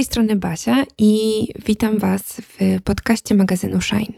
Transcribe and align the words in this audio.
Tej 0.00 0.04
strony 0.04 0.36
Basia 0.36 0.84
i 0.98 1.46
witam 1.66 1.98
Was 1.98 2.22
w 2.22 2.82
podcaście 2.84 3.34
magazynu 3.34 3.80
Shine. 3.80 4.12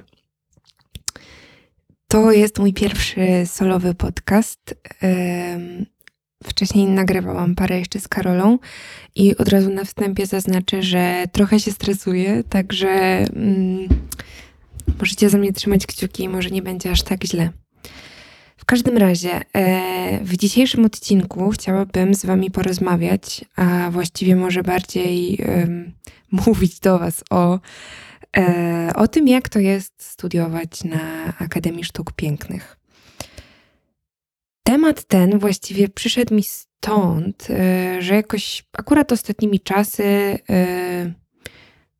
To 2.09 2.33
jest 2.33 2.59
mój 2.59 2.73
pierwszy 2.73 3.21
solowy 3.47 3.95
podcast. 3.95 4.75
Wcześniej 6.45 6.87
nagrywałam 6.87 7.55
parę 7.55 7.79
jeszcze 7.79 8.01
z 8.01 8.09
Karolą 8.09 8.59
i 9.15 9.37
od 9.37 9.49
razu 9.49 9.71
na 9.71 9.85
wstępie 9.85 10.27
zaznaczę, 10.27 10.83
że 10.83 11.25
trochę 11.33 11.61
się 11.61 11.73
stresuję, 11.73 12.45
także 12.45 12.89
mm, 12.89 13.89
możecie 15.01 15.31
za 15.31 15.39
mnie 15.39 15.53
trzymać 15.53 15.87
kciuki, 15.87 16.29
może 16.29 16.51
nie 16.51 16.63
będzie 16.63 16.91
aż 16.91 17.03
tak 17.03 17.25
źle. 17.25 17.51
W 18.63 18.65
każdym 18.65 18.97
razie, 18.97 19.41
e, 19.53 20.25
w 20.25 20.37
dzisiejszym 20.37 20.85
odcinku 20.85 21.51
chciałabym 21.51 22.15
z 22.15 22.27
Wami 22.27 22.51
porozmawiać, 22.51 23.45
a 23.57 23.91
właściwie 23.91 24.37
może 24.37 24.63
bardziej 24.63 25.39
mówić 26.47 26.81
do 26.81 26.99
Was 26.99 27.25
o, 27.31 27.59
e, 28.37 28.93
o 28.95 29.09
tym, 29.09 29.29
jak 29.29 29.49
to 29.49 29.59
jest 29.59 29.93
studiować 30.03 30.85
na 30.85 31.35
Akademii 31.39 31.85
Sztuk 31.85 32.13
Pięknych. 32.13 32.77
Temat 34.63 35.05
ten 35.05 35.39
właściwie 35.39 35.89
przyszedł 35.89 36.35
mi 36.35 36.43
stąd, 36.43 37.49
e, 37.51 38.03
że 38.03 38.15
jakoś 38.15 38.65
akurat 38.73 39.13
ostatnimi 39.13 39.61
czasy 39.61 40.39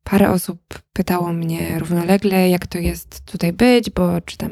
parę 0.03 0.31
osób 0.31 0.59
pytało 0.93 1.33
mnie 1.33 1.79
równolegle, 1.79 2.49
jak 2.49 2.67
to 2.67 2.77
jest 2.77 3.25
tutaj 3.25 3.53
być, 3.53 3.89
bo 3.89 4.21
czy 4.21 4.37
tam 4.37 4.49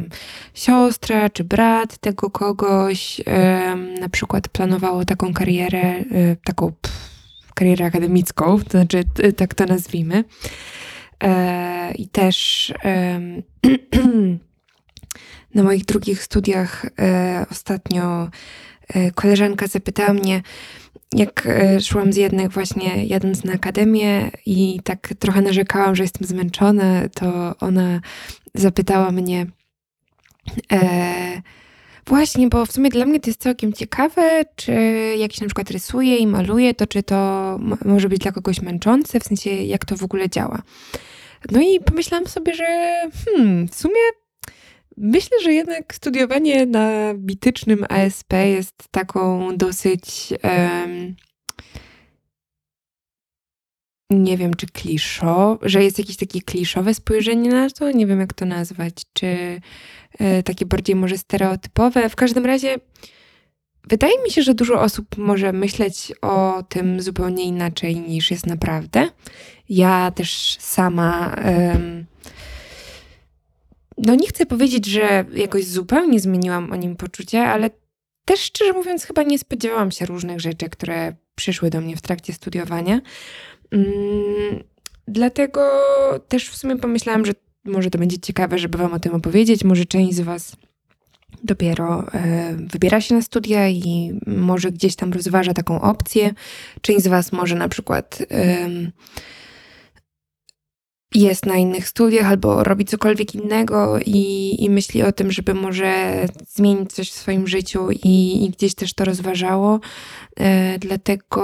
siostra, 0.54 1.30
czy 1.30 1.44
brat 1.44 1.98
tego 1.98 2.30
kogoś 2.30 3.22
na 4.00 4.10
przykład 4.10 4.48
planowało 4.48 5.06
taką 5.06 5.34
karierę, 5.34 5.82
e, 5.82 6.04
taką 6.44 6.72
pff, 6.82 7.54
karierę 7.54 7.86
akademicką, 7.86 8.60
to 8.60 8.70
znaczy 8.70 9.04
tak 9.38 9.54
to 9.54 9.66
nazwijmy. 9.66 10.24
E, 11.24 11.92
I 11.92 12.08
też 12.08 12.74
na 15.56 15.64
moich 15.64 15.86
drugich 15.86 16.24
studiach 16.24 16.86
e, 17.00 17.46
ostatnio 17.52 18.30
koleżanka 19.16 19.68
zapytała 19.68 20.14
mnie, 20.14 20.42
jak 21.16 21.48
e, 21.48 21.82
szłam 21.82 22.14
z 22.14 22.16
jednych 22.16 22.52
właśnie 22.52 23.06
jadąc 23.06 23.44
na 23.44 23.54
akademię 23.54 24.32
i 24.46 24.80
tak 24.84 25.14
trochę 25.20 25.42
narzekałam, 25.42 25.96
że 25.96 26.04
jestem 26.04 26.28
zmęczona, 26.28 27.10
to 27.10 27.56
ona 27.60 28.02
zapytała 28.56 29.12
mnie 29.12 29.46
e, 30.72 31.42
właśnie, 32.06 32.48
bo 32.48 32.66
w 32.66 32.72
sumie 32.72 32.90
dla 32.90 33.06
mnie 33.06 33.20
to 33.20 33.30
jest 33.30 33.42
całkiem 33.42 33.74
ciekawe, 33.74 34.42
czy 34.56 34.74
jak 35.18 35.34
się 35.34 35.42
na 35.42 35.48
przykład 35.48 35.72
rysuje 35.72 36.18
i 36.18 36.28
maluje, 36.28 36.74
to 36.74 36.88
czy 36.88 37.04
to 37.04 37.60
może 37.86 38.10
być 38.10 38.20
dla 38.20 38.32
kogoś 38.32 38.62
męczące, 38.62 39.20
w 39.20 39.24
sensie 39.24 39.50
jak 39.50 39.86
to 39.86 39.98
w 39.98 40.04
ogóle 40.04 40.30
działa. 40.30 40.62
No 41.52 41.62
i 41.62 41.80
pomyślałam 41.80 42.28
sobie, 42.28 42.54
że 42.54 42.66
hmm, 43.26 43.68
w 43.68 43.76
sumie 43.76 44.02
Myślę, 45.04 45.38
że 45.44 45.54
jednak 45.54 45.96
studiowanie 45.96 46.66
na 46.66 47.14
bitycznym 47.14 47.86
ASP 47.90 48.34
jest 48.34 48.76
taką 48.92 49.58
dosyć. 49.58 50.34
Um, 50.44 51.16
nie 54.10 54.38
wiem, 54.38 54.54
czy 54.54 54.68
kliszo, 54.68 55.60
że 55.62 55.84
jest 55.84 56.00
jakieś 56.00 56.18
takie 56.18 56.42
kliszowe 56.42 56.94
spojrzenie 56.94 57.50
na 57.50 57.70
to, 57.70 57.92
nie 57.92 58.08
wiem 58.08 58.20
jak 58.20 58.34
to 58.34 58.46
nazwać, 58.46 58.94
czy 59.14 59.62
e, 60.20 60.44
takie 60.44 60.66
bardziej 60.66 60.96
może 60.96 61.18
stereotypowe. 61.18 62.10
W 62.10 62.16
każdym 62.16 62.46
razie 62.46 62.76
wydaje 63.88 64.14
mi 64.24 64.32
się, 64.32 64.44
że 64.44 64.54
dużo 64.54 64.82
osób 64.82 65.18
może 65.18 65.54
myśleć 65.54 66.14
o 66.22 66.64
tym 66.70 67.02
zupełnie 67.02 67.44
inaczej 67.44 67.96
niż 67.96 68.32
jest 68.32 68.46
naprawdę. 68.46 69.10
Ja 69.70 70.12
też 70.12 70.58
sama 70.60 71.36
no 73.98 74.16
nie 74.16 74.28
chcę 74.28 74.46
powiedzieć, 74.46 74.86
że 74.86 75.26
jakoś 75.34 75.66
zupełnie 75.66 76.20
zmieniłam 76.20 76.72
o 76.72 76.76
nim 76.76 76.96
poczucie, 76.96 77.44
ale 77.44 77.70
też 78.26 78.40
szczerze 78.40 78.74
mówiąc, 78.74 79.04
chyba 79.04 79.24
nie 79.24 79.40
spodziewałam 79.40 79.92
się 79.92 80.06
różnych 80.06 80.40
rzeczy, 80.40 80.70
które 80.70 81.16
przyszły 81.36 81.70
do 81.70 81.82
mnie 81.82 81.96
w 81.96 82.02
trakcie 82.02 82.34
studiowania. 82.34 83.02
Mm, 83.72 84.64
dlatego 85.08 85.62
też 86.28 86.50
w 86.50 86.58
sumie 86.58 86.78
pomyślałam, 86.78 87.26
że 87.26 87.34
może 87.66 87.90
to 87.90 87.98
będzie 87.98 88.20
ciekawe, 88.20 88.60
żeby 88.60 88.78
Wam 88.78 88.94
o 88.94 89.00
tym 89.00 89.14
opowiedzieć. 89.14 89.64
Może 89.64 89.86
część 89.86 90.16
z 90.16 90.20
Was 90.20 90.56
dopiero 91.44 92.14
e, 92.14 92.56
wybiera 92.74 93.02
się 93.02 93.16
na 93.16 93.22
studia 93.22 93.70
i 93.70 94.20
może 94.28 94.72
gdzieś 94.72 94.96
tam 94.96 95.14
rozważa 95.14 95.54
taką 95.54 95.82
opcję. 95.82 96.34
Część 96.82 97.04
z 97.04 97.08
Was 97.08 97.32
może 97.32 97.56
na 97.56 97.70
przykład. 97.70 98.24
E, 98.32 98.70
jest 101.16 101.46
na 101.46 101.56
innych 101.56 101.88
studiach 101.88 102.28
albo 102.28 102.64
robi 102.64 102.86
cokolwiek 102.86 103.36
innego 103.36 104.00
i, 104.06 104.56
i 104.64 104.70
myśli 104.70 105.04
o 105.04 105.12
tym, 105.12 105.32
żeby 105.32 105.54
może 105.54 106.26
zmienić 106.48 106.94
coś 106.94 107.12
w 107.12 107.16
swoim 107.16 107.48
życiu 107.48 107.92
i, 107.92 108.46
i 108.46 108.50
gdzieś 108.50 108.76
też 108.76 108.94
to 108.94 109.06
rozważało. 109.06 109.80
E, 110.40 110.80
dlatego, 110.80 111.42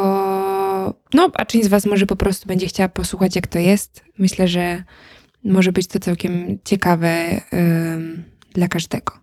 no, 1.13 1.31
a 1.33 1.45
część 1.45 1.65
z 1.65 1.69
Was 1.69 1.85
może 1.85 2.05
po 2.05 2.15
prostu 2.15 2.47
będzie 2.47 2.67
chciała 2.67 2.89
posłuchać, 2.89 3.35
jak 3.35 3.47
to 3.47 3.59
jest. 3.59 4.03
Myślę, 4.17 4.47
że 4.47 4.83
może 5.43 5.71
być 5.71 5.87
to 5.87 5.99
całkiem 5.99 6.59
ciekawe 6.65 7.07
e, 7.07 7.41
dla 8.53 8.67
każdego. 8.67 9.13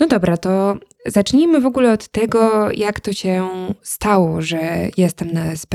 No 0.00 0.06
dobra, 0.06 0.36
to 0.36 0.76
zacznijmy 1.06 1.60
w 1.60 1.66
ogóle 1.66 1.92
od 1.92 2.08
tego, 2.08 2.70
jak 2.72 3.00
to 3.00 3.12
się 3.12 3.48
stało, 3.82 4.42
że 4.42 4.88
jestem 4.96 5.32
na 5.32 5.52
SP, 5.60 5.74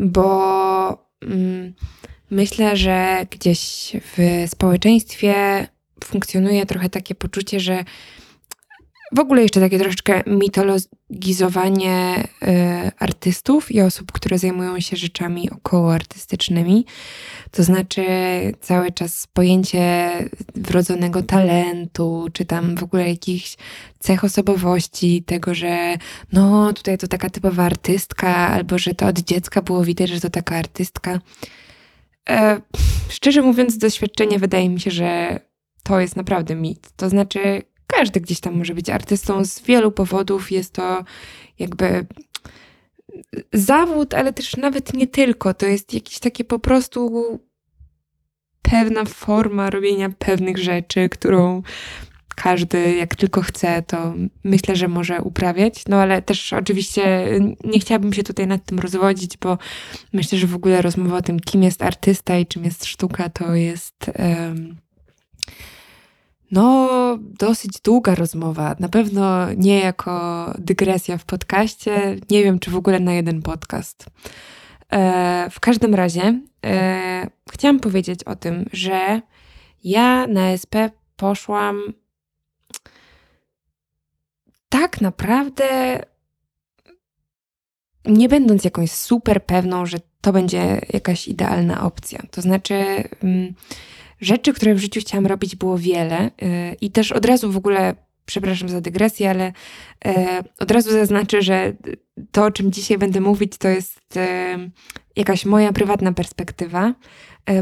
bo. 0.00 1.07
Mm, 1.22 1.74
Myślę, 2.30 2.76
że 2.76 3.26
gdzieś 3.30 3.92
w 4.16 4.44
społeczeństwie 4.50 5.34
funkcjonuje 6.04 6.66
trochę 6.66 6.88
takie 6.88 7.14
poczucie, 7.14 7.60
że 7.60 7.84
w 9.12 9.18
ogóle 9.18 9.42
jeszcze 9.42 9.60
takie 9.60 9.78
troszeczkę 9.78 10.22
mitologizowanie 10.26 12.24
y, 12.42 12.46
artystów 12.98 13.70
i 13.70 13.80
osób, 13.80 14.12
które 14.12 14.38
zajmują 14.38 14.80
się 14.80 14.96
rzeczami 14.96 15.50
około 15.50 15.94
artystycznymi. 15.94 16.86
To 17.50 17.62
znaczy 17.62 18.04
cały 18.60 18.92
czas 18.92 19.26
pojęcie 19.26 20.10
wrodzonego 20.54 21.22
talentu, 21.22 22.26
czy 22.32 22.44
tam 22.44 22.76
w 22.76 22.82
ogóle 22.82 23.08
jakichś 23.08 23.56
cech 23.98 24.24
osobowości, 24.24 25.22
tego, 25.22 25.54
że 25.54 25.96
no 26.32 26.72
tutaj 26.72 26.98
to 26.98 27.08
taka 27.08 27.30
typowa 27.30 27.64
artystka, 27.64 28.48
albo 28.48 28.78
że 28.78 28.94
to 28.94 29.06
od 29.06 29.18
dziecka 29.18 29.62
było 29.62 29.84
widać, 29.84 30.08
że 30.08 30.20
to 30.20 30.30
taka 30.30 30.56
artystka. 30.56 31.20
E, 32.30 32.60
szczerze 33.08 33.42
mówiąc, 33.42 33.78
doświadczenie 33.78 34.38
wydaje 34.38 34.68
mi 34.68 34.80
się, 34.80 34.90
że 34.90 35.40
to 35.82 36.00
jest 36.00 36.16
naprawdę 36.16 36.54
mit. 36.54 36.90
To 36.96 37.08
znaczy, 37.08 37.62
każdy 37.96 38.20
gdzieś 38.20 38.40
tam 38.40 38.58
może 38.58 38.74
być 38.74 38.90
artystą 38.90 39.44
z 39.44 39.62
wielu 39.62 39.92
powodów. 39.92 40.52
Jest 40.52 40.72
to 40.72 41.04
jakby 41.58 42.06
zawód, 43.52 44.14
ale 44.14 44.32
też 44.32 44.56
nawet 44.56 44.94
nie 44.94 45.06
tylko. 45.06 45.54
To 45.54 45.66
jest 45.66 45.94
jakieś 45.94 46.18
takie 46.18 46.44
po 46.44 46.58
prostu 46.58 47.22
pewna 48.62 49.04
forma 49.04 49.70
robienia 49.70 50.10
pewnych 50.18 50.58
rzeczy, 50.58 51.08
którą 51.08 51.62
każdy 52.36 52.96
jak 52.96 53.14
tylko 53.14 53.42
chce, 53.42 53.82
to 53.82 54.14
myślę, 54.44 54.76
że 54.76 54.88
może 54.88 55.22
uprawiać. 55.22 55.82
No 55.88 55.96
ale 55.96 56.22
też 56.22 56.52
oczywiście 56.52 57.30
nie 57.64 57.80
chciałabym 57.80 58.12
się 58.12 58.22
tutaj 58.22 58.46
nad 58.46 58.64
tym 58.64 58.78
rozwodzić, 58.78 59.36
bo 59.36 59.58
myślę, 60.12 60.38
że 60.38 60.46
w 60.46 60.54
ogóle 60.54 60.82
rozmowa 60.82 61.16
o 61.16 61.22
tym, 61.22 61.40
kim 61.40 61.62
jest 61.62 61.82
artysta 61.82 62.38
i 62.38 62.46
czym 62.46 62.64
jest 62.64 62.84
sztuka, 62.84 63.28
to 63.28 63.54
jest. 63.54 64.10
Um, 64.18 64.76
no, 66.50 66.88
dosyć 67.20 67.80
długa 67.80 68.14
rozmowa. 68.14 68.76
Na 68.78 68.88
pewno 68.88 69.52
nie 69.56 69.80
jako 69.80 70.46
dygresja 70.58 71.18
w 71.18 71.24
podcaście. 71.24 72.16
Nie 72.30 72.44
wiem, 72.44 72.58
czy 72.58 72.70
w 72.70 72.76
ogóle 72.76 73.00
na 73.00 73.12
jeden 73.12 73.42
podcast. 73.42 74.06
E, 74.92 75.50
w 75.50 75.60
każdym 75.60 75.94
razie 75.94 76.40
e, 76.66 77.26
chciałam 77.52 77.80
powiedzieć 77.80 78.24
o 78.24 78.36
tym, 78.36 78.64
że 78.72 79.20
ja 79.84 80.26
na 80.26 80.50
SP 80.62 80.74
poszłam 81.16 81.82
tak 84.68 85.00
naprawdę 85.00 86.00
nie 88.04 88.28
będąc 88.28 88.64
jakąś 88.64 88.90
super 88.92 89.44
pewną, 89.44 89.86
że 89.86 89.98
to 90.20 90.32
będzie 90.32 90.80
jakaś 90.92 91.28
idealna 91.28 91.82
opcja. 91.82 92.22
To 92.30 92.42
znaczy, 92.42 92.74
mm, 93.22 93.54
rzeczy, 94.20 94.52
które 94.52 94.74
w 94.74 94.78
życiu 94.78 95.00
chciałam 95.00 95.26
robić, 95.26 95.56
było 95.56 95.78
wiele 95.78 96.26
y, 96.26 96.30
i 96.80 96.90
też 96.90 97.12
od 97.12 97.24
razu 97.24 97.52
w 97.52 97.56
ogóle, 97.56 97.94
przepraszam 98.26 98.68
za 98.68 98.80
dygresję, 98.80 99.30
ale 99.30 99.48
y, 99.48 100.12
od 100.58 100.70
razu 100.70 100.90
zaznaczę, 100.90 101.42
że 101.42 101.72
to, 102.32 102.44
o 102.44 102.50
czym 102.50 102.72
dzisiaj 102.72 102.98
będę 102.98 103.20
mówić, 103.20 103.58
to 103.58 103.68
jest 103.68 104.16
y, 104.16 104.70
jakaś 105.16 105.44
moja 105.44 105.72
prywatna 105.72 106.12
perspektywa, 106.12 106.94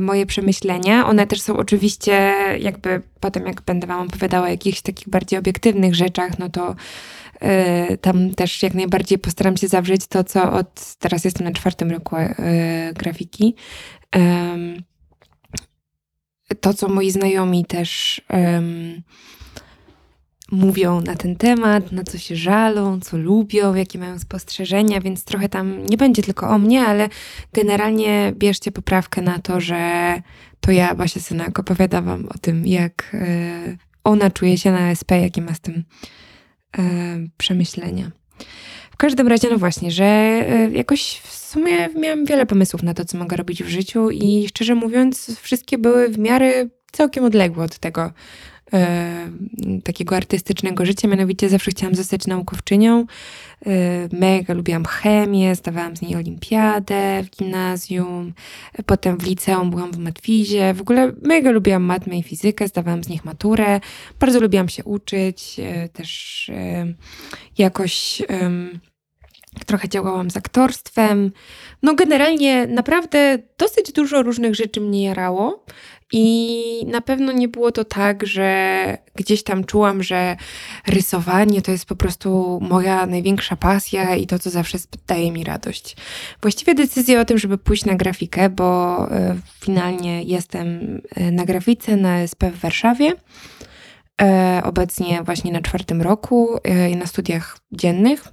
moje 0.00 0.26
przemyślenia. 0.26 1.06
One 1.06 1.26
też 1.26 1.40
są 1.40 1.56
oczywiście, 1.56 2.34
jakby 2.60 3.02
potem, 3.20 3.46
jak 3.46 3.62
będę 3.62 3.86
Wam 3.86 4.06
opowiadała 4.06 4.46
o 4.46 4.50
jakichś 4.50 4.80
takich 4.80 5.08
bardziej 5.08 5.38
obiektywnych 5.38 5.94
rzeczach, 5.94 6.38
no 6.38 6.48
to 6.48 6.74
tam 8.00 8.34
też 8.34 8.62
jak 8.62 8.74
najbardziej 8.74 9.18
postaram 9.18 9.56
się 9.56 9.68
zawrzeć 9.68 10.06
to, 10.06 10.24
co 10.24 10.52
od 10.52 10.96
teraz 10.98 11.24
jestem 11.24 11.44
na 11.44 11.52
czwartym 11.52 11.90
roku 11.90 12.16
grafiki. 12.94 13.54
To, 16.60 16.74
co 16.74 16.88
moi 16.88 17.10
znajomi 17.10 17.64
też 17.64 18.20
mówią 20.52 21.00
na 21.00 21.14
ten 21.14 21.36
temat, 21.36 21.92
na 21.92 22.04
co 22.04 22.18
się 22.18 22.36
żalą, 22.36 23.00
co 23.00 23.16
lubią, 23.16 23.74
jakie 23.74 23.98
mają 23.98 24.18
spostrzeżenia, 24.18 25.00
więc 25.00 25.24
trochę 25.24 25.48
tam 25.48 25.86
nie 25.86 25.96
będzie 25.96 26.22
tylko 26.22 26.48
o 26.48 26.58
mnie, 26.58 26.84
ale 26.84 27.08
generalnie 27.52 28.32
bierzcie 28.36 28.72
poprawkę 28.72 29.22
na 29.22 29.38
to, 29.38 29.60
że 29.60 30.14
to 30.60 30.72
ja, 30.72 30.94
Basia 30.94 31.20
Synak, 31.20 31.58
opowiada 31.58 32.02
wam 32.02 32.26
o 32.28 32.38
tym, 32.38 32.66
jak 32.66 33.10
e, 33.14 33.76
ona 34.04 34.30
czuje 34.30 34.58
się 34.58 34.72
na 34.72 34.90
SP, 35.00 35.10
jakie 35.20 35.42
ma 35.42 35.54
z 35.54 35.60
tym 35.60 35.84
e, 36.78 36.82
przemyślenia. 37.36 38.10
W 38.96 38.98
każdym 38.98 39.28
razie, 39.28 39.50
no 39.50 39.58
właśnie, 39.58 39.90
że 39.90 40.04
e, 40.04 40.70
jakoś 40.70 41.20
w 41.24 41.34
sumie 41.34 41.88
miałam 41.88 42.24
wiele 42.24 42.46
pomysłów 42.46 42.82
na 42.82 42.94
to, 42.94 43.04
co 43.04 43.18
mogę 43.18 43.36
robić 43.36 43.62
w 43.62 43.68
życiu 43.68 44.10
i 44.10 44.48
szczerze 44.48 44.74
mówiąc, 44.74 45.38
wszystkie 45.40 45.78
były 45.78 46.08
w 46.08 46.18
miarę 46.18 46.68
całkiem 46.92 47.24
odległe 47.24 47.64
od 47.64 47.78
tego, 47.78 48.12
e, 48.72 49.30
takiego 49.84 50.16
artystycznego 50.16 50.86
życia, 50.86 51.08
mianowicie 51.08 51.48
zawsze 51.48 51.70
chciałam 51.70 51.94
zostać 51.94 52.26
naukowczynią. 52.26 53.06
E, 53.66 54.08
mega 54.12 54.54
lubiłam 54.54 54.84
chemię, 54.84 55.54
zdawałam 55.54 55.96
z 55.96 56.02
niej 56.02 56.16
olimpiadę 56.16 57.22
w 57.22 57.30
gimnazjum, 57.30 58.32
potem 58.86 59.18
w 59.18 59.26
liceum 59.26 59.70
byłam 59.70 59.92
w 59.92 59.98
matwizie, 59.98 60.74
w 60.74 60.80
ogóle 60.80 61.12
mega 61.22 61.50
lubiłam 61.50 61.82
matmę 61.82 62.18
i 62.18 62.22
fizykę, 62.22 62.68
zdawałam 62.68 63.04
z 63.04 63.08
nich 63.08 63.24
maturę, 63.24 63.80
bardzo 64.20 64.40
lubiłam 64.40 64.68
się 64.68 64.84
uczyć, 64.84 65.60
e, 65.60 65.88
też 65.88 66.50
jakoś 67.58 68.22
trochę 69.66 69.88
działałam 69.88 70.30
z 70.30 70.36
aktorstwem. 70.36 71.32
No 71.82 71.94
generalnie 71.94 72.66
naprawdę 72.66 73.38
dosyć 73.58 73.92
dużo 73.92 74.22
różnych 74.22 74.54
rzeczy 74.54 74.80
mnie 74.80 75.04
jarało. 75.04 75.64
I 76.12 76.86
na 76.86 77.00
pewno 77.00 77.32
nie 77.32 77.48
było 77.48 77.72
to 77.72 77.84
tak, 77.84 78.26
że 78.26 78.98
gdzieś 79.14 79.42
tam 79.42 79.64
czułam, 79.64 80.02
że 80.02 80.36
rysowanie 80.86 81.62
to 81.62 81.72
jest 81.72 81.86
po 81.86 81.96
prostu 81.96 82.58
moja 82.62 83.06
największa 83.06 83.56
pasja 83.56 84.16
i 84.16 84.26
to, 84.26 84.38
co 84.38 84.50
zawsze 84.50 84.78
daje 85.06 85.32
mi 85.32 85.44
radość. 85.44 85.96
Właściwie 86.42 86.74
decyzja 86.74 87.20
o 87.20 87.24
tym, 87.24 87.38
żeby 87.38 87.58
pójść 87.58 87.84
na 87.84 87.94
grafikę, 87.94 88.50
bo 88.50 88.98
e, 89.10 89.36
finalnie 89.60 90.22
jestem 90.22 91.00
e, 91.14 91.30
na 91.30 91.44
grafice 91.44 91.96
na 91.96 92.18
SP 92.30 92.42
w 92.50 92.60
Warszawie. 92.60 93.12
E, 94.22 94.60
obecnie 94.64 95.22
właśnie 95.22 95.52
na 95.52 95.60
czwartym 95.60 96.02
roku 96.02 96.58
i 96.90 96.96
na 96.96 97.06
studiach 97.06 97.58
dziennych. 97.72 98.24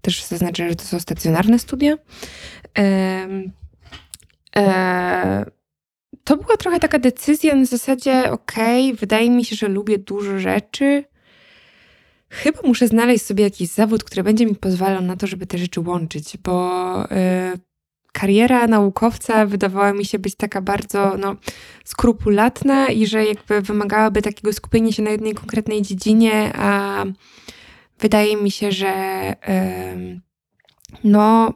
Też 0.00 0.24
zaznaczę, 0.24 0.68
że 0.68 0.76
to 0.76 0.84
są 0.84 1.00
stacjonarne 1.00 1.58
studia 1.58 1.96
to 6.26 6.36
była 6.36 6.56
trochę 6.56 6.80
taka 6.80 6.98
decyzja 6.98 7.54
na 7.54 7.64
zasadzie, 7.64 8.30
okej, 8.32 8.86
okay, 8.86 8.96
wydaje 9.00 9.30
mi 9.30 9.44
się, 9.44 9.56
że 9.56 9.68
lubię 9.68 9.98
dużo 9.98 10.38
rzeczy. 10.38 11.04
Chyba 12.28 12.58
muszę 12.64 12.88
znaleźć 12.88 13.24
sobie 13.24 13.44
jakiś 13.44 13.68
zawód, 13.68 14.04
który 14.04 14.22
będzie 14.22 14.46
mi 14.46 14.54
pozwalał 14.54 15.02
na 15.02 15.16
to, 15.16 15.26
żeby 15.26 15.46
te 15.46 15.58
rzeczy 15.58 15.80
łączyć, 15.80 16.36
bo 16.36 17.04
y, 17.04 17.08
kariera 18.12 18.66
naukowca 18.66 19.46
wydawała 19.46 19.92
mi 19.92 20.04
się 20.04 20.18
być 20.18 20.34
taka 20.34 20.60
bardzo 20.60 21.16
no, 21.18 21.36
skrupulatna 21.84 22.86
i 22.88 23.06
że 23.06 23.24
jakby 23.24 23.60
wymagałaby 23.60 24.22
takiego 24.22 24.52
skupienia 24.52 24.92
się 24.92 25.02
na 25.02 25.10
jednej 25.10 25.34
konkretnej 25.34 25.82
dziedzinie, 25.82 26.52
a 26.54 27.04
wydaje 28.00 28.36
mi 28.36 28.50
się, 28.50 28.72
że 28.72 28.92
no 31.04 31.54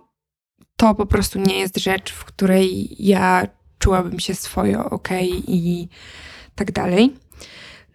to 0.76 0.94
po 0.94 1.06
prostu 1.06 1.38
nie 1.38 1.58
jest 1.58 1.78
rzecz, 1.78 2.12
w 2.12 2.25
której 2.25 2.96
ja 2.99 3.46
czułabym 3.81 4.21
się 4.21 4.35
swojo, 4.35 4.91
ok 4.91 5.09
i 5.49 5.88
tak 6.55 6.73
dalej. 6.73 7.15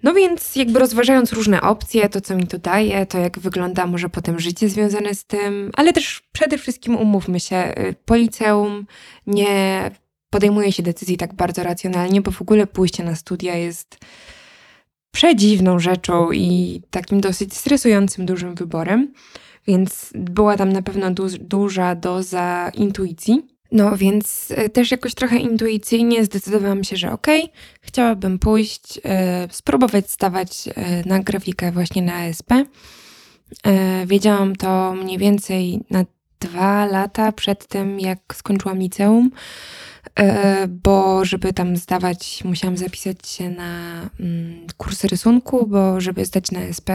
No 0.04 0.14
więc 0.14 0.56
jakby 0.56 0.80
rozważając 0.80 1.34
różne 1.34 1.62
opcje, 1.62 2.10
to 2.10 2.22
co 2.22 2.36
mi 2.36 2.48
to 2.48 2.58
daje, 2.58 3.06
to 3.06 3.18
jak 3.18 3.40
wygląda 3.40 3.86
może 3.86 4.10
potem 4.10 4.40
życie 4.40 4.70
związane 4.70 5.16
z 5.16 5.26
tym, 5.26 5.72
ale 5.74 5.94
też 5.94 6.24
przede 6.32 6.58
wszystkim 6.58 6.96
umówmy 6.96 7.40
się, 7.40 7.74
y, 7.78 7.96
po 8.06 8.16
liceum 8.16 8.86
nie 9.28 9.92
podejmuje 10.30 10.72
się 10.72 10.84
decyzji 10.84 11.18
tak 11.18 11.34
bardzo 11.34 11.64
racjonalnie, 11.64 12.22
bo 12.22 12.32
w 12.32 12.42
ogóle 12.42 12.68
pójście 12.68 13.04
na 13.04 13.16
studia 13.16 13.56
jest 13.56 13.98
przedziwną 15.12 15.80
rzeczą 15.80 16.32
i 16.32 16.82
takim 16.90 17.22
dosyć 17.22 17.54
stresującym, 17.58 18.26
dużym 18.26 18.56
wyborem, 18.56 19.14
więc 19.68 20.12
była 20.16 20.58
tam 20.58 20.74
na 20.74 20.82
pewno 20.82 21.12
du 21.12 21.28
duża 21.40 21.96
doza 21.96 22.72
intuicji. 22.74 23.55
No 23.72 23.98
więc 23.98 24.52
e, 24.56 24.70
też 24.70 24.92
jakoś 24.92 25.14
trochę 25.14 25.38
intuicyjnie 25.38 26.26
zdecydowałam 26.26 26.84
się, 26.84 26.98
że 26.98 27.12
okej, 27.12 27.44
okay, 27.44 27.56
chciałabym 27.82 28.40
pójść, 28.40 29.00
e, 29.06 29.48
spróbować 29.52 30.12
stawać 30.12 30.70
e, 30.76 31.04
na 31.06 31.20
grafikę 31.20 31.72
właśnie 31.72 32.02
na 32.02 32.14
ASP. 32.14 32.52
E, 32.52 34.06
wiedziałam 34.06 34.56
to 34.56 34.94
mniej 34.94 35.18
więcej 35.18 35.80
na 35.90 36.06
dwa 36.40 36.86
lata 36.86 37.32
przed 37.32 37.68
tym, 37.68 38.00
jak 38.00 38.20
skończyłam 38.36 38.80
liceum, 38.80 39.32
bo 40.70 41.26
żeby 41.26 41.54
tam 41.54 41.78
zdawać, 41.78 42.44
musiałam 42.44 42.78
zapisać 42.78 43.28
się 43.28 43.50
na 43.50 44.02
mm, 44.20 44.68
kursy 44.78 45.08
rysunku, 45.08 45.68
bo 45.68 46.02
żeby 46.02 46.26
zdać 46.26 46.52
na 46.52 46.60
ASP 46.60 46.90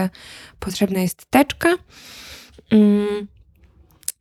potrzebna 0.59 0.99
jest 0.99 1.25
teczka. 1.25 1.69
Mm. 2.71 3.27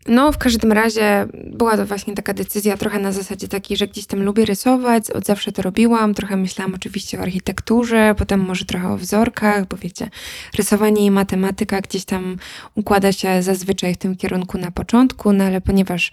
No, 0.07 0.33
w 0.33 0.39
każdym 0.39 0.73
razie 0.73 1.27
była 1.35 1.77
to 1.77 1.87
właśnie 1.87 2.15
taka 2.15 2.35
decyzja 2.35 2.77
trochę 2.77 2.99
na 2.99 3.13
zasadzie 3.13 3.49
takiej, 3.49 3.77
że 3.77 3.87
gdzieś 3.87 4.07
tam 4.07 4.23
lubię 4.23 4.45
rysować, 4.45 5.11
od 5.11 5.27
zawsze 5.27 5.53
to 5.53 5.63
robiłam, 5.63 6.15
trochę 6.15 6.37
myślałam 6.37 6.75
oczywiście 6.75 7.19
o 7.19 7.23
architekturze, 7.23 8.15
potem 8.19 8.41
może 8.41 8.65
trochę 8.65 8.89
o 8.89 8.97
wzorkach, 8.97 9.69
bo 9.69 9.77
wiecie, 9.77 10.11
rysowanie 10.57 11.07
i 11.07 11.11
matematyka 11.11 11.81
gdzieś 11.81 12.05
tam 12.05 12.37
układa 12.75 13.13
się 13.13 13.43
zazwyczaj 13.43 13.95
w 13.95 13.99
tym 13.99 14.17
kierunku 14.17 14.59
na 14.59 14.71
początku, 14.71 15.33
no 15.33 15.45
ale 15.45 15.61
ponieważ 15.61 16.13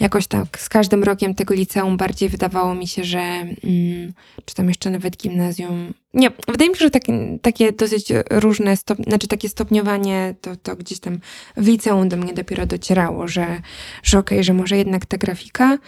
jakoś 0.00 0.26
tak 0.26 0.60
z 0.60 0.68
każdym 0.68 1.04
rokiem 1.04 1.34
tego 1.34 1.54
liceum 1.54 1.96
bardziej 1.96 2.28
wydawało 2.28 2.74
mi 2.74 2.86
się, 2.86 3.04
że 3.04 3.20
mm, 3.20 4.12
czy 4.44 4.54
tam 4.54 4.68
jeszcze 4.68 4.90
nawet 4.90 5.16
gimnazjum. 5.16 5.92
Nie, 6.14 6.30
wydaje 6.48 6.70
mi 6.70 6.76
się, 6.76 6.84
że 6.84 6.90
takie, 6.90 7.38
takie 7.42 7.72
dosyć 7.72 8.12
różne, 8.30 8.76
stop, 8.76 8.98
znaczy 8.98 9.28
takie 9.28 9.48
stopniowanie 9.48 10.34
to, 10.40 10.56
to 10.56 10.76
gdzieś 10.76 11.00
tam 11.00 11.18
w 11.56 11.66
liceum 11.66 12.08
do 12.08 12.16
mnie 12.16 12.32
dopiero 12.32 12.66
docierało, 12.66 13.28
że, 13.28 13.62
że 14.02 14.18
okej, 14.18 14.38
okay, 14.38 14.44
że 14.44 14.54
może 14.54 14.76
jednak 14.76 15.06
ta 15.06 15.18
grafika, 15.18 15.78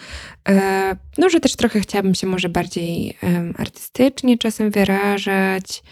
e, 0.49 0.97
no 1.19 1.29
że 1.29 1.41
też 1.41 1.57
trochę 1.57 1.81
chciałabym 1.81 2.15
się 2.15 2.27
może 2.27 2.49
bardziej 2.49 3.17
e, 3.23 3.53
artystycznie 3.59 4.39
czasem 4.39 4.71
wyrażać, 4.71 5.83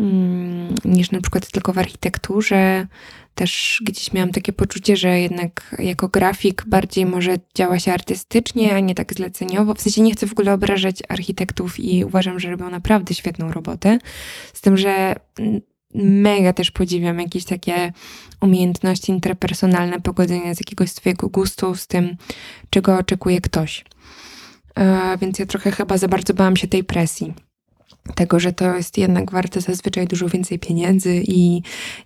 mm, 0.00 0.74
niż 0.84 1.10
na 1.10 1.20
przykład 1.20 1.50
tylko 1.50 1.72
w 1.72 1.78
architekturze 1.78 2.86
też 3.38 3.82
gdzieś 3.84 4.12
miałam 4.12 4.30
takie 4.30 4.52
poczucie, 4.52 4.96
że 4.96 5.20
jednak 5.20 5.76
jako 5.78 6.08
grafik 6.08 6.64
bardziej 6.66 7.06
może 7.06 7.36
działa 7.54 7.78
się 7.78 7.92
artystycznie, 7.92 8.74
a 8.74 8.80
nie 8.80 8.94
tak 8.94 9.14
zleceniowo. 9.14 9.74
W 9.74 9.80
sensie 9.80 10.02
nie 10.02 10.12
chcę 10.12 10.26
w 10.26 10.32
ogóle 10.32 10.52
obrażać 10.52 11.02
architektów 11.08 11.80
i 11.80 12.04
uważam, 12.04 12.40
że 12.40 12.50
robią 12.50 12.70
naprawdę 12.70 13.14
świetną 13.14 13.52
robotę. 13.52 13.98
Z 14.54 14.60
tym, 14.60 14.76
że 14.76 15.16
mega 15.94 16.52
też 16.52 16.70
podziwiam 16.70 17.20
jakieś 17.20 17.44
takie 17.44 17.92
umiejętności 18.40 19.12
interpersonalne, 19.12 20.00
pogodzenia 20.00 20.54
z 20.54 20.60
jakiegoś 20.60 20.90
swojego 20.90 21.28
gustu 21.28 21.74
z 21.74 21.86
tym, 21.86 22.16
czego 22.70 22.98
oczekuje 22.98 23.40
ktoś. 23.40 23.84
E, 24.78 25.18
więc 25.18 25.38
ja 25.38 25.46
trochę 25.46 25.72
chyba 25.72 25.98
za 25.98 26.08
bardzo 26.08 26.34
bałam 26.34 26.56
się 26.56 26.68
tej 26.68 26.84
presji 26.84 27.34
tego, 28.14 28.40
że 28.40 28.52
to 28.52 28.76
jest 28.76 28.98
jednak 28.98 29.30
warte 29.30 29.60
zazwyczaj 29.60 30.06
dużo 30.06 30.28
więcej 30.28 30.58
pieniędzy 30.58 31.22
i, 31.26 31.62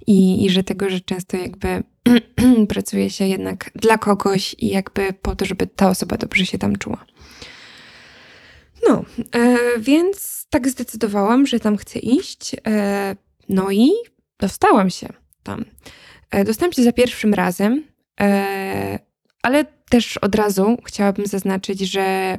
i, 0.07 0.45
i 0.45 0.51
że 0.51 0.65
tego, 0.65 0.91
że 0.91 1.01
często 1.01 1.37
jakby 1.37 1.83
pracuje 2.69 3.11
się 3.11 3.27
jednak 3.27 3.71
dla 3.75 3.99
kogoś 3.99 4.55
i 4.59 4.69
jakby 4.69 5.13
po 5.13 5.37
to, 5.37 5.45
żeby 5.45 5.67
ta 5.67 5.89
osoba 5.89 6.17
dobrze 6.17 6.47
się 6.47 6.59
tam 6.59 6.77
czuła. 6.77 7.05
No, 8.89 9.05
e, 9.35 9.59
więc 9.79 10.47
tak 10.51 10.69
zdecydowałam, 10.69 11.47
że 11.47 11.61
tam 11.61 11.77
chcę 11.77 11.99
iść. 11.99 12.57
E, 12.67 13.17
no 13.49 13.71
i 13.71 13.91
dostałam 14.39 14.91
się 14.91 15.09
tam. 15.43 15.65
E, 16.31 16.45
dostałam 16.45 16.73
się 16.73 16.83
za 16.83 16.93
pierwszym 16.93 17.35
razem, 17.35 17.85
e, 18.21 18.99
ale 19.43 19.65
też 19.65 20.17
od 20.17 20.35
razu 20.35 20.77
chciałabym 20.85 21.27
zaznaczyć, 21.27 21.81
że 21.81 22.39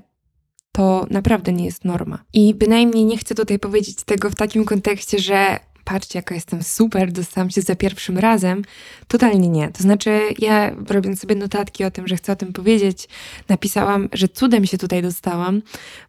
to 0.74 1.08
naprawdę 1.10 1.53
nie 1.53 1.65
jest 1.65 1.86
norma. 1.86 2.24
I 2.34 2.53
bynajmniej 2.53 3.06
nie 3.06 3.18
chcę 3.18 3.36
tutaj 3.36 3.60
powiedzieć 3.60 3.96
tego 4.06 4.30
w 4.30 4.36
takim 4.36 4.65
kontekście, 4.65 5.20
że 5.20 5.60
patrzcie, 5.84 6.20
jaka 6.20 6.36
jestem 6.36 6.63
super, 6.63 7.12
dostałam 7.12 7.50
się 7.50 7.62
za 7.62 7.75
pierwszym 7.75 8.18
razem. 8.18 8.62
Totalnie 9.08 9.50
nie. 9.50 9.70
To 9.72 9.84
znaczy, 9.84 10.22
ja 10.39 10.75
robiąc 10.89 11.20
sobie 11.20 11.36
notatki 11.36 11.84
o 11.84 11.92
tym, 11.92 12.08
że 12.08 12.15
chcę 12.15 12.34
o 12.34 12.36
tym 12.36 12.53
powiedzieć, 12.53 13.08
napisałam, 13.50 14.10
że 14.13 14.27
cudem 14.27 14.65
się 14.65 14.77
tutaj 14.77 15.01
dostałam, 15.01 15.62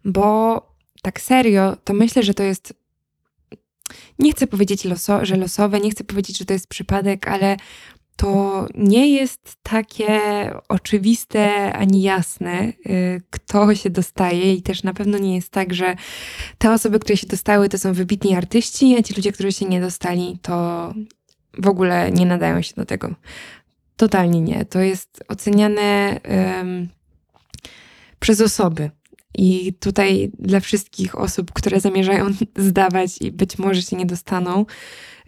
bo 0.05 0.61
tak 1.03 1.21
serio, 1.21 1.77
to 1.85 1.95
myślę, 1.95 2.23
że 2.23 2.35
to 2.35 2.43
jest. 2.43 2.75
Nie 4.19 4.33
chcę 4.33 4.47
powiedzieć, 4.47 4.85
loso, 4.85 5.25
że 5.25 5.37
losowe, 5.37 5.81
nie 5.81 5.91
chcę 5.91 6.05
powiedzieć, 6.05 6.39
że 6.39 6.45
to 6.45 6.53
jest 6.53 6.67
przypadek, 6.67 7.29
ale 7.29 7.57
to 8.17 8.67
nie 8.75 9.09
jest 9.09 9.57
takie 9.63 10.21
oczywiste 10.69 11.73
ani 11.73 12.03
jasne, 12.03 12.73
y, 12.87 13.23
kto 13.31 13.75
się 13.75 13.91
dostaje, 13.91 14.55
i 14.55 14.63
też 14.63 14.83
na 14.83 14.95
pewno 14.95 15.19
nie 15.19 15.35
jest 15.35 15.51
tak, 15.51 15.75
że 15.75 15.97
te 16.59 16.73
osoby, 16.73 16.99
które 16.99 17.17
się 17.17 17.27
dostały, 17.27 17.69
to 17.69 17.79
są 17.79 17.93
wybitni 17.93 18.37
artyści, 18.37 18.97
a 18.99 19.03
ci 19.03 19.15
ludzie, 19.15 19.33
którzy 19.33 19.53
się 19.53 19.67
nie 19.67 19.81
dostali, 19.81 20.39
to 20.43 20.95
w 21.59 21.69
ogóle 21.69 22.13
nie 22.13 22.27
nadają 22.27 22.63
się 22.63 22.75
do 22.77 22.85
tego. 22.85 23.15
Totalnie 23.97 24.41
nie. 24.41 24.65
To 24.65 24.81
jest 24.81 25.25
oceniane 25.29 26.21
um, 26.29 26.89
przez 28.21 28.41
osoby. 28.41 28.91
I 29.35 29.75
tutaj 29.81 30.31
dla 30.39 30.61
wszystkich 30.61 31.19
osób, 31.19 31.53
które 31.53 31.81
zamierzają 31.81 32.27
zdawać 32.57 33.23
i 33.23 33.33
być 33.33 33.59
może 33.59 33.83
się 33.83 33.97
nie 33.97 34.07
dostaną, 34.07 34.67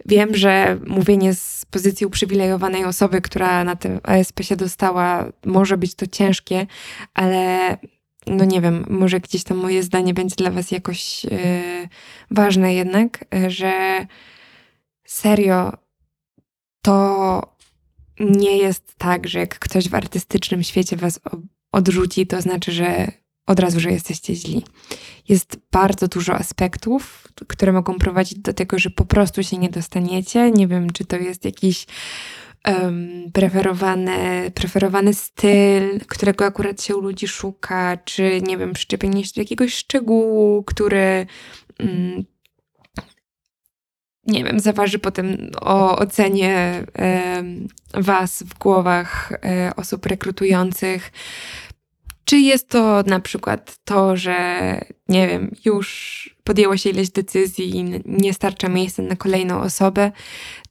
wiem, 0.05 0.35
że 0.35 0.79
mówienie 0.87 1.33
z 1.33 1.65
pozycji 1.71 2.05
uprzywilejowanej 2.05 2.85
osoby, 2.85 3.21
która 3.21 3.63
na 3.63 3.75
tym 3.75 3.99
ASP 4.03 4.43
się 4.43 4.55
dostała, 4.55 5.31
może 5.45 5.77
być 5.77 5.95
to 5.95 6.07
ciężkie, 6.07 6.67
ale 7.13 7.77
no 8.27 8.45
nie 8.45 8.61
wiem, 8.61 8.85
może 8.89 9.19
gdzieś 9.19 9.43
tam 9.43 9.57
moje 9.57 9.83
zdanie 9.83 10.13
będzie 10.13 10.35
dla 10.35 10.51
Was 10.51 10.71
jakoś 10.71 11.23
yy, 11.23 11.29
ważne 12.31 12.73
jednak, 12.73 13.25
że 13.47 14.05
serio 15.07 15.73
to 16.81 17.57
nie 18.19 18.57
jest 18.57 18.95
tak, 18.97 19.27
że 19.27 19.39
jak 19.39 19.59
ktoś 19.59 19.89
w 19.89 19.95
artystycznym 19.95 20.63
świecie 20.63 20.97
Was 20.97 21.19
odrzuci, 21.71 22.27
to 22.27 22.41
znaczy, 22.41 22.71
że 22.71 23.11
od 23.47 23.59
razu, 23.59 23.79
że 23.79 23.91
jesteście 23.91 24.35
źli. 24.35 24.63
Jest 25.29 25.57
bardzo 25.71 26.07
dużo 26.07 26.35
aspektów, 26.35 27.27
które 27.47 27.71
mogą 27.71 27.97
prowadzić 27.97 28.39
do 28.39 28.53
tego, 28.53 28.79
że 28.79 28.89
po 28.89 29.05
prostu 29.05 29.43
się 29.43 29.57
nie 29.57 29.69
dostaniecie. 29.69 30.51
Nie 30.51 30.67
wiem, 30.67 30.89
czy 30.89 31.05
to 31.05 31.15
jest 31.15 31.45
jakiś 31.45 31.85
um, 32.67 33.31
preferowany, 33.33 34.51
preferowany 34.51 35.13
styl, 35.13 35.99
którego 36.07 36.45
akurat 36.45 36.81
się 36.81 36.95
u 36.95 37.01
ludzi 37.01 37.27
szuka, 37.27 37.97
czy 38.05 38.41
nie 38.41 38.57
wiem, 38.57 38.73
przyczepienie 38.73 39.25
się 39.25 39.31
do 39.35 39.41
jakiegoś 39.41 39.73
szczegółu, 39.73 40.63
który. 40.63 41.25
Um, 41.79 42.25
nie 44.27 44.43
wiem, 44.43 44.59
zaważy 44.59 44.99
potem 44.99 45.51
o 45.61 45.99
ocenie 45.99 46.83
e, 46.99 47.43
Was 47.93 48.43
w 48.43 48.57
głowach 48.57 49.31
e, 49.31 49.71
osób 49.75 50.05
rekrutujących. 50.05 51.11
Czy 52.27 52.39
jest 52.39 52.69
to 52.69 53.03
na 53.05 53.19
przykład 53.19 53.77
to, 53.83 54.17
że 54.17 54.37
nie 55.09 55.27
wiem, 55.27 55.55
już 55.65 56.37
podjęło 56.43 56.77
się 56.77 56.89
ileś 56.89 57.09
decyzji 57.09 57.75
i 57.75 57.83
nie 58.05 58.33
starcza 58.33 58.69
miejsca 58.69 59.03
na 59.03 59.15
kolejną 59.15 59.61
osobę? 59.61 60.11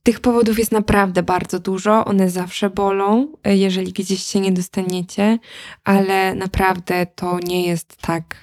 Tych 0.03 0.21
powodów 0.21 0.59
jest 0.59 0.73
naprawdę 0.73 1.23
bardzo 1.23 1.59
dużo. 1.59 2.05
One 2.05 2.31
zawsze 2.31 2.71
bolą, 2.71 3.33
jeżeli 3.45 3.93
gdzieś 3.93 4.23
się 4.23 4.41
nie 4.41 4.53
dostaniecie, 4.53 5.39
ale 5.85 6.35
naprawdę 6.35 7.07
to 7.15 7.39
nie 7.47 7.67
jest 7.67 7.97
tak 7.97 8.37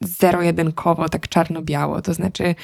zero-jedynkowo, 0.00 1.08
tak 1.08 1.28
czarno-biało. 1.28 2.02
To 2.02 2.14
znaczy, 2.14 2.54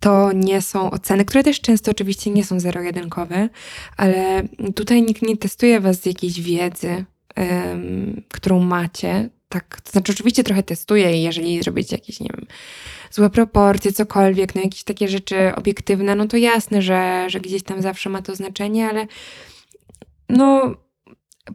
to 0.00 0.32
nie 0.32 0.62
są 0.62 0.90
oceny, 0.90 1.24
które 1.24 1.44
też 1.44 1.60
często 1.60 1.90
oczywiście 1.90 2.30
nie 2.30 2.44
są 2.44 2.60
zero-jedynkowe, 2.60 3.48
ale 3.96 4.42
tutaj 4.74 5.02
nikt 5.02 5.22
nie 5.22 5.36
testuje 5.36 5.80
was 5.80 6.00
z 6.00 6.06
jakiejś 6.06 6.40
wiedzy, 6.40 7.04
którą 8.28 8.60
macie, 8.60 9.28
tak, 9.48 9.80
to 9.80 9.90
znaczy 9.90 10.12
oczywiście 10.12 10.44
trochę 10.44 10.62
testuję 10.62 11.18
i 11.18 11.22
jeżeli 11.22 11.62
zrobicie 11.62 11.96
jakieś, 11.96 12.20
nie 12.20 12.28
wiem, 12.36 12.46
złe 13.10 13.30
proporcje, 13.30 13.92
cokolwiek, 13.92 14.54
no 14.54 14.62
jakieś 14.62 14.84
takie 14.84 15.08
rzeczy 15.08 15.54
obiektywne, 15.54 16.14
no 16.14 16.26
to 16.26 16.36
jasne, 16.36 16.82
że, 16.82 17.24
że 17.28 17.40
gdzieś 17.40 17.62
tam 17.62 17.82
zawsze 17.82 18.10
ma 18.10 18.22
to 18.22 18.34
znaczenie, 18.34 18.88
ale 18.88 19.06
no 20.28 20.74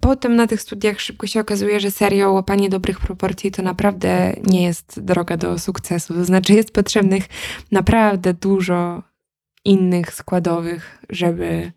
potem 0.02 0.36
na 0.36 0.48
tych 0.48 0.62
studiach 0.62 1.02
szybko 1.02 1.28
się 1.28 1.40
okazuje, 1.40 1.80
że 1.80 1.92
serio 1.92 2.32
łapanie 2.32 2.70
dobrych 2.70 3.00
proporcji 3.00 3.52
to 3.52 3.62
naprawdę 3.62 4.36
nie 4.44 4.64
jest 4.64 5.00
droga 5.00 5.38
do 5.38 5.60
sukcesu. 5.60 6.14
To 6.14 6.26
znaczy 6.26 6.54
jest 6.54 6.72
potrzebnych 6.72 7.24
naprawdę 7.72 8.34
dużo 8.34 9.04
innych 9.66 10.14
składowych, 10.14 11.00
żeby 11.10 11.72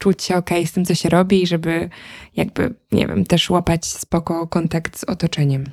czuć 0.00 0.22
się 0.22 0.36
ok 0.36 0.50
z 0.66 0.72
tym, 0.72 0.84
co 0.84 0.94
się 0.94 1.08
robi 1.08 1.42
i 1.42 1.46
żeby 1.46 1.90
jakby, 2.36 2.74
nie 2.92 3.06
wiem, 3.06 3.24
też 3.24 3.50
łapać 3.50 3.86
spoko 3.86 4.46
kontakt 4.46 4.98
z 4.98 5.04
otoczeniem. 5.04 5.64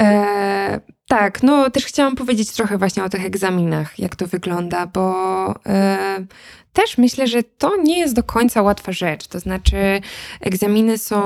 E, 0.00 0.80
tak, 1.08 1.42
no 1.42 1.70
też 1.70 1.84
chciałam 1.84 2.16
powiedzieć 2.16 2.52
trochę 2.52 2.78
właśnie 2.78 3.04
o 3.04 3.08
tych 3.08 3.24
egzaminach, 3.24 3.98
jak 3.98 4.16
to 4.16 4.26
wygląda, 4.26 4.86
bo 4.86 5.54
e, 5.66 6.26
też 6.74 6.98
myślę, 6.98 7.26
że 7.26 7.42
to 7.42 7.76
nie 7.76 7.98
jest 7.98 8.14
do 8.14 8.22
końca 8.22 8.62
łatwa 8.62 8.92
rzecz. 8.92 9.26
To 9.26 9.40
znaczy, 9.40 10.00
egzaminy 10.40 10.98
są 10.98 11.22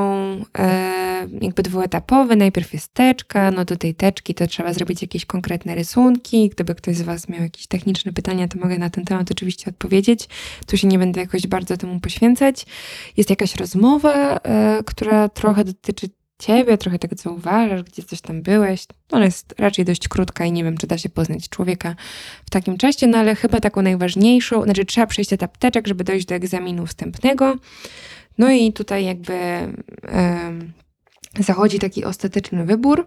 e, 0.59 1.29
jakby 1.41 1.63
dwuetapowe. 1.63 2.37
Najpierw 2.37 2.73
jest 2.73 2.95
teczka, 2.95 3.51
no 3.51 3.65
do 3.65 3.77
tej 3.77 3.95
teczki 3.95 4.35
to 4.35 4.47
trzeba 4.47 4.73
zrobić 4.73 5.03
jakieś 5.03 5.27
konkretne 5.27 5.75
rysunki. 5.75 6.49
Gdyby 6.49 6.75
ktoś 6.75 6.97
z 6.97 7.03
Was 7.03 7.29
miał 7.29 7.43
jakieś 7.43 7.67
techniczne 7.67 8.13
pytania, 8.13 8.49
to 8.49 8.59
mogę 8.59 8.79
na 8.79 8.91
ten 8.91 9.05
temat 9.05 9.31
oczywiście 9.31 9.71
odpowiedzieć. 9.71 10.29
Tu 10.67 10.77
się 10.77 10.89
nie 10.89 10.99
będę 10.99 11.21
jakoś 11.21 11.47
bardzo 11.47 11.77
temu 11.77 12.01
poświęcać. 12.01 12.67
Jest 13.17 13.31
jakaś 13.31 13.57
rozmowa, 13.57 14.37
e, 14.37 14.83
która 14.87 15.29
trochę 15.29 15.65
dotyczy 15.65 16.09
ciebie, 16.39 16.79
trochę 16.79 16.99
tego, 16.99 17.17
co 17.17 17.33
uważasz, 17.33 17.83
gdzie 17.83 18.03
coś 18.03 18.21
tam 18.21 18.43
byłeś. 18.43 18.85
Ona 19.11 19.25
jest 19.25 19.55
raczej 19.59 19.85
dość 19.85 20.09
krótka 20.09 20.45
i 20.45 20.53
nie 20.53 20.65
wiem, 20.65 20.77
czy 20.77 20.87
da 20.87 20.99
się 20.99 21.09
poznać 21.09 21.49
człowieka 21.49 21.97
w 22.47 22.51
takim 22.51 22.79
czasie, 22.79 23.07
no 23.07 23.19
ale 23.19 23.35
chyba 23.35 23.61
taką 23.61 23.83
najważniejszą, 23.83 24.63
znaczy 24.63 24.85
trzeba 24.85 25.07
przejść 25.07 25.33
etap 25.33 25.57
teczek, 25.57 25.87
żeby 25.87 26.05
dojść 26.05 26.27
do 26.27 26.35
egzaminu 26.35 26.87
wstępnego. 26.87 27.57
No 28.39 28.51
i 28.51 28.73
tutaj 28.73 29.05
jakby 29.05 29.39
zachodzi 31.41 31.79
taki 31.79 32.05
ostateczny 32.05 32.65
wybór. 32.65 33.07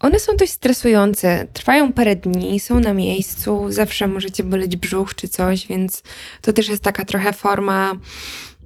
One 0.00 0.20
są 0.20 0.36
dość 0.36 0.52
stresujące, 0.52 1.46
trwają 1.52 1.92
parę 1.92 2.16
dni, 2.16 2.60
są 2.60 2.80
na 2.80 2.94
miejscu, 2.94 3.66
zawsze 3.68 4.06
możecie 4.06 4.44
boleć 4.44 4.76
brzuch 4.76 5.14
czy 5.14 5.28
coś, 5.28 5.66
więc 5.66 6.02
to 6.40 6.52
też 6.52 6.68
jest 6.68 6.82
taka 6.82 7.04
trochę 7.04 7.32
forma 7.32 7.92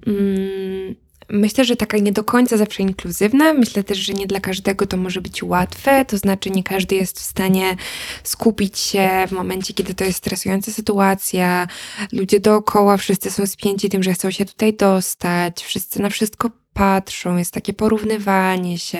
mm, 0.06 0.94
Myślę, 1.28 1.64
że 1.64 1.76
taka 1.76 1.98
nie 1.98 2.12
do 2.12 2.24
końca 2.24 2.56
zawsze 2.56 2.82
inkluzywna. 2.82 3.54
Myślę 3.54 3.84
też, 3.84 3.98
że 3.98 4.12
nie 4.12 4.26
dla 4.26 4.40
każdego 4.40 4.86
to 4.86 4.96
może 4.96 5.20
być 5.20 5.42
łatwe. 5.42 6.04
To 6.04 6.18
znaczy, 6.18 6.50
nie 6.50 6.62
każdy 6.62 6.94
jest 6.94 7.20
w 7.20 7.22
stanie 7.22 7.76
skupić 8.22 8.78
się 8.78 9.08
w 9.28 9.32
momencie, 9.32 9.74
kiedy 9.74 9.94
to 9.94 10.04
jest 10.04 10.18
stresująca 10.18 10.72
sytuacja. 10.72 11.68
Ludzie 12.12 12.40
dookoła, 12.40 12.96
wszyscy 12.96 13.30
są 13.30 13.46
spięci 13.46 13.88
tym, 13.88 14.02
że 14.02 14.12
chcą 14.12 14.30
się 14.30 14.44
tutaj 14.44 14.74
dostać, 14.74 15.64
wszyscy 15.64 16.02
na 16.02 16.10
wszystko 16.10 16.50
patrzą, 16.74 17.36
jest 17.36 17.54
takie 17.54 17.72
porównywanie 17.72 18.78
się. 18.78 18.98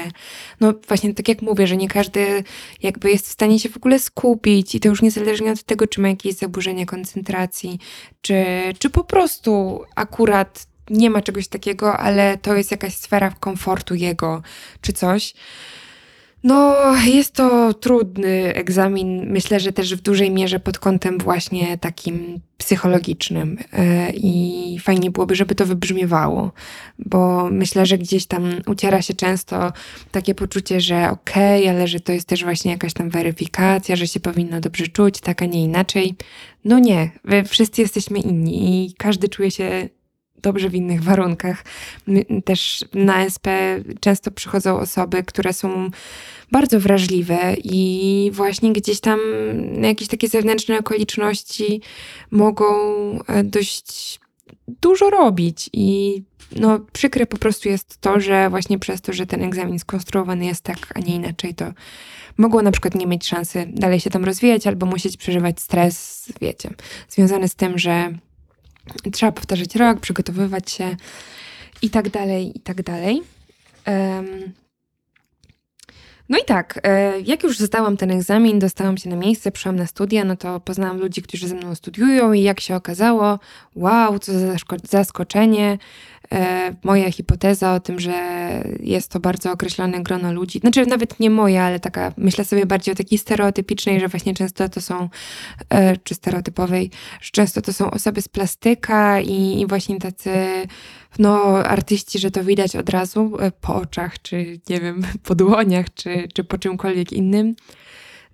No 0.61 0.75
właśnie 0.89 1.15
tak 1.15 1.29
jak 1.29 1.43
mówię, 1.43 1.67
że 1.67 1.77
nie 1.77 1.89
każdy 1.89 2.45
jakby 2.83 3.11
jest 3.11 3.29
w 3.29 3.33
stanie 3.33 3.61
się 3.61 3.69
w 3.69 3.77
ogóle 3.77 3.99
skupić 3.99 4.75
i 4.75 4.81
to 4.81 4.89
już 4.89 5.03
niezależnie 5.03 5.53
od 5.53 5.63
tego, 5.63 5.87
czy 5.87 6.01
ma 6.01 6.09
jakieś 6.09 6.35
zaburzenie 6.35 6.87
koncentracji, 6.87 7.79
czy, 8.21 8.45
czy 8.79 8.91
po 8.91 9.05
prostu 9.05 9.83
akurat 9.97 10.67
nie 10.91 11.11
ma 11.11 11.23
czegoś 11.23 11.49
takiego, 11.49 11.97
ale 11.97 12.39
to 12.39 12.57
jest 12.57 12.71
jakaś 12.71 12.95
sfera 12.95 13.31
komfortu 13.41 13.95
jego 13.95 14.43
czy 14.81 14.93
coś. 14.93 15.35
No, 16.45 16.77
jest 17.05 17.33
to 17.33 17.75
trudny 17.75 18.55
egzamin, 18.55 19.31
myślę, 19.31 19.61
że 19.61 19.73
też 19.73 19.95
w 19.95 20.01
dużej 20.01 20.31
mierze 20.31 20.61
pod 20.61 20.79
kątem 20.79 21.19
właśnie 21.19 21.79
takim 21.79 22.41
psychologicznym 22.59 23.59
e, 23.73 24.11
i 24.11 24.79
fajnie 24.83 25.11
byłoby, 25.11 25.35
żeby 25.35 25.55
to 25.55 25.67
wybrzmiewało, 25.67 26.53
bo 26.99 27.49
myślę, 27.51 27.87
że 27.87 27.99
gdzieś 27.99 28.27
tam 28.27 28.51
uciera 28.67 29.03
się 29.03 29.15
często 29.15 29.73
takie 30.11 30.35
poczucie, 30.35 30.81
że 30.81 31.11
okej, 31.11 31.63
okay, 31.63 31.77
ale 31.77 31.89
że 31.89 32.01
to 32.01 32.13
jest 32.13 32.29
też 32.29 32.45
właśnie 32.45 32.71
jakaś 32.71 32.93
tam 32.93 33.11
weryfikacja, 33.11 33.97
że 33.97 34.07
się 34.07 34.21
powinno 34.21 34.61
dobrze 34.61 34.89
czuć, 34.89 35.21
tak, 35.21 35.43
a 35.43 35.47
nie 35.47 35.63
inaczej. 35.63 36.15
No 36.65 36.79
nie, 36.79 37.11
wszyscy 37.49 37.83
jesteśmy 37.83 38.19
inni 38.19 38.85
i 38.87 38.95
każdy 38.95 39.29
czuje 39.29 39.51
się 39.51 39.89
dobrze 40.45 40.69
w 40.71 40.75
innych 40.75 41.03
warunkach. 41.03 41.65
Też 42.45 42.85
na 42.95 43.25
SP 43.35 43.47
często 44.01 44.31
przychodzą 44.31 44.79
osoby, 44.79 45.23
które 45.23 45.53
są 45.53 45.91
bardzo 46.53 46.81
wrażliwe 46.81 47.39
i 47.65 48.31
właśnie 48.35 48.73
gdzieś 48.73 49.01
tam 49.01 49.21
jakieś 49.83 50.09
takie 50.09 50.29
zewnętrzne 50.29 50.79
okoliczności 50.79 51.81
mogą 52.31 52.67
e, 53.27 53.45
dość 53.45 54.21
dużo 54.81 55.11
robić 55.11 55.71
i 55.73 56.23
no, 56.57 56.81
przykre 56.93 57.27
po 57.27 57.39
prostu 57.39 57.69
jest 57.69 58.01
to, 58.01 58.21
że 58.21 58.51
właśnie 58.51 58.79
przez 58.79 59.01
to, 59.01 59.13
że 59.13 59.27
ten 59.27 59.43
egzamin 59.43 59.79
skonstruowany 59.79 60.45
jest 60.45 60.63
tak, 60.63 60.93
a 60.95 61.01
nie 61.01 61.15
inaczej, 61.15 61.55
to 61.55 61.65
mogło 62.37 62.63
na 62.63 62.71
przykład 62.71 62.95
nie 62.95 63.07
mieć 63.07 63.27
szansy 63.27 63.67
dalej 63.73 64.01
się 64.01 64.11
tam 64.11 64.25
rozwijać 64.25 64.67
albo 64.67 64.87
musieć 64.87 65.17
przeżywać 65.17 65.61
stres, 65.61 66.27
wiecie, 66.41 66.71
związany 67.09 67.49
z 67.49 67.55
tym, 67.55 67.79
że 67.79 68.13
trzeba 69.13 69.33
powtarzać 69.33 69.77
rok, 69.77 70.01
przygotowywać 70.01 70.71
się 70.71 70.97
i 71.83 71.91
tak 71.91 72.09
dalej, 72.09 72.59
i 72.59 72.61
tak 72.61 72.83
dalej. 72.83 73.23
Um, 73.87 74.53
no 76.29 76.39
i 76.39 76.45
tak, 76.45 76.81
e, 76.83 77.21
jak 77.21 77.43
już 77.43 77.59
zdałam 77.59 77.97
ten 77.97 78.11
egzamin, 78.11 78.59
dostałam 78.59 78.97
się 78.97 79.11
na 79.11 79.17
miejsce, 79.17 79.53
przyszłam 79.53 79.77
na 79.77 79.87
studia, 79.87 80.25
no 80.25 80.37
to 80.37 80.61
poznałam 80.61 80.99
ludzi, 80.99 81.23
którzy 81.23 81.49
ze 81.49 81.55
mną 81.55 81.75
studiują 81.75 82.33
i 82.33 82.43
jak 82.43 82.61
się 82.61 82.77
okazało, 82.77 83.39
wow, 83.75 84.19
co 84.19 84.33
za 84.33 84.57
zaskoczenie, 84.91 85.79
moja 86.85 87.13
hipoteza 87.13 87.75
o 87.75 87.81
tym, 87.81 88.01
że 88.01 88.15
jest 88.81 89.11
to 89.11 89.21
bardzo 89.21 89.53
określone 89.53 90.03
grono 90.03 90.33
ludzi, 90.33 90.59
znaczy 90.59 90.87
nawet 90.87 91.21
nie 91.21 91.31
moja, 91.31 91.65
ale 91.65 91.81
taka, 91.81 92.13
myślę 92.17 92.45
sobie 92.45 92.67
bardziej 92.67 92.93
o 92.93 92.97
takiej 92.97 93.19
stereotypicznej, 93.19 94.01
że 94.01 94.09
właśnie 94.09 94.35
często 94.35 94.69
to 94.69 94.81
są, 94.81 95.09
e, 95.71 95.97
czy 95.97 96.15
stereotypowej, 96.15 96.91
że 97.21 97.31
często 97.31 97.63
to 97.63 97.73
są 97.73 97.91
osoby 97.91 98.23
z 98.23 98.29
plastyka 98.29 99.21
i, 99.21 99.61
i 99.61 99.67
właśnie 99.67 99.99
tacy 99.99 100.31
no, 101.19 101.45
artyści, 101.59 102.19
że 102.19 102.31
to 102.31 102.45
widać 102.45 102.77
od 102.77 102.89
razu 102.89 103.37
e, 103.41 103.51
po 103.61 103.75
oczach, 103.75 104.23
czy 104.23 104.61
nie 104.69 104.81
wiem, 104.81 105.03
po 105.27 105.35
dłoniach, 105.35 105.95
czy, 105.95 106.29
czy 106.35 106.45
po 106.45 106.59
czymkolwiek 106.59 107.13
innym. 107.13 107.55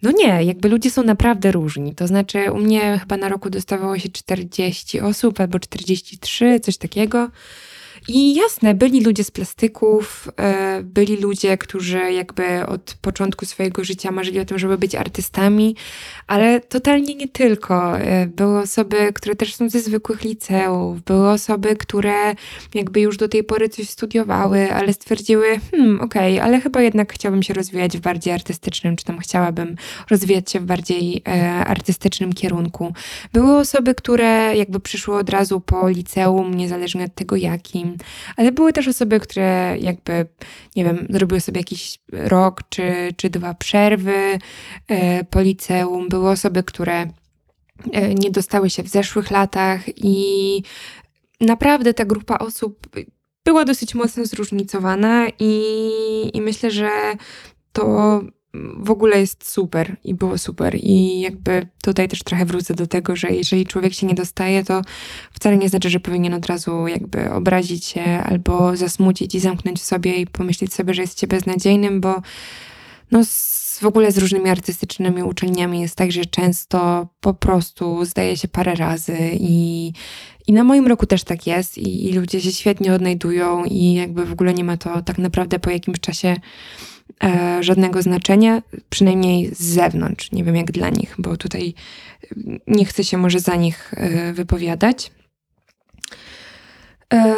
No 0.02 0.10
nie, 0.10 0.44
jakby 0.44 0.68
ludzie 0.68 0.90
są 0.90 1.02
naprawdę 1.02 1.52
różni. 1.52 1.94
To 1.94 2.06
znaczy, 2.06 2.52
u 2.52 2.58
mnie 2.58 2.98
chyba 2.98 3.16
na 3.16 3.28
roku 3.28 3.50
dostawało 3.50 3.98
się 3.98 4.08
40 4.08 5.00
osób 5.00 5.40
albo 5.40 5.58
43, 5.58 6.60
coś 6.60 6.76
takiego. 6.76 7.28
I 8.08 8.34
jasne, 8.34 8.74
byli 8.74 9.04
ludzie 9.04 9.24
z 9.24 9.30
plastyków, 9.30 10.28
e, 10.36 10.82
byli 10.82 11.16
ludzie, 11.16 11.58
którzy 11.58 12.12
jakby 12.12 12.66
od 12.66 12.96
początku 13.00 13.46
swojego 13.46 13.84
życia 13.84 14.10
marzyli 14.10 14.40
o 14.40 14.44
tym, 14.44 14.58
żeby 14.58 14.78
być 14.78 14.94
artystami, 14.94 15.76
ale 16.26 16.60
totalnie 16.60 17.14
nie 17.14 17.28
tylko. 17.28 17.98
E, 17.98 18.26
były 18.26 18.58
osoby, 18.58 19.12
które 19.14 19.36
też 19.36 19.54
są 19.54 19.68
ze 19.68 19.80
zwykłych 19.80 20.24
liceów, 20.24 21.02
były 21.02 21.30
osoby, 21.30 21.76
które 21.76 22.34
jakby 22.74 23.00
już 23.00 23.16
do 23.16 23.28
tej 23.28 23.44
pory 23.44 23.68
coś 23.68 23.88
studiowały, 23.88 24.72
ale 24.74 24.92
stwierdziły, 24.92 25.60
hmm, 25.70 26.00
okej, 26.00 26.34
okay, 26.34 26.44
ale 26.46 26.60
chyba 26.60 26.82
jednak 26.82 27.12
chciałabym 27.12 27.42
się 27.42 27.54
rozwijać 27.54 27.98
w 27.98 28.00
bardziej 28.00 28.32
artystycznym, 28.32 28.96
czy 28.96 29.04
tam 29.04 29.18
chciałabym 29.18 29.76
rozwijać 30.10 30.50
się 30.50 30.60
w 30.60 30.64
bardziej 30.64 31.22
e, 31.28 31.50
artystycznym 31.66 32.32
kierunku. 32.32 32.92
Były 33.32 33.56
osoby, 33.56 33.94
które 33.94 34.56
jakby 34.56 34.80
przyszły 34.80 35.16
od 35.16 35.30
razu 35.30 35.60
po 35.60 35.88
liceum, 35.88 36.54
niezależnie 36.54 37.04
od 37.04 37.14
tego 37.14 37.36
jakim, 37.36 37.89
ale 38.36 38.52
były 38.52 38.72
też 38.72 38.88
osoby, 38.88 39.20
które 39.20 39.76
jakby, 39.80 40.26
nie 40.76 40.84
wiem, 40.84 41.06
zrobiły 41.10 41.40
sobie 41.40 41.60
jakiś 41.60 41.98
rok 42.12 42.62
czy, 42.68 43.08
czy 43.16 43.30
dwa 43.30 43.54
przerwy 43.54 44.38
e, 44.88 45.24
po 45.24 45.40
liceum. 45.40 46.08
Były 46.08 46.30
osoby, 46.30 46.62
które 46.62 47.06
e, 47.92 48.14
nie 48.14 48.30
dostały 48.30 48.70
się 48.70 48.82
w 48.82 48.88
zeszłych 48.88 49.30
latach 49.30 49.80
i 49.96 50.62
naprawdę 51.40 51.94
ta 51.94 52.04
grupa 52.04 52.38
osób 52.38 52.86
była 53.44 53.64
dosyć 53.64 53.94
mocno 53.94 54.26
zróżnicowana 54.26 55.26
i, 55.38 56.30
i 56.34 56.40
myślę, 56.40 56.70
że 56.70 56.90
to 57.72 58.20
w 58.54 58.90
ogóle 58.90 59.20
jest 59.20 59.50
super 59.50 59.96
i 60.04 60.14
było 60.14 60.38
super. 60.38 60.76
I 60.82 61.20
jakby 61.20 61.66
tutaj 61.82 62.08
też 62.08 62.22
trochę 62.22 62.44
wrócę 62.44 62.74
do 62.74 62.86
tego, 62.86 63.16
że 63.16 63.28
jeżeli 63.28 63.66
człowiek 63.66 63.94
się 63.94 64.06
nie 64.06 64.14
dostaje, 64.14 64.64
to 64.64 64.82
wcale 65.32 65.56
nie 65.56 65.68
znaczy, 65.68 65.90
że 65.90 66.00
powinien 66.00 66.34
od 66.34 66.46
razu 66.46 66.86
jakby 66.86 67.30
obrazić 67.30 67.84
się 67.84 68.02
albo 68.04 68.76
zasmucić 68.76 69.34
i 69.34 69.40
zamknąć 69.40 69.80
w 69.80 69.84
sobie 69.84 70.16
i 70.16 70.26
pomyśleć 70.26 70.74
sobie, 70.74 70.94
że 70.94 71.02
jest 71.02 71.26
beznadziejnym, 71.26 72.00
bo 72.00 72.22
no 73.10 73.24
z, 73.24 73.78
w 73.80 73.86
ogóle 73.86 74.12
z 74.12 74.18
różnymi 74.18 74.50
artystycznymi 74.50 75.22
uczelniami 75.22 75.80
jest 75.80 75.96
tak, 75.96 76.12
że 76.12 76.24
często 76.24 77.08
po 77.20 77.34
prostu 77.34 78.04
zdaje 78.04 78.36
się 78.36 78.48
parę 78.48 78.74
razy 78.74 79.16
i, 79.34 79.92
i 80.46 80.52
na 80.52 80.64
moim 80.64 80.86
roku 80.86 81.06
też 81.06 81.24
tak 81.24 81.46
jest 81.46 81.78
i, 81.78 82.08
i 82.08 82.12
ludzie 82.12 82.40
się 82.40 82.52
świetnie 82.52 82.94
odnajdują 82.94 83.64
i 83.64 83.94
jakby 83.94 84.26
w 84.26 84.32
ogóle 84.32 84.54
nie 84.54 84.64
ma 84.64 84.76
to 84.76 85.02
tak 85.02 85.18
naprawdę 85.18 85.58
po 85.58 85.70
jakimś 85.70 86.00
czasie 86.00 86.36
e, 87.24 87.62
żadnego 87.62 88.02
znaczenia, 88.02 88.62
przynajmniej 88.90 89.54
z 89.54 89.60
zewnątrz. 89.60 90.32
Nie 90.32 90.44
wiem 90.44 90.56
jak 90.56 90.70
dla 90.70 90.88
nich, 90.88 91.14
bo 91.18 91.36
tutaj 91.36 91.74
nie 92.66 92.84
chcę 92.84 93.04
się 93.04 93.18
może 93.18 93.40
za 93.40 93.56
nich 93.56 93.94
e, 93.96 94.32
wypowiadać. 94.32 95.10
E, 97.12 97.34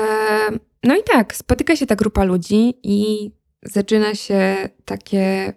no 0.83 0.97
i 0.97 1.03
tak, 1.13 1.37
spotyka 1.37 1.77
się 1.77 1.87
ta 1.87 1.97
grupa 1.97 2.25
ludzi 2.25 2.75
i 2.83 3.31
zaczyna 3.63 4.15
się 4.15 4.69
takie 4.85 5.53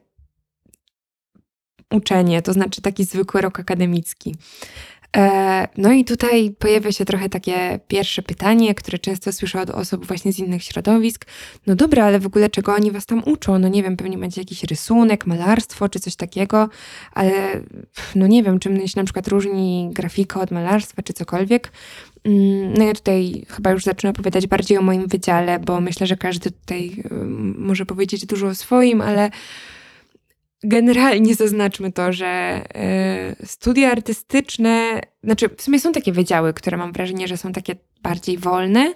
uczenie, 1.94 2.42
to 2.42 2.54
znaczy 2.54 2.82
taki 2.82 3.06
zwykły 3.06 3.42
rok 3.42 3.60
akademicki. 3.60 4.36
E, 5.16 5.68
no 5.78 5.92
i 5.92 6.06
tutaj 6.06 6.56
pojawia 6.60 6.92
się 6.92 7.06
trochę 7.06 7.30
takie 7.30 7.80
pierwsze 7.88 8.22
pytanie, 8.22 8.76
które 8.76 9.00
często 9.00 9.32
słyszę 9.32 9.62
od 9.62 9.70
osób 9.70 10.06
właśnie 10.06 10.34
z 10.34 10.40
innych 10.40 10.64
środowisk. 10.64 11.26
No 11.68 11.76
dobra, 11.76 12.06
ale 12.06 12.20
w 12.20 12.26
ogóle 12.26 12.50
czego 12.50 12.74
oni 12.74 12.92
was 12.92 13.06
tam 13.06 13.24
uczą? 13.26 13.60
No 13.60 13.68
nie 13.68 13.84
wiem, 13.84 13.98
pewnie 13.98 14.18
macie 14.18 14.42
jakiś 14.42 14.64
rysunek, 14.64 15.26
malarstwo 15.26 15.90
czy 15.90 16.00
coś 16.00 16.16
takiego, 16.16 16.70
ale 17.12 17.32
no 18.16 18.28
nie 18.28 18.44
wiem, 18.44 18.60
czym 18.60 18.88
się 18.88 19.00
na 19.00 19.04
przykład 19.04 19.28
różni 19.28 19.90
grafika 19.94 20.42
od 20.42 20.52
malarstwa 20.52 21.02
czy 21.02 21.14
cokolwiek. 21.14 21.72
Mm, 22.24 22.74
no 22.74 22.84
ja 22.84 22.94
tutaj 22.94 23.46
chyba 23.50 23.72
już 23.72 23.84
zacznę 23.84 24.10
opowiadać 24.10 24.48
bardziej 24.48 24.78
o 24.78 24.82
moim 24.82 25.08
wydziale, 25.08 25.60
bo 25.60 25.82
myślę, 25.82 26.08
że 26.08 26.18
każdy 26.18 26.52
tutaj 26.52 27.04
może 27.58 27.86
powiedzieć 27.86 28.26
dużo 28.26 28.48
o 28.48 28.56
swoim, 28.56 29.02
ale 29.02 29.30
generalnie 30.64 31.36
zaznaczmy 31.36 31.92
to, 31.92 32.14
że 32.14 32.64
y, 33.42 33.46
studia 33.46 33.92
artystyczne, 33.92 35.02
znaczy 35.24 35.50
w 35.58 35.62
sumie 35.62 35.80
są 35.80 35.92
takie 35.92 36.12
wydziały, 36.12 36.54
które 36.54 36.78
mam 36.78 36.94
wrażenie, 36.94 37.28
że 37.28 37.38
są 37.38 37.52
takie 37.52 37.76
bardziej 38.02 38.38
wolne, 38.38 38.94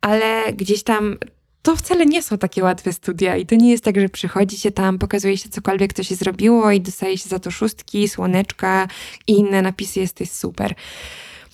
ale 0.00 0.52
gdzieś 0.52 0.82
tam 0.82 1.16
to 1.62 1.76
wcale 1.76 2.06
nie 2.06 2.22
są 2.22 2.38
takie 2.38 2.62
łatwe 2.62 2.92
studia 2.92 3.36
i 3.36 3.46
to 3.46 3.54
nie 3.54 3.70
jest 3.70 3.84
tak, 3.84 4.00
że 4.00 4.08
przychodzi 4.08 4.58
się 4.58 4.70
tam, 4.70 4.98
pokazuje 4.98 5.38
się 5.38 5.48
cokolwiek, 5.48 5.92
co 5.92 6.02
się 6.02 6.14
zrobiło 6.14 6.70
i 6.70 6.80
dostaje 6.80 7.18
się 7.18 7.28
za 7.28 7.38
to 7.38 7.50
szóstki, 7.50 8.08
słoneczka 8.08 8.88
i 9.26 9.32
inne 9.32 9.62
napisy, 9.62 10.00
jesteś 10.00 10.30
super. 10.30 10.74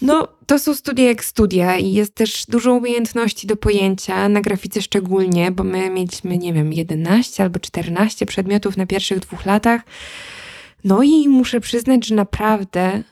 No, 0.03 0.29
to 0.47 0.59
są 0.59 0.75
studia 0.75 1.05
jak 1.05 1.25
studia 1.25 1.77
i 1.79 1.93
jest 1.93 2.15
też 2.15 2.47
dużo 2.47 2.73
umiejętności 2.73 3.47
do 3.47 3.57
pojęcia, 3.57 4.29
na 4.29 4.41
grafice 4.41 4.83
szczególnie, 4.83 5.51
bo 5.51 5.65
my 5.65 5.91
mieliśmy, 5.91 6.39
nie 6.39 6.53
wiem, 6.53 6.73
11 6.73 7.43
albo 7.43 7.59
14 7.59 8.27
przedmiotów 8.27 8.77
na 8.77 8.87
pierwszych 8.87 9.19
dwóch 9.19 9.47
latach. 9.47 9.83
No 10.85 11.03
i 11.03 11.29
muszę 11.29 11.61
przyznać, 11.61 12.07
że 12.07 12.15
naprawdę 12.15 13.03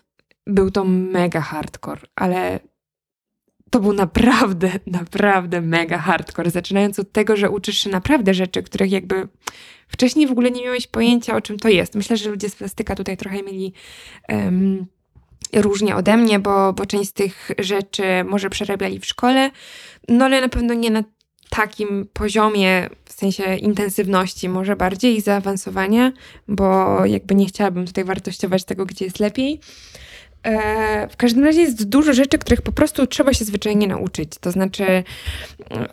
był 0.47 0.71
to 0.71 0.85
mega 0.85 1.41
hardcore, 1.41 2.01
ale 2.17 2.61
to 3.71 3.81
był 3.81 3.93
naprawdę, 3.93 4.71
naprawdę 4.87 5.61
mega 5.61 5.99
hardcore. 5.99 6.51
Zaczynając 6.51 6.99
od 6.99 7.13
tego, 7.13 7.37
że 7.37 7.51
uczysz 7.51 7.79
się 7.79 7.91
naprawdę 7.91 8.35
rzeczy, 8.35 8.63
których 8.63 8.91
jakby 8.91 9.29
wcześniej 9.89 10.27
w 10.27 10.31
ogóle 10.31 10.51
nie 10.51 10.65
miałeś 10.65 10.87
pojęcia, 10.87 11.37
o 11.37 11.41
czym 11.41 11.59
to 11.59 11.69
jest. 11.69 11.95
Myślę, 11.95 12.17
że 12.17 12.31
ludzie 12.31 12.51
z 12.51 12.57
plastyka 12.57 12.95
tutaj 12.95 13.17
trochę 13.17 13.43
mieli. 13.43 13.73
Um, 14.29 14.87
różnie 15.53 15.97
ode 15.97 16.17
mnie, 16.17 16.39
bo, 16.39 16.73
bo 16.73 16.87
część 16.87 17.11
z 17.11 17.13
tych 17.13 17.51
rzeczy 17.59 18.03
może 18.25 18.51
przerabiali 18.51 19.01
w 19.01 19.07
szkole, 19.07 19.51
no 20.09 20.25
ale 20.25 20.41
na 20.41 20.49
pewno 20.49 20.75
nie 20.75 20.91
na 20.91 21.03
takim 21.51 22.09
poziomie, 22.13 22.89
w 23.05 23.13
sensie 23.13 23.57
intensywności, 23.57 24.49
może 24.49 24.77
bardziej 24.77 25.17
i 25.17 25.21
zaawansowania, 25.21 26.13
bo 26.49 26.99
jakby 27.07 27.35
nie 27.35 27.47
chciałabym 27.47 27.87
tutaj 27.87 28.05
wartościować 28.05 28.65
tego, 28.65 28.87
gdzie 28.87 29.05
jest 29.05 29.21
lepiej. 29.21 29.61
E, 30.43 31.09
w 31.09 31.17
każdym 31.17 31.45
razie 31.45 31.61
jest 31.61 31.89
dużo 31.89 32.13
rzeczy, 32.13 32.39
których 32.39 32.63
po 32.63 32.73
prostu 32.73 33.07
trzeba 33.07 33.35
się 33.35 33.45
zwyczajnie 33.45 33.87
nauczyć. 33.87 34.31
To 34.41 34.51
znaczy, 34.51 35.05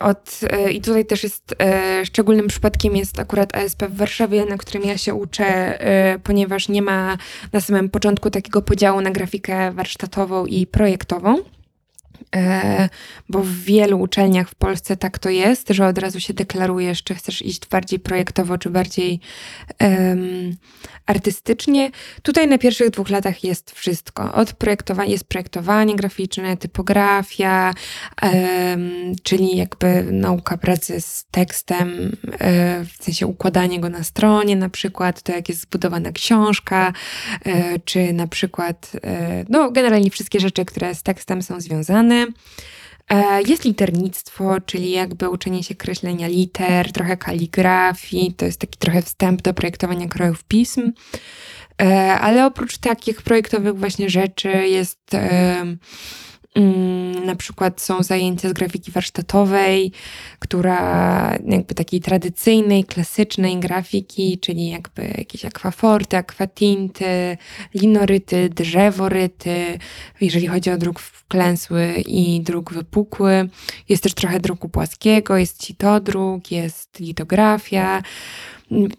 od, 0.00 0.40
e, 0.50 0.72
i 0.72 0.80
tutaj 0.80 1.06
też 1.06 1.22
jest 1.22 1.54
e, 1.62 2.06
szczególnym 2.06 2.46
przypadkiem 2.46 2.96
jest 2.96 3.20
akurat 3.20 3.56
ASP 3.56 3.82
w 3.82 3.96
Warszawie, 3.96 4.44
na 4.44 4.56
którym 4.56 4.82
ja 4.84 4.98
się 4.98 5.14
uczę, 5.14 5.78
ponieważ 6.24 6.68
nie 6.68 6.82
ma 6.82 7.18
na 7.52 7.60
samym 7.60 7.88
początku 7.88 8.30
takiego 8.30 8.62
podziału 8.62 9.00
na 9.00 9.10
grafikę 9.10 9.72
warsztatową 9.72 10.46
i 10.46 10.66
projektową. 10.66 11.36
E, 12.34 12.88
bo 13.28 13.42
w 13.42 13.52
wielu 13.52 14.00
uczelniach 14.00 14.48
w 14.48 14.54
Polsce 14.54 14.96
tak 14.96 15.18
to 15.18 15.30
jest, 15.30 15.68
że 15.68 15.86
od 15.86 15.98
razu 15.98 16.20
się 16.20 16.34
deklarujesz, 16.34 17.02
czy 17.02 17.14
chcesz 17.14 17.42
iść 17.42 17.68
bardziej 17.68 17.98
projektowo, 17.98 18.58
czy 18.58 18.70
bardziej 18.70 19.20
um, 19.80 20.56
artystycznie. 21.06 21.90
Tutaj 22.22 22.48
na 22.48 22.58
pierwszych 22.58 22.90
dwóch 22.90 23.10
latach 23.10 23.44
jest 23.44 23.70
wszystko. 23.70 24.34
Od 24.34 24.52
projektowania 24.52 25.10
jest 25.10 25.24
projektowanie 25.24 25.96
graficzne, 25.96 26.56
typografia, 26.56 27.74
um, 28.22 29.14
czyli 29.22 29.56
jakby 29.56 30.02
nauka 30.12 30.56
pracy 30.56 31.00
z 31.00 31.26
tekstem, 31.30 31.88
um, 31.90 32.86
w 32.98 33.04
sensie 33.04 33.26
układanie 33.26 33.80
go 33.80 33.88
na 33.88 34.04
stronie 34.04 34.56
na 34.56 34.68
przykład, 34.68 35.22
to 35.22 35.32
jak 35.32 35.48
jest 35.48 35.60
zbudowana 35.60 36.12
książka, 36.12 36.92
um, 37.46 37.54
czy 37.84 38.12
na 38.12 38.26
przykład, 38.26 38.92
no 39.48 39.70
generalnie 39.70 40.10
wszystkie 40.10 40.40
rzeczy, 40.40 40.64
które 40.64 40.94
z 40.94 41.02
tekstem 41.02 41.42
są 41.42 41.60
związane. 41.60 42.15
Wizualne. 42.16 42.32
E, 43.10 43.42
jest 43.42 43.64
liternictwo, 43.64 44.60
czyli 44.60 44.90
jakby 44.90 45.28
uczenie 45.28 45.64
się 45.64 45.74
kreślenia 45.74 46.28
liter, 46.28 46.92
trochę 46.92 47.16
kaligrafii, 47.16 48.34
to 48.34 48.44
jest 48.44 48.60
taki 48.60 48.78
trochę 48.78 49.02
wstęp 49.02 49.42
do 49.42 49.54
projektowania 49.54 50.08
krojów 50.08 50.44
pism. 50.44 50.92
E, 51.82 52.14
ale 52.20 52.46
oprócz 52.46 52.78
takich 52.78 53.22
projektowych 53.22 53.78
właśnie 53.78 54.10
rzeczy 54.10 54.48
jest 54.48 55.16
na 57.26 57.36
przykład 57.36 57.80
są 57.80 58.02
zajęcia 58.02 58.48
z 58.48 58.52
grafiki 58.52 58.90
warsztatowej, 58.90 59.92
która 60.38 61.38
jakby 61.46 61.74
takiej 61.74 62.00
tradycyjnej, 62.00 62.84
klasycznej 62.84 63.56
grafiki, 63.56 64.38
czyli 64.38 64.68
jakby 64.68 65.14
jakieś 65.18 65.44
akwaforty, 65.44 66.16
akwatinty, 66.16 67.36
linoryty, 67.74 68.48
drzeworyty, 68.48 69.78
jeżeli 70.20 70.46
chodzi 70.46 70.70
o 70.70 70.78
druk 70.78 71.00
wklęsły 71.00 71.94
i 72.06 72.40
druk 72.40 72.72
wypukły. 72.72 73.48
Jest 73.88 74.02
też 74.02 74.14
trochę 74.14 74.40
druku 74.40 74.68
płaskiego, 74.68 75.36
jest 75.36 75.62
citodruk, 75.62 76.50
jest 76.50 77.00
litografia. 77.00 78.02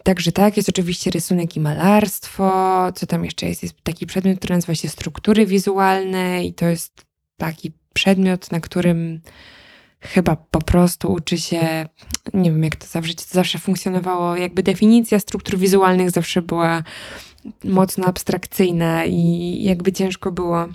Także 0.02 0.32
tak, 0.32 0.56
jest 0.56 0.68
oczywiście 0.68 1.10
rysunek 1.10 1.56
i 1.56 1.60
malarstwo. 1.60 2.52
Co 2.94 3.06
tam 3.06 3.24
jeszcze 3.24 3.46
jest? 3.46 3.62
Jest 3.62 3.74
taki 3.82 4.06
przedmiot, 4.06 4.38
który 4.38 4.54
nazywa 4.54 4.74
się 4.74 4.88
struktury 4.88 5.46
wizualne 5.46 6.44
i 6.44 6.54
to 6.54 6.66
jest 6.66 7.07
taki 7.38 7.72
przedmiot, 7.92 8.52
na 8.52 8.60
którym 8.60 9.20
chyba 10.00 10.36
po 10.36 10.62
prostu 10.62 11.12
uczy 11.12 11.38
się, 11.38 11.88
nie 12.34 12.50
wiem 12.50 12.64
jak 12.64 12.76
to 12.76 12.86
zawsze, 12.86 13.14
to 13.14 13.22
zawsze 13.30 13.58
funkcjonowało, 13.58 14.36
jakby 14.36 14.62
definicja 14.62 15.20
struktur 15.20 15.58
wizualnych 15.58 16.10
zawsze 16.10 16.42
była 16.42 16.82
mocno 17.64 18.06
abstrakcyjna 18.06 19.04
i 19.04 19.56
jakby 19.62 19.92
ciężko 19.92 20.32
było 20.32 20.68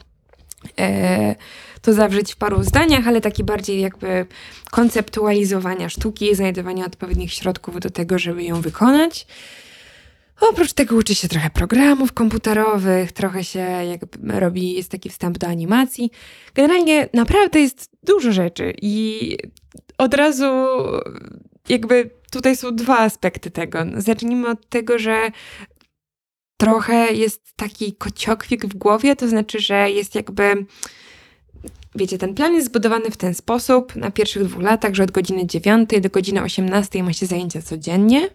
e, 0.79 1.35
to 1.81 1.93
zawrzeć 1.93 2.33
w 2.33 2.35
paru 2.35 2.63
zdaniach, 2.63 3.07
ale 3.07 3.21
taki 3.21 3.43
bardziej 3.43 3.81
jakby 3.81 4.25
konceptualizowania 4.71 5.89
sztuki, 5.89 6.35
znajdowania 6.35 6.85
odpowiednich 6.85 7.33
środków 7.33 7.79
do 7.79 7.89
tego, 7.89 8.19
żeby 8.19 8.43
ją 8.43 8.61
wykonać. 8.61 9.27
Oprócz 10.49 10.73
tego 10.73 10.95
uczy 10.95 11.15
się 11.15 11.27
trochę 11.27 11.49
programów 11.49 12.13
komputerowych, 12.13 13.11
trochę 13.11 13.43
się 13.43 13.59
jakby 13.59 14.39
robi, 14.39 14.73
jest 14.73 14.91
taki 14.91 15.09
wstęp 15.09 15.37
do 15.37 15.47
animacji. 15.47 16.11
Generalnie 16.55 17.09
naprawdę 17.13 17.59
jest 17.59 17.89
dużo 18.03 18.31
rzeczy 18.31 18.73
i 18.81 19.37
od 19.97 20.13
razu 20.13 20.45
jakby 21.69 22.09
tutaj 22.31 22.55
są 22.55 22.75
dwa 22.75 22.99
aspekty 22.99 23.51
tego. 23.51 23.79
Zacznijmy 23.97 24.47
od 24.47 24.69
tego, 24.69 24.99
że 24.99 25.31
trochę 26.57 27.13
jest 27.13 27.53
taki 27.55 27.93
kociokwik 27.93 28.65
w 28.65 28.75
głowie, 28.75 29.15
to 29.15 29.27
znaczy, 29.27 29.59
że 29.59 29.91
jest 29.91 30.15
jakby 30.15 30.65
Wiecie, 31.95 32.17
ten 32.17 32.33
plan 32.33 32.53
jest 32.53 32.67
zbudowany 32.67 33.11
w 33.11 33.17
ten 33.17 33.33
sposób 33.33 33.95
na 33.95 34.11
pierwszych 34.11 34.43
dwóch 34.43 34.63
latach, 34.63 34.93
że 34.93 35.03
od 35.03 35.11
godziny 35.11 35.47
9 35.47 35.89
do 36.01 36.09
godziny 36.09 36.41
18 36.41 37.03
ma 37.03 37.13
się 37.13 37.25
zajęcia 37.25 37.61
codziennie. 37.61 38.29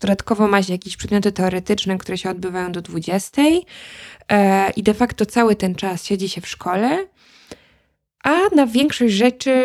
Dodatkowo 0.00 0.48
ma 0.48 0.62
się 0.62 0.72
jakieś 0.72 0.96
przedmioty 0.96 1.32
teoretyczne, 1.32 1.98
które 1.98 2.18
się 2.18 2.30
odbywają 2.30 2.72
do 2.72 2.82
20. 2.82 3.42
E, 4.28 4.70
I 4.70 4.82
de 4.82 4.94
facto 4.94 5.26
cały 5.26 5.56
ten 5.56 5.74
czas 5.74 6.04
siedzi 6.04 6.28
się 6.28 6.40
w 6.40 6.48
szkole. 6.48 7.06
A 8.24 8.40
na 8.54 8.66
większość 8.66 9.14
rzeczy, 9.14 9.64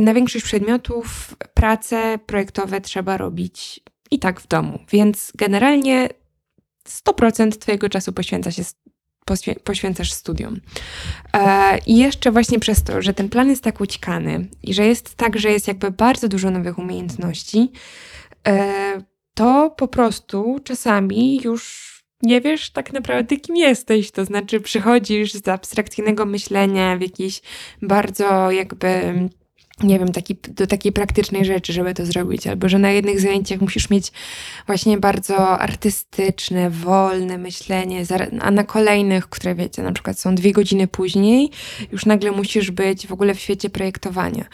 na 0.00 0.14
większość 0.14 0.44
przedmiotów 0.44 1.36
prace 1.54 2.18
projektowe 2.26 2.80
trzeba 2.80 3.16
robić 3.16 3.80
i 4.10 4.18
tak 4.18 4.40
w 4.40 4.48
domu. 4.48 4.78
Więc 4.90 5.32
generalnie 5.34 6.08
100% 6.88 7.58
Twojego 7.58 7.88
czasu 7.88 8.12
poświęca 8.12 8.50
się 8.50 8.62
poświęcasz 9.64 10.12
studium. 10.12 10.60
E, 11.32 11.78
I 11.86 11.96
jeszcze 11.96 12.30
właśnie 12.32 12.58
przez 12.58 12.82
to, 12.82 13.02
że 13.02 13.14
ten 13.14 13.28
plan 13.28 13.50
jest 13.50 13.62
tak 13.62 13.80
ućkany 13.80 14.46
i 14.62 14.74
że 14.74 14.86
jest 14.86 15.14
tak, 15.14 15.38
że 15.38 15.50
jest 15.50 15.68
jakby 15.68 15.90
bardzo 15.90 16.28
dużo 16.28 16.50
nowych 16.50 16.78
umiejętności, 16.78 17.72
e, 18.48 19.02
to 19.34 19.70
po 19.70 19.88
prostu 19.88 20.60
czasami 20.64 21.40
już 21.44 21.88
nie 22.22 22.40
wiesz 22.40 22.70
tak 22.70 22.92
naprawdę, 22.92 23.36
kim 23.36 23.56
jesteś. 23.56 24.10
To 24.10 24.24
znaczy, 24.24 24.60
przychodzisz 24.60 25.32
z 25.32 25.48
abstrakcyjnego 25.48 26.26
myślenia 26.26 26.96
w 26.96 27.00
jakiś 27.00 27.42
bardzo 27.82 28.50
jakby 28.50 29.14
nie 29.82 29.98
wiem, 29.98 30.12
taki, 30.12 30.36
do 30.48 30.66
takiej 30.66 30.92
praktycznej 30.92 31.44
rzeczy, 31.44 31.72
żeby 31.72 31.94
to 31.94 32.06
zrobić, 32.06 32.46
albo 32.46 32.68
że 32.68 32.78
na 32.78 32.90
jednych 32.90 33.20
zajęciach 33.20 33.60
musisz 33.60 33.90
mieć 33.90 34.12
właśnie 34.66 34.98
bardzo 34.98 35.58
artystyczne, 35.58 36.70
wolne 36.70 37.38
myślenie, 37.38 38.02
a 38.40 38.50
na 38.50 38.64
kolejnych, 38.64 39.28
które 39.28 39.54
wiecie, 39.54 39.82
na 39.82 39.92
przykład 39.92 40.18
są 40.18 40.34
dwie 40.34 40.52
godziny 40.52 40.86
później, 40.86 41.50
już 41.92 42.06
nagle 42.06 42.32
musisz 42.32 42.70
być 42.70 43.06
w 43.06 43.12
ogóle 43.12 43.34
w 43.34 43.40
świecie 43.40 43.70
projektowania. 43.70 44.44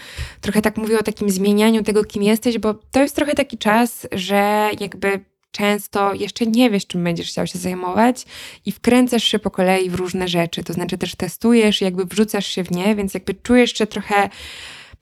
Trochę 0.41 0.63
tak 0.63 0.77
mówię 0.77 0.99
o 0.99 1.03
takim 1.03 1.31
zmienianiu 1.31 1.83
tego, 1.83 2.05
kim 2.05 2.23
jesteś, 2.23 2.59
bo 2.59 2.75
to 2.75 3.03
jest 3.03 3.17
trochę 3.17 3.35
taki 3.35 3.59
czas, 3.59 4.07
że 4.13 4.71
jakby 4.81 5.21
często 5.55 6.15
jeszcze 6.15 6.47
nie 6.47 6.71
wiesz, 6.71 6.87
czym 6.87 7.05
będziesz 7.05 7.29
chciał 7.29 7.47
się 7.47 7.59
zajmować 7.59 8.25
i 8.67 8.73
wkręcasz 8.73 9.25
się 9.25 9.39
po 9.39 9.51
kolei 9.51 9.91
w 9.91 9.95
różne 9.95 10.29
rzeczy, 10.29 10.65
to 10.65 10.73
znaczy 10.73 10.99
też 10.99 11.15
testujesz, 11.15 11.81
jakby 11.81 12.05
wrzucasz 12.05 12.47
się 12.47 12.65
w 12.65 12.71
nie, 12.71 12.95
więc 12.95 13.15
jakby 13.15 13.35
czujesz 13.35 13.73
się 13.75 13.87
trochę 13.87 14.29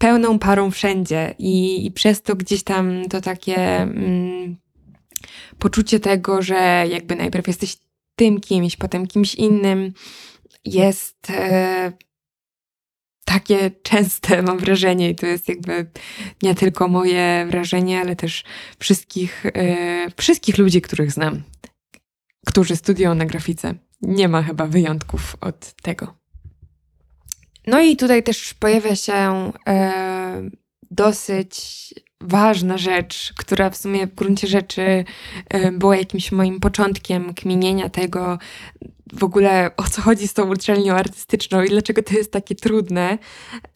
pełną 0.03 0.39
parą 0.39 0.71
wszędzie 0.71 1.35
i, 1.39 1.87
i 1.87 1.91
przez 1.91 2.23
to 2.23 2.37
gdzieś 2.37 2.63
tam 2.63 3.09
to 3.11 3.21
takie 3.21 3.57
mm, 3.59 4.57
poczucie 5.59 6.01
tego, 6.01 6.43
że 6.43 6.85
jakby 6.91 7.17
najpierw 7.17 7.47
jesteś 7.47 7.77
tym 8.17 8.41
kimś, 8.41 8.77
potem 8.77 9.07
kimś 9.07 9.35
innym, 9.35 9.93
jest 10.65 11.31
e, 11.31 11.93
takie 13.25 13.71
częste, 13.83 14.43
mam 14.43 14.59
wrażenie, 14.59 15.11
i 15.11 15.15
to 15.15 15.27
jest 15.27 15.49
jakby 15.49 15.87
nie 16.43 16.55
tylko 16.55 16.89
moje 16.89 17.47
wrażenie, 17.51 18.01
ale 18.01 18.17
też 18.17 18.45
wszystkich, 18.79 19.47
e, 19.47 20.07
wszystkich 20.17 20.59
ludzi, 20.59 20.83
których 20.83 21.13
znam, 21.13 21.43
którzy 22.47 22.77
studiują 22.77 23.15
na 23.15 23.27
grafice. 23.27 23.75
Nie 24.01 24.29
ma 24.29 24.43
chyba 24.43 24.67
wyjątków 24.67 25.37
od 25.41 25.73
tego. 25.83 26.22
No 27.67 27.81
i 27.81 27.97
tutaj 27.97 28.23
też 28.23 28.55
pojawia 28.55 28.97
się 28.97 29.53
e, 29.69 30.51
dosyć 30.91 31.55
ważna 32.21 32.79
rzecz, 32.79 33.33
która 33.37 33.71
w 33.71 33.77
sumie 33.77 34.07
w 34.07 34.15
gruncie 34.15 34.47
rzeczy 34.47 35.05
e, 35.49 35.73
była 35.73 35.97
jakimś 35.97 36.33
moim 36.33 36.61
początkiem 36.61 37.35
kminienia 37.35 37.89
tego, 37.89 38.39
w 39.13 39.25
ogóle 39.25 39.71
o 39.77 39.83
co 39.83 40.03
chodzi 40.03 40.29
z 40.29 40.35
tą 40.35 40.51
uczelnią 40.51 40.95
artystyczną 40.95 41.63
i 41.63 41.69
dlaczego 41.69 42.03
to 42.03 42.15
jest 42.15 42.33
takie 42.33 42.55
trudne. 42.55 43.19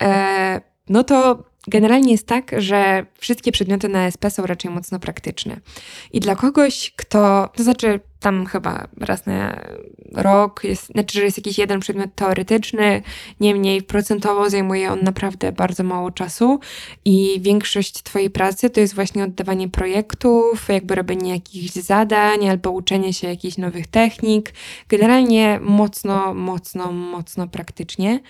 E, 0.03 0.61
no 0.89 1.05
to 1.05 1.45
generalnie 1.67 2.13
jest 2.13 2.27
tak, 2.27 2.51
że 2.59 3.07
wszystkie 3.19 3.53
przedmioty 3.53 3.89
na 3.89 4.07
SP 4.15 4.25
są 4.31 4.47
raczej 4.47 4.71
mocno 4.71 4.99
praktyczne. 4.99 5.61
I 6.13 6.21
dla 6.21 6.37
kogoś, 6.37 6.93
kto, 6.97 7.49
to 7.57 7.63
znaczy 7.63 8.01
tam 8.21 8.47
chyba 8.47 8.89
raz 9.01 9.27
na 9.27 9.61
rok, 10.13 10.65
jest, 10.65 10.87
znaczy, 10.87 11.19
że 11.19 11.25
jest 11.25 11.37
jakiś 11.37 11.59
jeden 11.59 11.81
przedmiot 11.81 12.15
teoretyczny, 12.15 13.03
niemniej 13.41 13.83
procentowo 13.83 14.51
zajmuje 14.51 14.93
on 14.93 14.99
naprawdę 15.03 15.53
bardzo 15.53 15.83
mało 15.83 16.11
czasu 16.11 16.61
i 17.05 17.41
większość 17.41 18.03
Twojej 18.03 18.31
pracy 18.31 18.71
to 18.71 18.81
jest 18.81 18.95
właśnie 18.95 19.25
oddawanie 19.25 19.69
projektów, 19.69 20.69
jakby 20.69 20.95
robienie 20.95 21.31
jakichś 21.31 21.73
zadań 21.73 22.49
albo 22.49 22.71
uczenie 22.71 23.13
się 23.13 23.29
jakichś 23.29 23.59
nowych 23.59 23.87
technik. 23.87 24.53
Generalnie 24.89 25.61
mocno, 25.63 26.35
mocno, 26.35 26.93
mocno 26.93 27.49
praktycznie. 27.49 28.21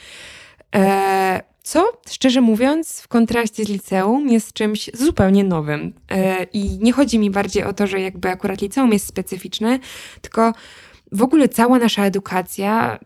Eee, 0.72 1.40
co, 1.62 1.92
szczerze 2.10 2.40
mówiąc, 2.40 3.00
w 3.00 3.08
kontraście 3.08 3.64
z 3.64 3.68
liceum 3.68 4.28
jest 4.28 4.52
czymś 4.52 4.90
zupełnie 4.94 5.44
nowym. 5.44 5.92
E, 6.10 6.44
I 6.44 6.78
nie 6.78 6.92
chodzi 6.92 7.18
mi 7.18 7.30
bardziej 7.30 7.64
o 7.64 7.72
to, 7.72 7.86
że 7.86 8.00
jakby 8.00 8.28
akurat 8.28 8.60
liceum 8.60 8.92
jest 8.92 9.06
specyficzne, 9.06 9.78
tylko 10.20 10.52
w 11.12 11.22
ogóle 11.22 11.48
cała 11.48 11.78
nasza 11.78 12.04
edukacja 12.04 12.98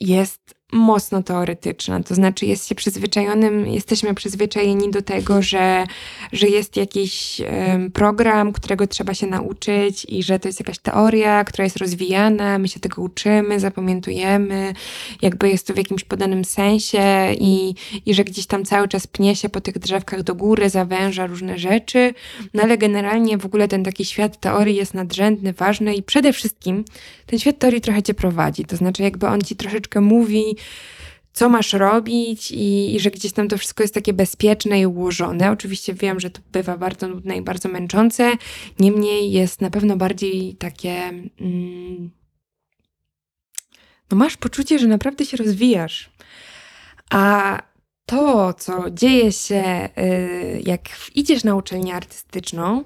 jest 0.00 0.54
mocno 0.72 1.22
teoretyczna. 1.22 2.02
To 2.02 2.14
znaczy 2.14 2.46
jest 2.46 2.68
się 2.68 2.74
przyzwyczajonym, 2.74 3.66
jesteśmy 3.66 4.14
przyzwyczajeni 4.14 4.90
do 4.90 5.02
tego, 5.02 5.42
że, 5.42 5.84
że 6.32 6.48
jest 6.48 6.76
jakiś 6.76 7.40
um, 7.40 7.90
program, 7.90 8.52
którego 8.52 8.86
trzeba 8.86 9.14
się 9.14 9.26
nauczyć 9.26 10.06
i 10.08 10.22
że 10.22 10.38
to 10.38 10.48
jest 10.48 10.60
jakaś 10.60 10.78
teoria, 10.78 11.44
która 11.44 11.64
jest 11.64 11.76
rozwijana, 11.76 12.58
my 12.58 12.68
się 12.68 12.80
tego 12.80 13.02
uczymy, 13.02 13.60
zapamiętujemy, 13.60 14.74
jakby 15.22 15.48
jest 15.48 15.66
to 15.66 15.74
w 15.74 15.76
jakimś 15.76 16.04
podanym 16.04 16.44
sensie 16.44 17.32
i, 17.38 17.74
i 18.06 18.14
że 18.14 18.24
gdzieś 18.24 18.46
tam 18.46 18.64
cały 18.64 18.88
czas 18.88 19.06
pnie 19.06 19.36
się 19.36 19.48
po 19.48 19.60
tych 19.60 19.78
drzewkach 19.78 20.22
do 20.22 20.34
góry, 20.34 20.70
zawęża 20.70 21.26
różne 21.26 21.58
rzeczy, 21.58 22.14
no 22.54 22.62
ale 22.62 22.78
generalnie 22.78 23.38
w 23.38 23.46
ogóle 23.46 23.68
ten 23.68 23.84
taki 23.84 24.04
świat 24.04 24.40
teorii 24.40 24.76
jest 24.76 24.94
nadrzędny, 24.94 25.52
ważny 25.52 25.94
i 25.94 26.02
przede 26.02 26.32
wszystkim 26.32 26.84
ten 27.26 27.38
świat 27.38 27.58
teorii 27.58 27.80
trochę 27.80 28.02
cię 28.02 28.14
prowadzi, 28.14 28.64
to 28.64 28.76
znaczy 28.76 29.02
jakby 29.02 29.26
on 29.26 29.40
ci 29.40 29.56
troszeczkę 29.56 30.00
mówi, 30.00 30.56
co 31.32 31.48
masz 31.48 31.72
robić 31.72 32.50
i, 32.50 32.94
i, 32.94 33.00
że 33.00 33.10
gdzieś 33.10 33.32
tam 33.32 33.48
to 33.48 33.58
wszystko 33.58 33.84
jest 33.84 33.94
takie 33.94 34.12
bezpieczne 34.12 34.80
i 34.80 34.86
ułożone. 34.86 35.50
Oczywiście 35.50 35.94
wiem, 35.94 36.20
że 36.20 36.30
to 36.30 36.40
bywa 36.52 36.78
bardzo 36.78 37.08
nudne 37.08 37.36
i 37.36 37.42
bardzo 37.42 37.68
męczące, 37.68 38.32
niemniej 38.78 39.32
jest 39.32 39.60
na 39.60 39.70
pewno 39.70 39.96
bardziej 39.96 40.54
takie. 40.54 40.92
Mm, 41.40 42.10
no 44.10 44.16
masz 44.16 44.36
poczucie, 44.36 44.78
że 44.78 44.86
naprawdę 44.86 45.24
się 45.24 45.36
rozwijasz. 45.36 46.10
A 47.10 47.58
to, 48.06 48.54
co 48.54 48.90
dzieje 48.90 49.32
się, 49.32 49.88
y, 49.98 50.62
jak 50.66 50.80
idziesz 51.14 51.44
na 51.44 51.56
uczelnię 51.56 51.94
artystyczną, 51.94 52.84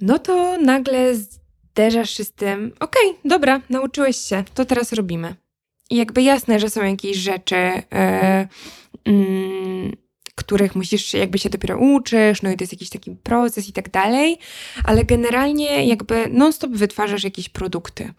no 0.00 0.18
to 0.18 0.58
nagle 0.58 1.14
zderzasz 1.14 2.10
się 2.10 2.24
z 2.24 2.32
tym, 2.32 2.72
okej, 2.80 3.10
okay, 3.10 3.20
dobra, 3.30 3.60
nauczyłeś 3.70 4.16
się, 4.16 4.44
to 4.54 4.64
teraz 4.64 4.92
robimy. 4.92 5.43
Jakby 5.94 6.22
jasne, 6.22 6.60
że 6.60 6.70
są 6.70 6.84
jakieś 6.84 7.16
rzeczy, 7.16 7.56
e, 7.56 8.48
mm, 9.04 9.92
których 10.34 10.74
musisz, 10.76 11.14
jakby 11.14 11.38
się 11.38 11.50
dopiero 11.50 11.78
uczysz, 11.78 12.42
no 12.42 12.50
i 12.50 12.56
to 12.56 12.62
jest 12.62 12.72
jakiś 12.72 12.88
taki 12.88 13.10
proces 13.10 13.68
i 13.68 13.72
tak 13.72 13.90
dalej, 13.90 14.38
ale 14.84 15.04
generalnie 15.04 15.86
jakby 15.86 16.28
non-stop 16.30 16.70
wytwarzasz 16.70 17.24
jakieś 17.24 17.48
produkty. 17.48 18.12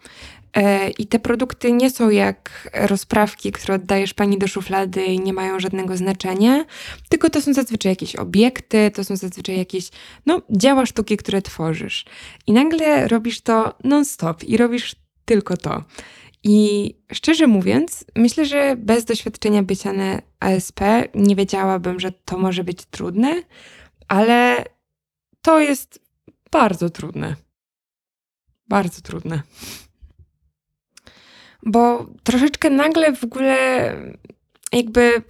E, 0.56 0.90
I 0.90 1.06
te 1.06 1.18
produkty 1.18 1.72
nie 1.72 1.90
są 1.90 2.10
jak 2.10 2.70
rozprawki, 2.74 3.52
które 3.52 3.74
oddajesz 3.74 4.14
pani 4.14 4.38
do 4.38 4.48
szuflady 4.48 5.04
i 5.04 5.20
nie 5.20 5.32
mają 5.32 5.60
żadnego 5.60 5.96
znaczenia, 5.96 6.64
tylko 7.08 7.30
to 7.30 7.42
są 7.42 7.54
zazwyczaj 7.54 7.92
jakieś 7.92 8.16
obiekty, 8.16 8.90
to 8.94 9.04
są 9.04 9.16
zazwyczaj 9.16 9.58
jakieś 9.58 9.90
no, 10.26 10.42
dzieła 10.50 10.86
sztuki, 10.86 11.16
które 11.16 11.42
tworzysz. 11.42 12.04
I 12.46 12.52
nagle 12.52 13.08
robisz 13.08 13.40
to 13.40 13.74
non-stop 13.84 14.44
i 14.44 14.56
robisz 14.56 14.96
tylko 15.24 15.56
to. 15.56 15.84
I 16.48 16.94
szczerze 17.12 17.46
mówiąc, 17.46 18.04
myślę, 18.16 18.46
że 18.46 18.76
bez 18.76 19.04
doświadczenia 19.04 19.62
bycia 19.62 19.92
na 19.92 20.22
ASP 20.40 20.80
nie 21.14 21.36
wiedziałabym, 21.36 22.00
że 22.00 22.12
to 22.12 22.38
może 22.38 22.64
być 22.64 22.84
trudne, 22.84 23.42
ale 24.08 24.64
to 25.42 25.60
jest 25.60 26.00
bardzo 26.52 26.90
trudne. 26.90 27.36
Bardzo 28.68 29.00
trudne. 29.00 29.42
Bo 31.62 32.06
troszeczkę 32.22 32.70
nagle 32.70 33.16
w 33.16 33.24
ogóle 33.24 33.56
jakby 34.72 35.22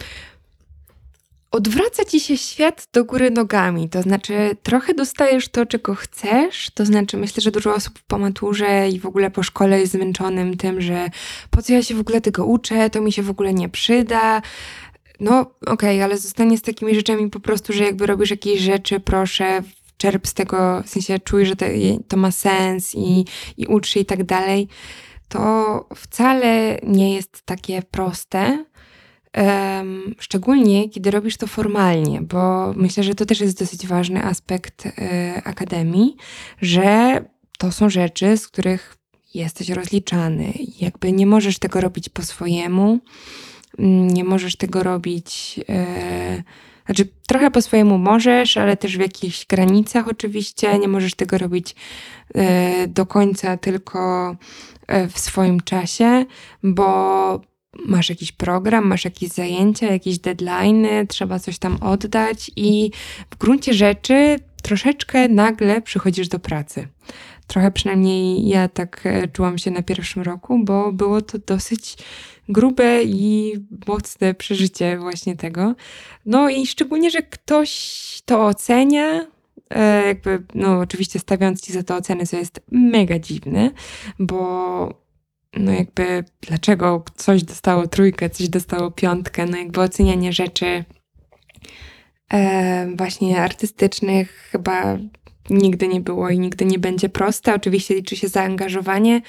odwraca 1.51 2.05
ci 2.05 2.21
się 2.21 2.37
świat 2.37 2.89
do 2.93 3.05
góry 3.05 3.31
nogami. 3.31 3.89
To 3.89 4.03
znaczy, 4.03 4.57
trochę 4.63 4.95
dostajesz 4.95 5.49
to, 5.49 5.67
czego 5.67 5.95
chcesz. 5.95 6.71
To 6.75 6.87
znaczy, 6.87 7.17
myślę, 7.17 7.41
że 7.41 7.51
dużo 7.51 7.75
osób 7.75 7.99
po 8.07 8.19
maturze 8.19 8.89
i 8.89 9.01
w 9.01 9.07
ogóle 9.07 9.31
po 9.31 9.43
szkole 9.43 9.81
jest 9.81 9.93
zmęczonym 9.93 10.57
tym, 10.57 10.81
że 10.81 11.11
po 11.51 11.63
co 11.63 11.73
ja 11.73 11.83
się 11.83 11.95
w 11.95 12.01
ogóle 12.01 12.21
tego 12.21 12.47
uczę, 12.47 12.91
to 12.91 13.01
mi 13.01 13.13
się 13.13 13.23
w 13.23 13.31
ogóle 13.31 13.55
nie 13.55 13.69
przyda. 13.69 14.43
No, 15.21 15.41
okej, 15.41 15.73
okay, 15.73 16.05
ale 16.05 16.19
zostanie 16.19 16.59
z 16.59 16.63
takimi 16.63 16.95
rzeczami 16.95 17.31
po 17.31 17.41
prostu, 17.41 17.73
że 17.73 17.85
jakby 17.85 18.07
robisz 18.07 18.31
jakieś 18.31 18.61
rzeczy, 18.61 19.01
proszę, 19.01 19.63
czerp 19.97 20.27
z 20.27 20.35
tego, 20.35 20.83
w 20.83 20.89
sensie 20.89 21.19
czuj, 21.19 21.47
że 21.47 21.57
to, 21.57 21.67
to 22.09 22.17
ma 22.17 22.31
sens 22.31 22.95
i, 22.95 23.25
i 23.57 23.67
ucz 23.67 23.89
się 23.89 24.01
i 24.01 24.05
tak 24.05 24.25
dalej. 24.25 24.69
To 25.29 25.89
wcale 25.95 26.79
nie 26.83 27.15
jest 27.15 27.43
takie 27.43 27.83
proste 27.83 28.65
Um, 29.37 30.15
szczególnie 30.19 30.89
kiedy 30.89 31.11
robisz 31.11 31.37
to 31.37 31.47
formalnie, 31.47 32.23
bo 32.23 32.73
myślę, 32.77 33.03
że 33.03 33.15
to 33.15 33.27
też 33.27 33.41
jest 33.41 33.59
dosyć 33.59 33.87
ważny 33.87 34.25
aspekt 34.25 34.87
y, 34.87 34.93
akademii, 35.45 36.17
że 36.63 37.21
to 37.59 37.73
są 37.73 37.91
rzeczy, 37.91 38.37
z 38.37 38.49
których 38.49 38.97
jesteś 39.35 39.69
rozliczany. 39.69 40.53
Jakby 40.81 41.13
nie 41.13 41.27
możesz 41.27 41.59
tego 41.59 41.81
robić 41.81 42.09
po 42.09 42.23
swojemu, 42.23 42.99
mm, 43.79 44.09
nie 44.09 44.25
możesz 44.25 44.57
tego 44.57 44.83
robić. 44.83 45.61
Y, 45.71 46.43
znaczy, 46.87 47.09
trochę 47.27 47.51
po 47.51 47.63
swojemu 47.63 47.99
możesz, 47.99 48.57
ale 48.57 48.77
też 48.77 48.97
w 48.97 49.01
jakichś 49.01 49.47
granicach 49.47 50.09
oczywiście. 50.09 50.79
Nie 50.79 50.89
możesz 50.89 51.15
tego 51.15 51.39
robić 51.39 51.75
y, 52.37 52.89
do 52.89 53.07
końca 53.07 53.57
tylko 53.57 54.37
w 55.11 55.19
swoim 55.19 55.61
czasie, 55.61 56.25
bo 56.63 57.41
masz 57.87 58.09
jakiś 58.09 58.33
program, 58.33 58.87
masz 58.87 59.05
jakieś 59.05 59.29
zajęcia, 59.29 59.93
jakieś 59.93 60.19
deadlines, 60.19 61.09
trzeba 61.09 61.39
coś 61.39 61.59
tam 61.59 61.79
oddać 61.83 62.51
i 62.57 62.91
w 63.31 63.37
gruncie 63.37 63.75
rzeczy 63.75 64.39
troszeczkę 64.63 65.29
nagle 65.29 65.83
przychodzisz 65.83 66.29
do 66.29 66.39
pracy. 66.39 66.89
Trochę 67.47 67.71
przynajmniej 67.71 68.49
ja 68.49 68.69
tak 68.69 69.01
e, 69.05 69.29
czułam 69.29 69.59
się 69.59 69.71
na 69.71 69.83
pierwszym 69.83 70.23
roku, 70.23 70.59
bo 70.65 70.93
było 70.93 71.23
to 71.23 71.39
dosyć 71.39 71.97
grube 72.49 73.03
i 73.05 73.55
mocne 73.87 74.35
przeżycie 74.35 74.99
właśnie 74.99 75.37
tego. 75.37 75.75
No 76.27 76.51
i 76.51 76.67
szczególnie, 76.67 77.11
że 77.11 77.23
ktoś 77.23 78.23
to 78.25 78.47
ocenia, 78.47 79.27
e, 79.71 80.07
jakby, 80.07 80.43
no 80.55 80.79
oczywiście 80.79 81.19
stawiając 81.19 81.61
ci 81.61 81.73
za 81.73 81.83
to 81.83 81.97
ocenę, 81.97 82.27
co 82.27 82.37
jest 82.37 82.61
mega 82.71 83.19
dziwne, 83.19 83.71
bo 84.19 85.06
no 85.57 85.73
jakby 85.73 86.25
dlaczego 86.41 87.05
coś 87.17 87.43
dostało 87.43 87.87
trójkę, 87.87 88.31
coś 88.31 88.49
dostało 88.49 88.91
piątkę, 88.91 89.47
no 89.47 89.57
jakby 89.57 89.81
ocenianie 89.81 90.33
rzeczy 90.33 90.85
e, 92.33 92.97
właśnie 92.97 93.41
artystycznych 93.43 94.49
chyba 94.53 94.99
nigdy 95.51 95.89
nie 95.89 96.01
było 96.01 96.31
i 96.31 96.39
nigdy 96.39 96.65
nie 96.65 96.79
będzie 96.79 97.09
proste. 97.09 97.55
Oczywiście 97.55 97.95
liczy 97.95 98.17
się 98.17 98.29
zaangażowanie, 98.29 99.23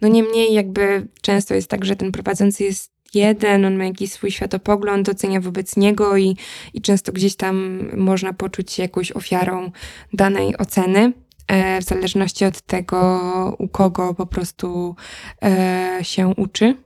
no 0.00 0.08
niemniej 0.08 0.54
jakby 0.54 1.06
często 1.22 1.54
jest 1.54 1.70
tak, 1.70 1.84
że 1.84 1.96
ten 1.96 2.12
prowadzący 2.12 2.64
jest 2.64 2.94
jeden, 3.14 3.64
on 3.64 3.76
ma 3.76 3.84
jakiś 3.84 4.12
swój 4.12 4.30
światopogląd, 4.30 5.08
ocenia 5.08 5.40
wobec 5.40 5.76
niego 5.76 6.16
i, 6.16 6.36
i 6.74 6.80
często 6.80 7.12
gdzieś 7.12 7.36
tam 7.36 7.88
można 7.96 8.32
poczuć 8.32 8.72
się 8.72 8.82
jakąś 8.82 9.12
ofiarą 9.12 9.70
danej 10.12 10.56
oceny. 10.58 11.12
E, 11.46 11.80
w 11.80 11.84
zależności 11.84 12.44
od 12.44 12.60
tego, 12.60 13.56
u 13.58 13.68
kogo 13.68 14.14
po 14.14 14.26
prostu 14.26 14.96
e, 15.42 15.98
się 16.02 16.34
uczy. 16.36 16.76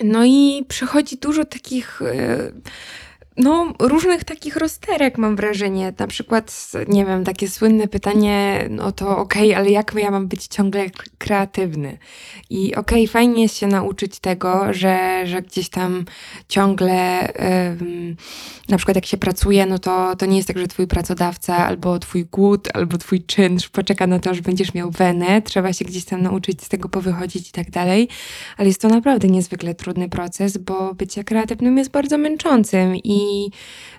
No 0.00 0.24
i 0.24 0.64
przychodzi 0.68 1.16
dużo 1.16 1.44
takich 1.44 2.02
e, 2.02 2.52
no, 3.38 3.72
różnych 3.78 4.24
takich 4.24 4.56
rozterek 4.56 5.18
mam 5.18 5.36
wrażenie. 5.36 5.92
Na 5.98 6.06
przykład, 6.06 6.72
nie 6.88 7.06
wiem, 7.06 7.24
takie 7.24 7.48
słynne 7.48 7.88
pytanie, 7.88 8.66
no 8.70 8.92
to 8.92 9.18
okej, 9.18 9.48
okay, 9.50 9.56
ale 9.56 9.70
jak 9.70 9.94
ja 9.98 10.10
mam 10.10 10.28
być 10.28 10.46
ciągle 10.46 10.86
kreatywny? 11.18 11.98
I 12.50 12.74
okej, 12.74 13.02
okay, 13.04 13.12
fajnie 13.12 13.42
jest 13.42 13.56
się 13.56 13.66
nauczyć 13.66 14.18
tego, 14.18 14.72
że, 14.72 15.26
że 15.26 15.42
gdzieś 15.42 15.68
tam 15.68 16.04
ciągle, 16.48 17.28
ym, 17.80 18.16
na 18.68 18.76
przykład 18.76 18.96
jak 18.96 19.06
się 19.06 19.16
pracuje, 19.16 19.66
no 19.66 19.78
to, 19.78 20.16
to 20.16 20.26
nie 20.26 20.36
jest 20.36 20.48
tak, 20.48 20.58
że 20.58 20.68
twój 20.68 20.86
pracodawca 20.86 21.56
albo 21.56 21.98
twój 21.98 22.24
głód, 22.24 22.68
albo 22.74 22.98
twój 22.98 23.22
czynsz 23.22 23.68
poczeka 23.68 24.06
na 24.06 24.18
to, 24.18 24.34
że 24.34 24.42
będziesz 24.42 24.74
miał 24.74 24.90
wenę, 24.90 25.42
trzeba 25.42 25.72
się 25.72 25.84
gdzieś 25.84 26.04
tam 26.04 26.22
nauczyć 26.22 26.62
z 26.62 26.68
tego 26.68 26.88
powychodzić 26.88 27.48
i 27.48 27.52
tak 27.52 27.70
dalej, 27.70 28.08
ale 28.56 28.68
jest 28.68 28.80
to 28.80 28.88
naprawdę 28.88 29.28
niezwykle 29.28 29.74
trudny 29.74 30.08
proces, 30.08 30.58
bo 30.58 30.94
bycie 30.94 31.24
kreatywnym 31.24 31.78
jest 31.78 31.90
bardzo 31.90 32.18
męczącym 32.18 32.96
i 32.96 33.50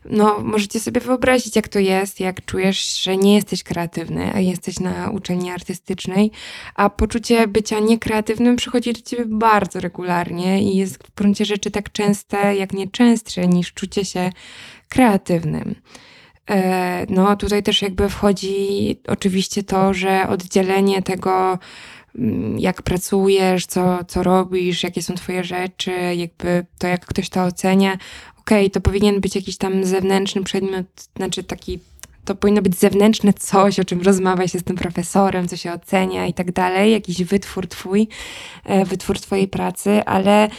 no, 0.06 0.40
możecie 0.44 0.80
sobie 0.80 1.02
wyobrazić, 1.02 1.56
jak 1.56 1.68
to 1.68 1.80
jest, 1.80 2.20
jak 2.20 2.46
czujesz, 2.46 3.02
że 3.02 3.18
nie 3.18 3.36
jesteś 3.36 3.64
kreatywny, 3.64 4.34
a 4.34 4.40
jesteś 4.40 4.80
na 4.80 5.10
uczelni 5.10 5.52
artystycznej, 5.52 6.32
a 6.76 6.90
poczucie 6.90 7.48
bycia 7.48 7.80
niekreatywnym 7.80 8.56
przychodzi 8.56 8.94
do 8.94 9.02
ciebie 9.02 9.26
bardzo 9.28 9.80
regularnie 9.80 10.64
i 10.64 10.78
jest 10.78 11.04
w 11.04 11.16
gruncie 11.16 11.46
rzeczy 11.46 11.72
tak 11.72 11.92
częste, 11.92 12.56
jak 12.56 12.74
nie 12.74 12.88
częstsze 12.88 13.48
niż 13.48 13.74
czucie 13.74 14.06
się 14.06 14.30
kreatywnym. 14.90 15.76
E, 16.50 17.06
no, 17.10 17.36
tutaj 17.36 17.64
też 17.64 17.82
jakby 17.82 18.10
wchodzi 18.10 18.96
oczywiście 19.08 19.64
to, 19.64 19.94
że 19.94 20.28
oddzielenie 20.30 21.02
tego, 21.02 21.60
mm, 22.16 22.60
jak 22.60 22.82
pracujesz, 22.82 23.66
co, 23.66 24.04
co 24.08 24.24
robisz, 24.24 24.84
jakie 24.84 25.02
są 25.02 25.16
Twoje 25.16 25.44
rzeczy, 25.44 25.92
jakby 26.16 26.66
to, 26.78 26.88
jak 26.88 27.06
ktoś 27.06 27.30
to 27.30 27.44
ocenia, 27.44 27.98
okej, 28.40 28.66
okay, 28.66 28.70
to 28.70 28.82
powinien 28.82 29.22
być 29.22 29.36
jakiś 29.36 29.58
tam 29.58 29.84
zewnętrzny 29.84 30.44
przedmiot, 30.44 30.86
znaczy 31.18 31.44
taki, 31.44 31.80
to 32.26 32.36
powinno 32.36 32.62
być 32.62 32.76
zewnętrzne 32.76 33.34
coś, 33.34 33.80
o 33.80 33.86
czym 33.86 34.02
rozmawia 34.02 34.48
się 34.48 34.60
z 34.60 34.64
tym 34.64 34.76
profesorem, 34.76 35.48
co 35.48 35.58
się 35.58 35.74
ocenia 35.74 36.28
i 36.28 36.34
tak 36.34 36.52
dalej, 36.52 36.92
jakiś 36.92 37.24
wytwór 37.24 37.68
twój, 37.68 38.08
e, 38.66 38.86
wytwór 38.86 39.20
twojej 39.20 39.48
pracy, 39.48 40.06
ale 40.06 40.50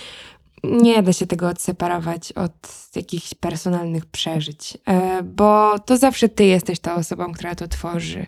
nie 0.65 1.03
da 1.03 1.13
się 1.13 1.27
tego 1.27 1.49
odseparować 1.49 2.33
od 2.33 2.53
jakichś 2.97 3.35
personalnych 3.35 4.07
przeżyć, 4.07 4.79
e, 4.87 5.23
bo 5.23 5.79
to 5.79 5.97
zawsze 5.97 6.29
ty 6.29 6.45
jesteś 6.45 6.81
tą 6.81 6.95
osobą, 6.95 7.33
która 7.33 7.55
to 7.55 7.69
tworzy. 7.69 8.27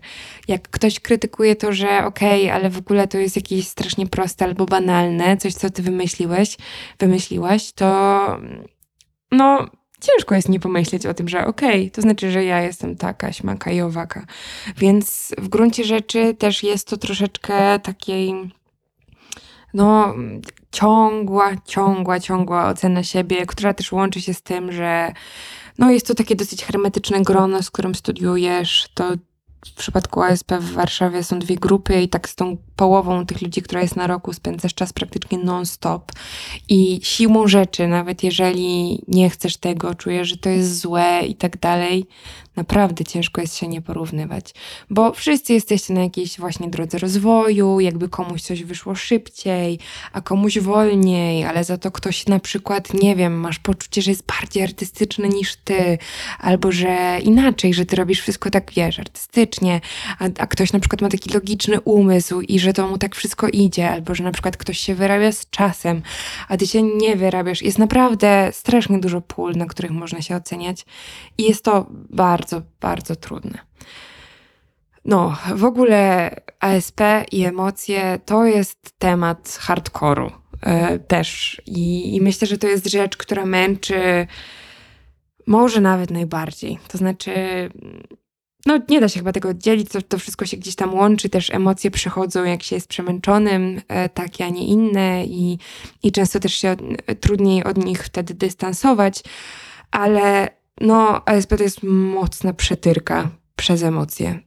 Jak 0.48 0.68
ktoś 0.68 1.00
krytykuje 1.00 1.56
to, 1.56 1.72
że 1.72 2.04
okej, 2.04 2.42
okay, 2.42 2.52
ale 2.52 2.70
w 2.70 2.78
ogóle 2.78 3.08
to 3.08 3.18
jest 3.18 3.36
jakieś 3.36 3.68
strasznie 3.68 4.06
proste 4.06 4.44
albo 4.44 4.66
banalne, 4.66 5.36
coś 5.36 5.54
co 5.54 5.70
ty 5.70 5.82
wymyśliłeś, 5.82 6.56
wymyśliłaś, 6.98 7.72
to 7.72 8.40
no 9.32 9.66
ciężko 10.00 10.34
jest 10.34 10.48
nie 10.48 10.60
pomyśleć 10.60 11.06
o 11.06 11.14
tym, 11.14 11.28
że 11.28 11.46
okej, 11.46 11.80
okay, 11.80 11.90
to 11.90 12.02
znaczy, 12.02 12.30
że 12.30 12.44
ja 12.44 12.62
jestem 12.62 12.96
taka, 12.96 13.32
śmaka 13.32 13.70
i 13.70 13.80
owaka. 13.80 14.26
Więc 14.76 15.34
w 15.38 15.48
gruncie 15.48 15.84
rzeczy 15.84 16.34
też 16.34 16.62
jest 16.62 16.88
to 16.88 16.96
troszeczkę 16.96 17.78
takiej 17.78 18.52
no, 19.74 20.14
ciągła, 20.72 21.56
ciągła, 21.64 22.20
ciągła 22.20 22.68
ocena 22.68 23.02
siebie, 23.02 23.46
która 23.46 23.74
też 23.74 23.92
łączy 23.92 24.20
się 24.20 24.34
z 24.34 24.42
tym, 24.42 24.72
że 24.72 25.12
no, 25.78 25.90
jest 25.90 26.06
to 26.06 26.14
takie 26.14 26.36
dosyć 26.36 26.64
hermetyczne 26.64 27.22
grono, 27.22 27.62
z 27.62 27.70
którym 27.70 27.94
studiujesz, 27.94 28.88
to 28.94 29.12
w 29.66 29.74
przypadku 29.74 30.22
ASP 30.22 30.52
w 30.52 30.72
Warszawie 30.72 31.24
są 31.24 31.38
dwie 31.38 31.56
grupy 31.56 32.02
i 32.02 32.08
tak 32.08 32.28
z 32.28 32.34
tą 32.34 32.56
połową 32.76 33.26
tych 33.26 33.42
ludzi, 33.42 33.62
która 33.62 33.82
jest 33.82 33.96
na 33.96 34.06
roku, 34.06 34.32
spędzasz 34.32 34.74
czas 34.74 34.92
praktycznie 34.92 35.38
non-stop. 35.38 36.12
I 36.68 37.00
siłą 37.02 37.46
rzeczy, 37.46 37.88
nawet 37.88 38.22
jeżeli 38.22 39.02
nie 39.08 39.30
chcesz 39.30 39.56
tego, 39.56 39.94
czujesz, 39.94 40.28
że 40.28 40.36
to 40.36 40.48
jest 40.48 40.80
złe 40.80 41.20
i 41.26 41.34
tak 41.34 41.58
dalej, 41.58 42.06
naprawdę 42.56 43.04
ciężko 43.04 43.40
jest 43.40 43.56
się 43.56 43.68
nie 43.68 43.82
porównywać. 43.82 44.54
Bo 44.90 45.12
wszyscy 45.12 45.52
jesteście 45.52 45.94
na 45.94 46.02
jakiejś 46.02 46.38
właśnie 46.38 46.70
drodze 46.70 46.98
rozwoju, 46.98 47.80
jakby 47.80 48.08
komuś 48.08 48.42
coś 48.42 48.64
wyszło 48.64 48.94
szybciej, 48.94 49.78
a 50.12 50.20
komuś 50.20 50.58
wolniej, 50.58 51.44
ale 51.44 51.64
za 51.64 51.78
to 51.78 51.90
ktoś 51.90 52.26
na 52.26 52.38
przykład, 52.38 52.94
nie 52.94 53.16
wiem, 53.16 53.40
masz 53.40 53.58
poczucie, 53.58 54.02
że 54.02 54.10
jest 54.10 54.26
bardziej 54.26 54.62
artystyczny 54.62 55.28
niż 55.28 55.56
ty, 55.56 55.98
albo 56.38 56.72
że 56.72 57.18
inaczej, 57.22 57.74
że 57.74 57.86
ty 57.86 57.96
robisz 57.96 58.20
wszystko 58.20 58.50
tak, 58.50 58.72
wiesz, 58.76 58.98
artystycznie, 58.98 59.80
a, 60.18 60.24
a 60.38 60.46
ktoś 60.46 60.72
na 60.72 60.80
przykład 60.80 61.02
ma 61.02 61.08
taki 61.08 61.30
logiczny 61.30 61.80
umysł 61.80 62.40
i 62.40 62.58
że 62.58 62.72
to 62.72 62.88
mu 62.88 62.98
tak 62.98 63.14
wszystko 63.14 63.48
idzie, 63.48 63.90
albo 63.90 64.14
że 64.14 64.24
na 64.24 64.32
przykład 64.32 64.56
ktoś 64.56 64.78
się 64.78 64.94
wyrabia 64.94 65.32
z 65.32 65.50
czasem, 65.50 66.02
a 66.48 66.56
ty 66.56 66.66
się 66.66 66.82
nie 66.82 67.16
wyrabiasz. 67.16 67.62
Jest 67.62 67.78
naprawdę 67.78 68.50
strasznie 68.52 68.98
dużo 68.98 69.20
pól, 69.20 69.52
na 69.56 69.66
których 69.66 69.90
można 69.90 70.22
się 70.22 70.36
oceniać 70.36 70.86
i 71.38 71.42
jest 71.42 71.64
to 71.64 71.86
bardzo, 72.10 72.41
bardzo 72.80 73.16
trudne. 73.16 73.58
No, 75.04 75.36
w 75.54 75.64
ogóle 75.64 76.30
ASP 76.60 77.00
i 77.32 77.44
emocje 77.44 78.18
to 78.24 78.44
jest 78.44 78.94
temat 78.98 79.58
hardkoru 79.60 80.30
e, 80.60 80.98
też. 80.98 81.62
I, 81.66 82.16
I 82.16 82.20
myślę, 82.20 82.46
że 82.46 82.58
to 82.58 82.66
jest 82.66 82.86
rzecz, 82.86 83.16
która 83.16 83.46
męczy 83.46 84.26
może 85.46 85.80
nawet 85.80 86.10
najbardziej. 86.10 86.78
To 86.88 86.98
znaczy, 86.98 87.32
no 88.66 88.78
nie 88.88 89.00
da 89.00 89.08
się 89.08 89.20
chyba 89.20 89.32
tego 89.32 89.48
oddzielić, 89.48 89.88
to, 89.88 90.02
to 90.02 90.18
wszystko 90.18 90.46
się 90.46 90.56
gdzieś 90.56 90.74
tam 90.74 90.94
łączy, 90.94 91.28
też 91.28 91.50
emocje 91.50 91.90
przychodzą, 91.90 92.44
jak 92.44 92.62
się 92.62 92.76
jest 92.76 92.88
przemęczonym, 92.88 93.80
e, 93.88 94.08
takie, 94.08 94.44
a 94.44 94.48
nie 94.48 94.66
inne 94.66 95.24
i, 95.24 95.58
i 96.02 96.12
często 96.12 96.40
też 96.40 96.54
się 96.54 96.70
od, 96.70 96.80
trudniej 97.20 97.64
od 97.64 97.84
nich 97.84 98.04
wtedy 98.04 98.34
dystansować, 98.34 99.22
ale 99.90 100.48
no 100.80 101.22
ASP 101.24 101.56
to 101.56 101.62
jest 101.62 101.82
mocna 101.82 102.52
przetyrka 102.52 103.30
przez 103.56 103.82
emocje. 103.82 104.40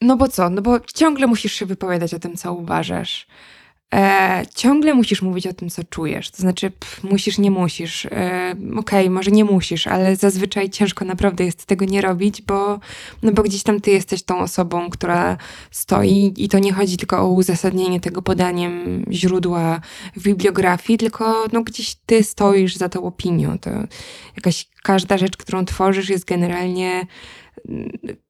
No 0.00 0.16
bo 0.16 0.28
co? 0.28 0.50
No 0.50 0.62
bo 0.62 0.80
ciągle 0.80 1.26
musisz 1.26 1.52
się 1.52 1.66
wypowiadać 1.66 2.14
o 2.14 2.18
tym, 2.18 2.36
co 2.36 2.52
uważasz 2.52 3.26
e, 3.94 4.42
ciągle 4.54 4.94
musisz 4.94 5.22
mówić 5.22 5.46
o 5.46 5.52
tym, 5.52 5.70
co 5.70 5.84
czujesz. 5.84 6.30
To 6.30 6.36
znaczy, 6.36 6.72
musisz, 7.02 7.38
nie 7.38 7.50
musisz. 7.50 8.06
E, 8.06 8.54
Okej, 8.76 9.04
okay, 9.04 9.10
może 9.10 9.30
nie 9.30 9.44
musisz, 9.44 9.86
ale 9.86 10.16
zazwyczaj 10.16 10.70
ciężko 10.70 11.04
naprawdę 11.04 11.44
jest 11.44 11.66
tego 11.66 11.84
nie 11.84 12.00
robić, 12.00 12.42
bo, 12.42 12.80
no 13.22 13.32
bo 13.32 13.42
gdzieś 13.42 13.62
tam 13.62 13.80
ty 13.80 13.90
jesteś 13.90 14.22
tą 14.22 14.40
osobą, 14.40 14.90
która 14.90 15.36
stoi 15.70 16.34
i 16.36 16.48
to 16.48 16.58
nie 16.58 16.72
chodzi 16.72 16.96
tylko 16.96 17.18
o 17.18 17.28
uzasadnienie 17.28 18.00
tego 18.00 18.22
podaniem 18.22 19.04
źródła 19.10 19.80
w 20.16 20.22
bibliografii, 20.22 20.98
tylko 20.98 21.46
no, 21.52 21.62
gdzieś 21.62 21.94
ty 22.06 22.22
stoisz 22.22 22.76
za 22.76 22.88
tą 22.88 23.02
opinią. 23.02 23.58
To 23.58 23.70
jakaś 24.36 24.68
każda 24.82 25.18
rzecz, 25.18 25.36
którą 25.36 25.64
tworzysz 25.64 26.08
jest 26.08 26.24
generalnie 26.24 27.06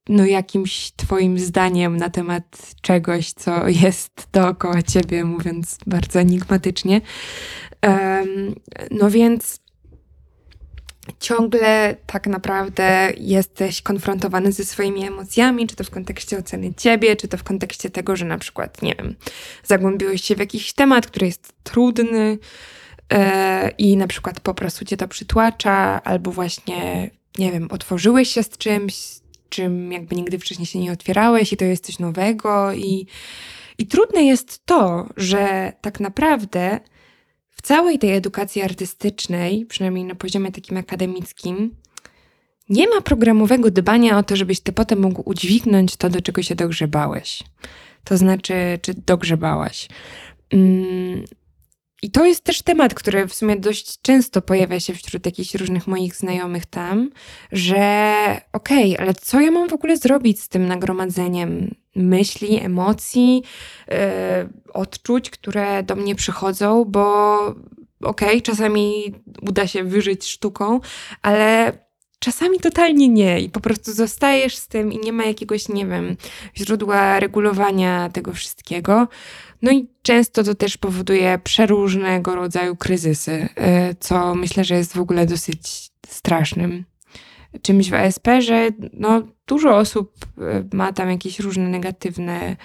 no, 0.09 0.27
jakimś 0.27 0.93
Twoim 0.97 1.39
zdaniem 1.39 1.97
na 1.97 2.11
temat 2.11 2.75
czegoś, 2.83 3.33
co 3.33 3.69
jest 3.69 4.29
dookoła 4.33 4.83
Ciebie, 4.83 5.25
mówiąc 5.25 5.79
bardzo 5.87 6.21
enigmatycznie. 6.21 7.01
Um, 7.83 8.55
no 8.91 9.11
więc 9.11 9.65
ciągle 11.21 11.97
tak 12.07 12.27
naprawdę 12.27 13.13
jesteś 13.17 13.83
konfrontowany 13.83 14.53
ze 14.53 14.65
swoimi 14.65 15.07
emocjami, 15.07 15.67
czy 15.67 15.77
to 15.77 15.85
w 15.85 15.91
kontekście 15.91 16.39
oceny 16.39 16.75
ciebie, 16.75 17.17
czy 17.17 17.29
to 17.29 17.37
w 17.37 17.43
kontekście 17.43 17.91
tego, 17.91 18.17
że 18.17 18.25
na 18.25 18.39
przykład, 18.39 18.83
nie 18.83 18.95
wiem, 18.95 19.17
zagłębiłeś 19.65 20.23
się 20.23 20.37
w 20.37 20.39
jakiś 20.39 20.73
temat, 20.73 21.07
który 21.07 21.27
jest 21.27 21.53
trudny 21.63 22.39
e, 23.13 23.71
i 23.79 23.97
na 23.97 24.07
przykład 24.07 24.41
po 24.41 24.55
prostu 24.55 24.85
cię 24.85 24.97
to 24.97 25.09
przytłacza, 25.09 26.03
albo 26.05 26.31
właśnie, 26.31 27.11
nie 27.39 27.53
wiem, 27.53 27.69
otworzyłeś 27.71 28.29
się 28.29 28.43
z 28.43 28.49
czymś, 28.49 29.24
czym 29.55 29.93
jakby 29.93 30.17
nigdy 30.17 30.39
wcześniej 30.39 30.67
się 30.67 30.79
nie 30.79 30.93
otwierałeś 30.93 31.53
i 31.53 31.57
to 31.57 31.65
jest 31.65 31.87
coś 31.87 31.99
nowego 31.99 32.73
i, 32.73 33.07
i 33.79 33.87
trudne 33.87 34.23
jest 34.23 34.67
to, 34.67 35.09
że 35.17 35.73
tak 35.81 36.01
naprawdę 36.01 36.81
w 37.51 37.63
całej 37.63 37.99
tej 37.99 38.13
edukacji 38.13 38.63
artystycznej, 38.63 39.67
przynajmniej 39.67 40.05
na 40.05 40.15
poziomie 40.15 40.53
takim 40.53 40.77
akademickim, 40.77 41.77
nie 42.69 42.89
ma 42.89 43.01
programowego 43.01 43.71
dbania 43.71 44.19
o 44.19 44.23
to, 44.23 44.37
żebyś 44.37 44.61
ty 44.61 44.73
potem 44.73 45.01
mógł 45.01 45.23
udźwignąć 45.25 45.97
to, 45.97 46.11
do 46.11 46.21
czego 46.21 46.43
się 46.43 46.55
dogrzebałeś. 46.55 47.43
To 48.05 48.17
znaczy, 48.17 48.55
czy 48.83 48.95
dogrzebałaś. 48.95 49.89
Mm, 50.51 51.25
i 52.05 52.11
to 52.11 52.27
jest 52.27 52.45
też 52.45 52.63
temat, 52.63 52.95
który 52.95 53.29
w 53.29 53.35
sumie 53.35 53.57
dość 53.57 54.03
często 54.03 54.43
pojawia 54.43 54.81
się 54.81 54.95
wśród 54.95 55.27
jakichś 55.27 55.55
różnych 55.55 55.87
moich 55.87 56.17
znajomych 56.17 56.67
tam, 56.67 57.11
że 57.53 57.81
okej, 58.53 58.95
okay, 58.95 59.05
ale 59.05 59.15
co 59.15 59.41
ja 59.41 59.51
mam 59.51 59.69
w 59.69 59.73
ogóle 59.73 59.97
zrobić 59.97 60.43
z 60.43 60.49
tym 60.49 60.67
nagromadzeniem 60.67 61.75
myśli, 61.97 62.61
emocji, 62.61 63.43
yy, 63.89 63.97
odczuć, 64.73 65.31
które 65.31 65.83
do 65.83 65.97
mnie 65.97 66.15
przychodzą, 66.15 66.85
bo 66.85 67.39
okej, 68.03 68.29
okay, 68.29 68.41
czasami 68.41 69.15
uda 69.43 69.67
się 69.67 69.85
wyżyć 69.85 70.25
sztuką, 70.25 70.81
ale 71.23 71.73
czasami 72.25 72.61
totalnie 72.61 73.09
nie 73.09 73.41
i 73.41 73.51
po 73.51 73.61
prostu 73.61 73.93
zostajesz 73.93 74.57
z 74.57 74.69
tym 74.69 74.93
i 74.93 74.99
nie 74.99 75.13
ma 75.13 75.25
jakiegoś, 75.25 75.69
nie 75.69 75.87
wiem, 75.87 76.17
źródła 76.57 77.21
regulowania 77.21 78.09
tego 78.09 78.33
wszystkiego. 78.33 79.09
No 79.63 79.73
i 79.73 79.89
często 80.03 80.45
to 80.45 80.55
też 80.55 80.77
powoduje 80.77 81.39
przeróżnego 81.45 82.35
rodzaju 82.35 82.77
kryzysy, 82.77 83.33
y, 83.33 83.49
co 84.01 84.35
myślę, 84.35 84.65
że 84.65 84.75
jest 84.75 84.95
w 84.95 85.01
ogóle 85.01 85.27
dosyć 85.27 85.91
strasznym 86.09 86.85
czymś 87.63 87.91
w 87.91 87.95
ASP, 87.95 88.29
że 88.39 88.69
no, 88.93 89.23
dużo 89.47 89.77
osób 89.77 90.13
y, 90.25 90.77
ma 90.77 90.93
tam 90.93 91.11
jakieś 91.11 91.41
różne 91.41 91.69
negatywne 91.69 92.57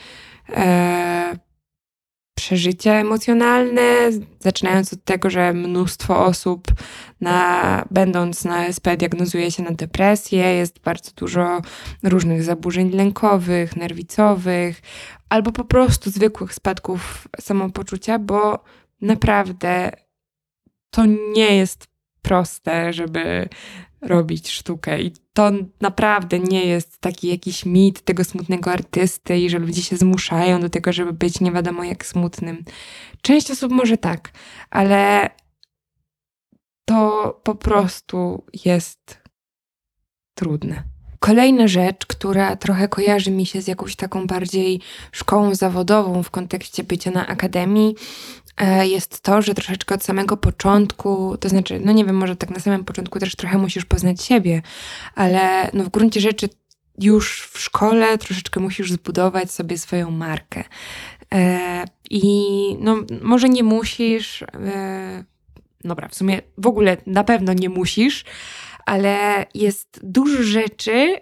e, 0.49 1.39
przeżycia 2.39 2.93
emocjonalne, 2.93 3.83
zaczynając 4.39 4.93
od 4.93 5.03
tego, 5.03 5.29
że 5.29 5.53
mnóstwo 5.53 6.25
osób, 6.25 6.67
na, 7.21 7.85
będąc 7.91 8.45
na 8.45 8.67
SP, 8.75 8.85
diagnozuje 8.97 9.51
się 9.51 9.63
na 9.63 9.71
depresję, 9.71 10.43
jest 10.43 10.79
bardzo 10.79 11.11
dużo 11.15 11.61
różnych 12.03 12.43
zaburzeń 12.43 12.91
lękowych, 12.91 13.75
nerwicowych, 13.75 14.81
albo 15.29 15.51
po 15.51 15.63
prostu 15.63 16.11
zwykłych 16.11 16.53
spadków 16.53 17.27
samopoczucia, 17.41 18.19
bo 18.19 18.63
naprawdę 19.01 19.91
to 20.89 21.05
nie 21.35 21.55
jest 21.55 21.88
proste, 22.21 22.93
żeby 22.93 23.49
robić 24.01 24.49
sztukę. 24.49 25.01
I 25.01 25.13
to 25.33 25.51
naprawdę 25.81 26.39
nie 26.39 26.65
jest 26.65 26.99
taki 26.99 27.27
jakiś 27.27 27.65
mit 27.65 28.01
tego 28.01 28.23
smutnego 28.23 28.71
artysty 28.71 29.37
i 29.37 29.49
że 29.49 29.59
ludzie 29.59 29.81
się 29.81 29.97
zmuszają 29.97 30.61
do 30.61 30.69
tego, 30.69 30.93
żeby 30.93 31.13
być 31.13 31.39
nie 31.39 31.51
wiadomo 31.51 31.83
jak 31.83 32.05
smutnym. 32.05 32.63
Część 33.21 33.51
osób 33.51 33.71
może 33.71 33.97
tak, 33.97 34.31
ale 34.69 35.29
to 36.85 37.33
po 37.43 37.55
prostu 37.55 38.45
jest 38.65 39.21
trudne. 40.33 40.83
Kolejna 41.19 41.67
rzecz, 41.67 42.05
która 42.05 42.55
trochę 42.55 42.87
kojarzy 42.87 43.31
mi 43.31 43.45
się 43.45 43.61
z 43.61 43.67
jakąś 43.67 43.95
taką 43.95 44.27
bardziej 44.27 44.81
szkołą 45.11 45.55
zawodową 45.55 46.23
w 46.23 46.29
kontekście 46.31 46.83
bycia 46.83 47.11
na 47.11 47.27
akademii, 47.27 47.95
e, 48.57 48.87
jest 48.87 49.21
to, 49.21 49.41
że 49.41 49.53
troszeczkę 49.53 49.95
od 49.95 50.03
samego 50.03 50.37
początku, 50.37 51.37
to 51.37 51.49
znaczy, 51.49 51.81
no 51.85 51.91
nie 51.91 52.05
wiem, 52.05 52.15
może 52.15 52.35
tak 52.35 52.49
na 52.49 52.59
samym 52.59 52.85
początku 52.85 53.19
też 53.19 53.35
trochę 53.35 53.57
musisz 53.57 53.85
poznać 53.85 54.23
siebie, 54.23 54.61
ale 55.15 55.69
no 55.73 55.83
w 55.83 55.89
gruncie 55.89 56.21
rzeczy 56.21 56.49
już 56.99 57.49
w 57.53 57.59
szkole 57.59 58.17
troszeczkę 58.17 58.59
musisz 58.59 58.91
zbudować 58.91 59.51
sobie 59.51 59.77
swoją 59.77 60.11
markę. 60.11 60.63
E, 61.33 61.85
I 62.09 62.33
no, 62.79 62.97
może 63.21 63.49
nie 63.49 63.63
musisz, 63.63 64.41
e, 64.41 65.23
dobra, 65.83 66.07
w 66.07 66.15
sumie 66.15 66.41
w 66.57 66.67
ogóle 66.67 66.97
na 67.05 67.23
pewno 67.23 67.53
nie 67.53 67.69
musisz, 67.69 68.25
ale 68.89 69.45
jest 69.53 69.99
dużo 70.03 70.43
rzeczy, 70.43 71.15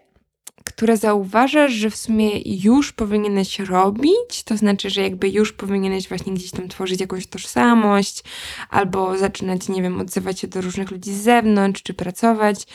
które 0.63 0.97
zauważasz, 0.97 1.71
że 1.71 1.89
w 1.89 1.95
sumie 1.95 2.29
już 2.45 2.93
powinieneś 2.93 3.59
robić, 3.59 4.43
to 4.45 4.57
znaczy, 4.57 4.89
że 4.89 5.01
jakby 5.01 5.29
już 5.29 5.53
powinieneś 5.53 6.07
właśnie 6.07 6.33
gdzieś 6.33 6.51
tam 6.51 6.67
tworzyć 6.67 7.01
jakąś 7.01 7.27
tożsamość, 7.27 8.23
albo 8.69 9.17
zaczynać, 9.17 9.69
nie 9.69 9.81
wiem, 9.81 10.01
odzywać 10.01 10.39
się 10.39 10.47
do 10.47 10.61
różnych 10.61 10.91
ludzi 10.91 11.13
z 11.13 11.21
zewnątrz, 11.21 11.83
czy 11.83 11.93
pracować. 11.93 12.67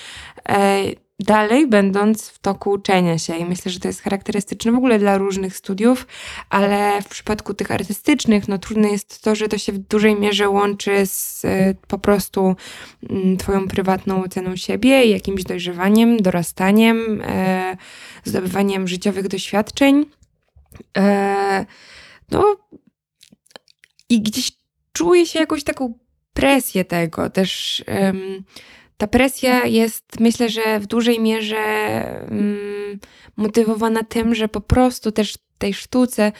Dalej 1.22 1.66
będąc 1.66 2.28
w 2.28 2.38
toku 2.38 2.70
uczenia 2.70 3.18
się. 3.18 3.36
I 3.36 3.44
myślę, 3.44 3.72
że 3.72 3.80
to 3.80 3.88
jest 3.88 4.02
charakterystyczne 4.02 4.72
w 4.72 4.74
ogóle 4.74 4.98
dla 4.98 5.18
różnych 5.18 5.56
studiów, 5.56 6.06
ale 6.50 7.02
w 7.02 7.08
przypadku 7.08 7.54
tych 7.54 7.70
artystycznych, 7.70 8.48
no 8.48 8.58
trudne 8.58 8.88
jest 8.90 9.22
to, 9.22 9.34
że 9.34 9.48
to 9.48 9.58
się 9.58 9.72
w 9.72 9.78
dużej 9.78 10.20
mierze 10.20 10.48
łączy 10.48 11.06
z 11.06 11.44
y, 11.44 11.76
po 11.88 11.98
prostu 11.98 12.56
y, 13.02 13.36
Twoją 13.38 13.68
prywatną 13.68 14.24
oceną 14.24 14.56
siebie, 14.56 15.04
jakimś 15.04 15.44
dojrzewaniem, 15.44 16.16
dorastaniem, 16.16 17.20
y, 17.20 17.76
zdobywaniem 18.24 18.88
życiowych 18.88 19.28
doświadczeń. 19.28 20.06
E, 20.98 21.66
no 22.30 22.56
i 24.08 24.22
gdzieś 24.22 24.52
czuję 24.92 25.26
się 25.26 25.38
jakąś 25.38 25.64
taką 25.64 25.94
presję 26.32 26.84
tego 26.84 27.30
też 27.30 27.84
ta 29.02 29.06
presja 29.06 29.66
jest, 29.66 30.04
myślę, 30.20 30.48
że 30.48 30.80
w 30.80 30.86
dużej 30.86 31.20
mierze 31.20 31.56
mm, 31.56 32.98
motywowana 33.36 34.02
tym, 34.02 34.34
że 34.34 34.48
po 34.48 34.60
prostu 34.60 35.12
też 35.12 35.34
tej 35.58 35.74
sztuce 35.74 36.32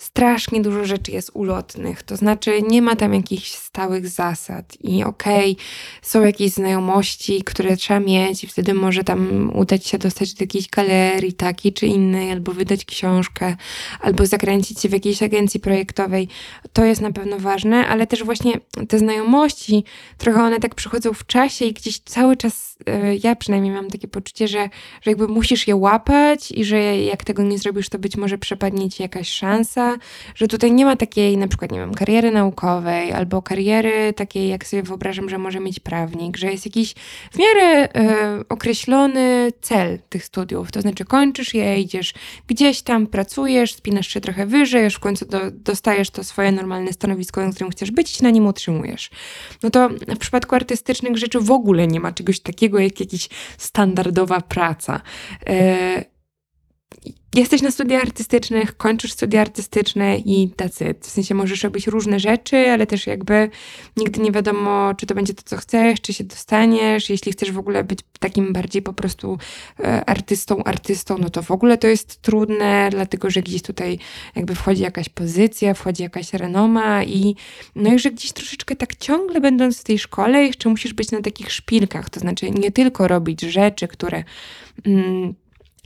strasznie 0.00 0.62
dużo 0.62 0.84
rzeczy 0.84 1.10
jest 1.10 1.30
ulotnych. 1.34 2.02
To 2.02 2.16
znaczy, 2.16 2.62
nie 2.62 2.82
ma 2.82 2.96
tam 2.96 3.14
jakichś 3.14 3.50
stałych 3.52 4.08
zasad 4.08 4.76
i 4.80 5.04
okej, 5.04 5.52
okay, 5.52 5.64
są 6.02 6.24
jakieś 6.24 6.52
znajomości, 6.52 7.42
które 7.44 7.76
trzeba 7.76 8.00
mieć, 8.00 8.44
i 8.44 8.46
wtedy 8.46 8.74
może 8.74 9.04
tam 9.04 9.50
udać 9.56 9.86
się 9.86 9.98
dostać 9.98 10.34
do 10.34 10.42
jakiejś 10.42 10.68
galerii 10.68 11.32
takiej 11.32 11.72
czy 11.72 11.86
innej, 11.86 12.32
albo 12.32 12.52
wydać 12.52 12.84
książkę, 12.84 13.56
albo 14.00 14.26
zakręcić 14.26 14.80
się 14.80 14.88
w 14.88 14.92
jakiejś 14.92 15.22
agencji 15.22 15.60
projektowej. 15.60 16.28
To 16.72 16.84
jest 16.84 17.00
na 17.00 17.12
pewno 17.12 17.38
ważne, 17.38 17.88
ale 17.88 18.06
też 18.06 18.24
właśnie 18.24 18.52
te 18.88 18.98
znajomości, 18.98 19.84
trochę 20.18 20.42
one 20.42 20.60
tak 20.60 20.74
przychodzą 20.74 21.12
w 21.12 21.26
czasie 21.26 21.64
i 21.64 21.72
gdzieś 21.72 21.98
cały 21.98 22.36
czas, 22.36 22.78
e, 22.86 23.16
ja 23.16 23.36
przynajmniej 23.36 23.72
mam 23.72 23.90
takie 23.90 24.08
poczucie, 24.08 24.48
że, 24.48 24.68
że 25.02 25.10
jakby 25.10 25.28
musisz 25.28 25.68
je 25.68 25.76
łapać 25.76 26.52
i 26.52 26.64
że 26.64 26.78
jak 26.98 27.24
tego 27.24 27.42
nie 27.42 27.58
zrobisz, 27.58 27.88
to 27.88 27.98
być 27.98 28.16
może 28.16 28.38
przepadnie 28.38 28.90
ci 28.90 29.02
jakaś 29.02 29.28
szansa, 29.28 29.89
że 30.34 30.48
tutaj 30.48 30.72
nie 30.72 30.84
ma 30.84 30.96
takiej 30.96 31.36
na 31.36 31.48
przykład, 31.48 31.72
nie 31.72 31.78
wiem, 31.78 31.94
kariery 31.94 32.30
naukowej 32.30 33.12
albo 33.12 33.42
kariery 33.42 34.12
takiej, 34.12 34.48
jak 34.48 34.66
sobie 34.66 34.82
wyobrażam, 34.82 35.28
że 35.28 35.38
może 35.38 35.60
mieć 35.60 35.80
prawnik, 35.80 36.36
że 36.36 36.52
jest 36.52 36.66
jakiś 36.66 36.94
w 37.32 37.38
miarę 37.38 37.88
e, 37.94 38.44
określony 38.48 39.52
cel 39.60 39.98
tych 40.08 40.24
studiów, 40.24 40.72
to 40.72 40.80
znaczy 40.80 41.04
kończysz 41.04 41.54
je, 41.54 41.80
idziesz 41.80 42.14
gdzieś 42.46 42.82
tam, 42.82 43.06
pracujesz, 43.06 43.74
spinasz 43.74 44.08
się 44.08 44.20
trochę 44.20 44.46
wyżej, 44.46 44.84
już 44.84 44.94
w 44.94 45.00
końcu 45.00 45.26
do, 45.26 45.50
dostajesz 45.50 46.10
to 46.10 46.24
swoje 46.24 46.52
normalne 46.52 46.92
stanowisko, 46.92 47.46
na 47.46 47.50
którym 47.50 47.70
chcesz 47.70 47.90
być 47.90 48.20
i 48.20 48.22
na 48.22 48.30
nim 48.30 48.46
utrzymujesz. 48.46 49.10
No 49.62 49.70
to 49.70 49.88
w 49.88 50.18
przypadku 50.18 50.54
artystycznych 50.54 51.16
rzeczy 51.16 51.40
w 51.40 51.50
ogóle 51.50 51.86
nie 51.86 52.00
ma 52.00 52.12
czegoś 52.12 52.40
takiego 52.40 52.78
jak 52.78 53.00
jakaś 53.00 53.28
standardowa 53.58 54.40
praca. 54.40 55.00
E, 55.46 56.04
jesteś 57.34 57.62
na 57.62 57.70
studiach 57.70 58.02
artystycznych, 58.02 58.76
kończysz 58.76 59.12
studia 59.12 59.40
artystyczne 59.40 60.18
i 60.18 60.50
tacy. 60.56 60.94
W 61.00 61.06
sensie 61.06 61.34
możesz 61.34 61.62
robić 61.62 61.86
różne 61.86 62.20
rzeczy, 62.20 62.56
ale 62.56 62.86
też 62.86 63.06
jakby 63.06 63.50
nigdy 63.96 64.20
nie 64.20 64.32
wiadomo, 64.32 64.94
czy 64.94 65.06
to 65.06 65.14
będzie 65.14 65.34
to, 65.34 65.42
co 65.44 65.56
chcesz, 65.56 66.00
czy 66.00 66.12
się 66.12 66.24
dostaniesz. 66.24 67.10
Jeśli 67.10 67.32
chcesz 67.32 67.52
w 67.52 67.58
ogóle 67.58 67.84
być 67.84 67.98
takim 68.18 68.52
bardziej 68.52 68.82
po 68.82 68.92
prostu 68.92 69.38
e, 69.80 70.04
artystą, 70.04 70.64
artystą, 70.64 71.18
no 71.18 71.30
to 71.30 71.42
w 71.42 71.50
ogóle 71.50 71.78
to 71.78 71.86
jest 71.86 72.22
trudne, 72.22 72.88
dlatego 72.90 73.30
że 73.30 73.42
gdzieś 73.42 73.62
tutaj 73.62 73.98
jakby 74.36 74.54
wchodzi 74.54 74.82
jakaś 74.82 75.08
pozycja, 75.08 75.74
wchodzi 75.74 76.02
jakaś 76.02 76.32
renoma 76.32 77.04
i 77.04 77.36
no 77.76 77.94
i 77.94 77.98
że 77.98 78.10
gdzieś 78.10 78.32
troszeczkę 78.32 78.76
tak 78.76 78.96
ciągle 78.96 79.40
będąc 79.40 79.80
w 79.80 79.84
tej 79.84 79.98
szkole, 79.98 80.44
jeszcze 80.44 80.68
musisz 80.68 80.94
być 80.94 81.10
na 81.10 81.20
takich 81.22 81.52
szpilkach, 81.52 82.10
to 82.10 82.20
znaczy 82.20 82.50
nie 82.50 82.72
tylko 82.72 83.08
robić 83.08 83.40
rzeczy, 83.40 83.88
które 83.88 84.24
mm, 84.86 85.34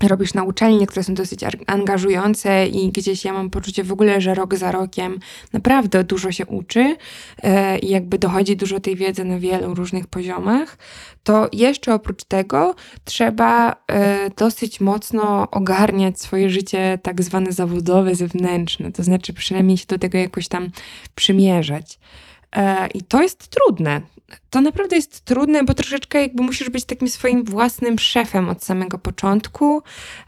robisz 0.03 0.35
na 0.35 0.43
uczelni, 0.43 0.87
które 0.87 1.05
są 1.05 1.15
dosyć 1.15 1.41
angażujące 1.67 2.67
i 2.67 2.93
gdzieś 2.93 3.25
ja 3.25 3.33
mam 3.33 3.51
poczucie 3.51 3.85
w 3.85 3.93
ogóle, 3.93 4.21
że 4.21 4.35
rok 4.35 4.55
za 4.55 4.73
rokiem 4.73 5.19
naprawdę 5.53 6.05
dużo 6.05 6.33
się 6.33 6.47
uczy 6.47 6.97
e, 7.43 7.79
i 7.79 7.89
jakby 7.89 8.19
dochodzi 8.19 8.57
dużo 8.57 8.81
tej 8.81 8.97
wiedzy 8.97 9.25
na 9.25 9.39
wielu 9.39 9.75
różnych 9.75 10.07
poziomach, 10.07 10.79
to 11.25 11.49
jeszcze 11.53 11.95
oprócz 11.95 12.25
tego 12.25 12.75
trzeba 13.05 13.77
e, 13.87 14.31
dosyć 14.31 14.81
mocno 14.81 15.51
ogarniać 15.51 16.21
swoje 16.21 16.51
życie 16.51 16.99
tak 17.03 17.23
zwane 17.23 17.53
zawodowe, 17.53 18.15
zewnętrzne, 18.15 18.93
to 18.93 19.03
znaczy 19.03 19.33
przynajmniej 19.33 19.79
się 19.79 19.87
do 19.89 19.99
tego 19.99 20.19
jakoś 20.19 20.49
tam 20.49 20.69
przymierzać. 21.15 21.99
E, 22.57 22.87
I 22.95 23.03
to 23.03 23.23
jest 23.23 23.49
trudne 23.49 24.01
to 24.51 24.61
naprawdę 24.61 24.97
jest 24.97 25.21
trudne, 25.21 25.65
bo 25.65 25.75
troszeczkę 25.75 26.23
jakby 26.23 26.43
musisz 26.43 26.71
być 26.71 26.85
takim 26.85 27.09
swoim 27.09 27.45
własnym 27.45 27.99
szefem 27.99 28.49
od 28.49 28.65
samego 28.65 28.99
początku 28.99 29.83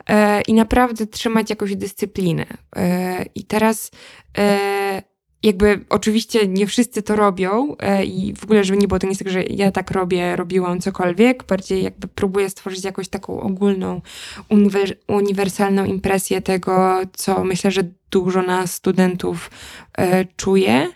e, 0.07 0.42
i 0.42 0.55
naprawdę 0.55 1.07
trzymać 1.07 1.51
jakąś 1.51 1.76
dyscyplinę. 1.76 2.47
E, 2.76 3.24
I 3.34 3.44
teraz 3.44 3.90
e, 4.38 5.03
jakby 5.42 5.84
oczywiście 5.88 6.49
nie 6.49 6.66
wszyscy 6.66 7.03
to 7.03 7.16
robią 7.16 7.76
e, 7.78 8.05
i 8.05 8.34
w 8.34 8.44
ogóle, 8.44 8.64
żeby 8.64 8.78
nie 8.78 8.88
było, 8.88 8.99
to 8.99 9.07
nie 9.07 9.11
jest 9.11 9.24
tak, 9.24 9.32
że 9.32 9.42
ja 9.42 9.72
tak 9.72 9.90
robię, 9.90 10.36
robiłam 10.36 10.80
cokolwiek, 10.80 11.44
bardziej 11.44 11.82
jakby 11.82 12.09
próbuję 12.09 12.51
stworzyć 12.51 12.84
jakąś 12.84 13.09
taką 13.09 13.40
ogólną, 13.40 14.01
uniwer 14.49 14.97
uniwersalną 15.09 15.84
impresję 15.84 16.42
tego, 16.42 17.01
co 17.12 17.44
myślę, 17.44 17.70
że 17.70 17.82
dużo 18.11 18.42
nas 18.42 18.74
studentów 18.74 19.51
e, 19.99 20.24
czuje. 20.24 20.88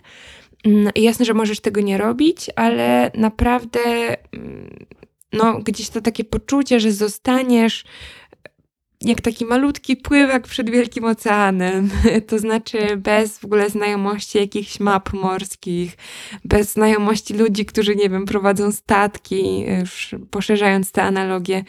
Mm, 0.65 0.91
jasne, 0.95 1.25
że 1.25 1.33
możesz 1.33 1.59
tego 1.59 1.81
nie 1.81 1.97
robić, 1.97 2.49
ale 2.55 3.11
naprawdę 3.15 3.79
mm, 4.31 4.85
no, 5.33 5.59
gdzieś 5.59 5.89
to 5.89 6.01
takie 6.01 6.23
poczucie, 6.23 6.79
że 6.79 6.91
zostaniesz 6.91 7.83
jak 9.01 9.21
taki 9.21 9.45
malutki 9.45 9.95
pływak 9.97 10.47
przed 10.47 10.69
wielkim 10.69 11.05
oceanem, 11.05 11.89
to 12.27 12.39
znaczy 12.39 12.97
bez 12.97 13.39
w 13.39 13.45
ogóle 13.45 13.69
znajomości 13.69 14.37
jakichś 14.37 14.79
map 14.79 15.13
morskich, 15.13 15.97
bez 16.45 16.73
znajomości 16.73 17.33
ludzi, 17.33 17.65
którzy, 17.65 17.95
nie 17.95 18.09
wiem, 18.09 18.25
prowadzą 18.25 18.71
statki, 18.71 19.65
już 19.79 20.15
poszerzając 20.31 20.91
te 20.91 21.03
analogie. 21.03 21.63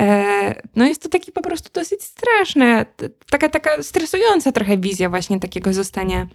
E, 0.00 0.62
no 0.76 0.86
jest 0.86 1.02
to 1.02 1.08
taki 1.08 1.32
po 1.32 1.42
prostu 1.42 1.70
dosyć 1.72 2.02
straszne, 2.02 2.86
taka, 3.30 3.48
taka 3.48 3.82
stresująca 3.82 4.52
trochę 4.52 4.78
wizja 4.78 5.10
właśnie 5.10 5.40
takiego 5.40 5.72
zostania 5.72 6.26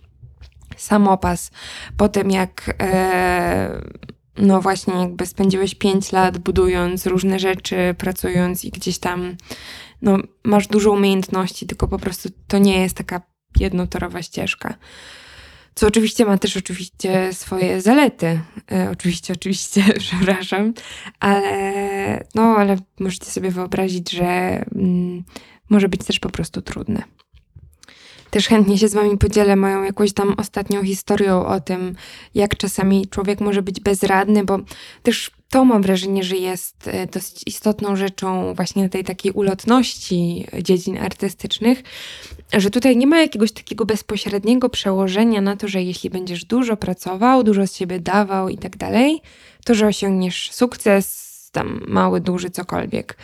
samopas 0.81 1.51
po 1.97 2.09
tym, 2.09 2.31
jak 2.31 2.75
e, 2.81 3.81
no 4.37 4.61
właśnie 4.61 4.93
jakby 4.93 5.25
spędziłeś 5.25 5.75
5 5.75 6.11
lat 6.11 6.37
budując 6.37 7.05
różne 7.05 7.39
rzeczy, 7.39 7.95
pracując 7.97 8.65
i 8.65 8.71
gdzieś 8.71 8.99
tam 8.99 9.35
no, 10.01 10.17
masz 10.43 10.67
dużo 10.67 10.91
umiejętności, 10.91 11.67
tylko 11.67 11.87
po 11.87 11.99
prostu 11.99 12.29
to 12.47 12.57
nie 12.57 12.81
jest 12.81 12.97
taka 12.97 13.21
jednotorowa 13.59 14.21
ścieżka. 14.21 14.73
Co 15.75 15.87
oczywiście 15.87 16.25
ma 16.25 16.37
też 16.37 16.57
oczywiście 16.57 17.33
swoje 17.33 17.81
zalety. 17.81 18.39
E, 18.71 18.89
oczywiście, 18.91 19.33
oczywiście, 19.33 19.83
przepraszam, 19.99 20.73
ale 21.19 22.23
no, 22.35 22.41
ale 22.41 22.77
możecie 22.99 23.25
sobie 23.25 23.51
wyobrazić, 23.51 24.11
że 24.11 24.25
mm, 24.75 25.23
może 25.69 25.89
być 25.89 26.05
też 26.05 26.19
po 26.19 26.29
prostu 26.29 26.61
trudne. 26.61 27.03
Też 28.31 28.47
chętnie 28.47 28.77
się 28.77 28.87
z 28.87 28.93
Wami 28.93 29.17
podzielę 29.17 29.55
moją 29.55 29.83
jakąś 29.83 30.13
tam 30.13 30.33
ostatnią 30.37 30.83
historią 30.83 31.45
o 31.45 31.59
tym, 31.59 31.95
jak 32.35 32.57
czasami 32.57 33.07
człowiek 33.07 33.41
może 33.41 33.61
być 33.61 33.79
bezradny, 33.79 34.43
bo 34.43 34.59
też 35.03 35.31
to 35.49 35.65
mam 35.65 35.81
wrażenie, 35.81 36.23
że 36.23 36.35
jest 36.35 36.87
e, 36.87 37.07
dosyć 37.07 37.43
istotną 37.45 37.95
rzeczą 37.95 38.53
właśnie 38.53 38.89
tej 38.89 39.03
takiej 39.03 39.31
ulotności 39.31 40.47
dziedzin 40.61 40.97
artystycznych, 40.97 41.83
że 42.53 42.69
tutaj 42.69 42.97
nie 42.97 43.07
ma 43.07 43.21
jakiegoś 43.21 43.51
takiego 43.51 43.85
bezpośredniego 43.85 44.69
przełożenia 44.69 45.41
na 45.41 45.57
to, 45.57 45.67
że 45.67 45.83
jeśli 45.83 46.09
będziesz 46.09 46.45
dużo 46.45 46.77
pracował, 46.77 47.43
dużo 47.43 47.67
z 47.67 47.75
siebie 47.75 47.99
dawał 47.99 48.49
i 48.49 48.57
tak 48.57 48.77
dalej, 48.77 49.21
to 49.65 49.75
że 49.75 49.87
osiągniesz 49.87 50.51
sukces, 50.51 51.29
tam 51.51 51.81
mały, 51.87 52.21
duży, 52.21 52.49
cokolwiek. 52.49 53.17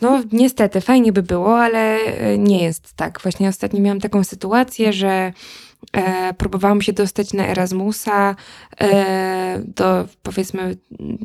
No, 0.00 0.22
niestety, 0.32 0.80
fajnie 0.80 1.12
by 1.12 1.22
było, 1.22 1.58
ale 1.58 1.98
e, 1.98 2.38
nie 2.38 2.64
jest 2.64 2.94
tak. 2.94 3.20
Właśnie 3.22 3.48
ostatnio 3.48 3.80
miałam 3.80 4.00
taką 4.00 4.24
sytuację, 4.24 4.92
że 4.92 5.32
E, 5.92 6.34
próbowałam 6.34 6.82
się 6.82 6.92
dostać 6.92 7.32
na 7.32 7.46
Erasmusa 7.46 8.36
e, 8.80 9.62
do 9.66 10.08
powiedzmy 10.22 10.76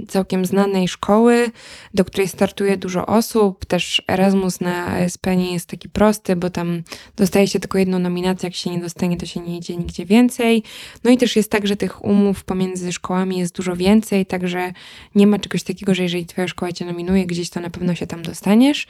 całkiem 0.07 0.45
znanej 0.45 0.87
szkoły, 0.87 1.51
do 1.93 2.05
której 2.05 2.27
startuje 2.27 2.77
dużo 2.77 3.05
osób. 3.05 3.65
Też 3.65 4.01
Erasmus 4.07 4.61
na 4.61 4.85
ASP 4.85 5.27
nie 5.37 5.53
jest 5.53 5.65
taki 5.65 5.89
prosty, 5.89 6.35
bo 6.35 6.49
tam 6.49 6.83
dostaje 7.15 7.47
się 7.47 7.59
tylko 7.59 7.77
jedną 7.77 7.99
nominację, 7.99 8.47
jak 8.47 8.55
się 8.55 8.69
nie 8.69 8.79
dostanie, 8.79 9.17
to 9.17 9.25
się 9.25 9.39
nie 9.39 9.57
idzie 9.57 9.77
nigdzie 9.77 10.05
więcej. 10.05 10.63
No 11.03 11.11
i 11.11 11.17
też 11.17 11.35
jest 11.35 11.51
tak, 11.51 11.67
że 11.67 11.75
tych 11.75 12.05
umów 12.05 12.43
pomiędzy 12.43 12.91
szkołami 12.91 13.37
jest 13.37 13.55
dużo 13.55 13.75
więcej, 13.75 14.25
także 14.25 14.73
nie 15.15 15.27
ma 15.27 15.39
czegoś 15.39 15.63
takiego, 15.63 15.95
że 15.95 16.03
jeżeli 16.03 16.25
twoja 16.25 16.47
szkoła 16.47 16.71
cię 16.71 16.85
nominuje 16.85 17.25
gdzieś, 17.25 17.49
to 17.49 17.59
na 17.59 17.69
pewno 17.69 17.95
się 17.95 18.07
tam 18.07 18.21
dostaniesz. 18.21 18.87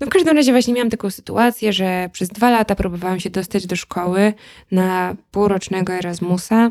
No 0.00 0.06
w 0.06 0.10
każdym 0.10 0.36
razie 0.36 0.52
właśnie 0.52 0.74
miałam 0.74 0.90
taką 0.90 1.10
sytuację, 1.10 1.72
że 1.72 2.10
przez 2.12 2.28
dwa 2.28 2.50
lata 2.50 2.74
próbowałam 2.74 3.20
się 3.20 3.30
dostać 3.30 3.66
do 3.66 3.76
szkoły 3.76 4.32
na 4.70 5.05
półrocznego 5.30 5.92
Erasmusa, 5.92 6.70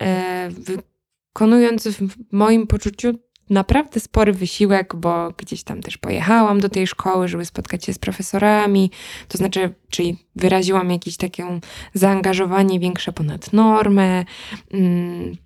e, 0.00 0.48
wykonując 0.50 1.88
w 1.88 2.16
moim 2.32 2.66
poczuciu 2.66 3.18
naprawdę 3.50 4.00
spory 4.00 4.32
wysiłek, 4.32 4.96
bo 4.96 5.32
gdzieś 5.36 5.62
tam 5.62 5.80
też 5.80 5.98
pojechałam 5.98 6.60
do 6.60 6.68
tej 6.68 6.86
szkoły, 6.86 7.28
żeby 7.28 7.44
spotkać 7.44 7.84
się 7.84 7.92
z 7.92 7.98
profesorami, 7.98 8.90
to 9.28 9.38
znaczy, 9.38 9.74
czyli 9.90 10.16
wyraziłam 10.36 10.90
jakieś 10.90 11.16
takie 11.16 11.60
zaangażowanie 11.94 12.80
większe 12.80 13.12
ponad 13.12 13.52
normę. 13.52 14.24
Mm, 14.72 15.36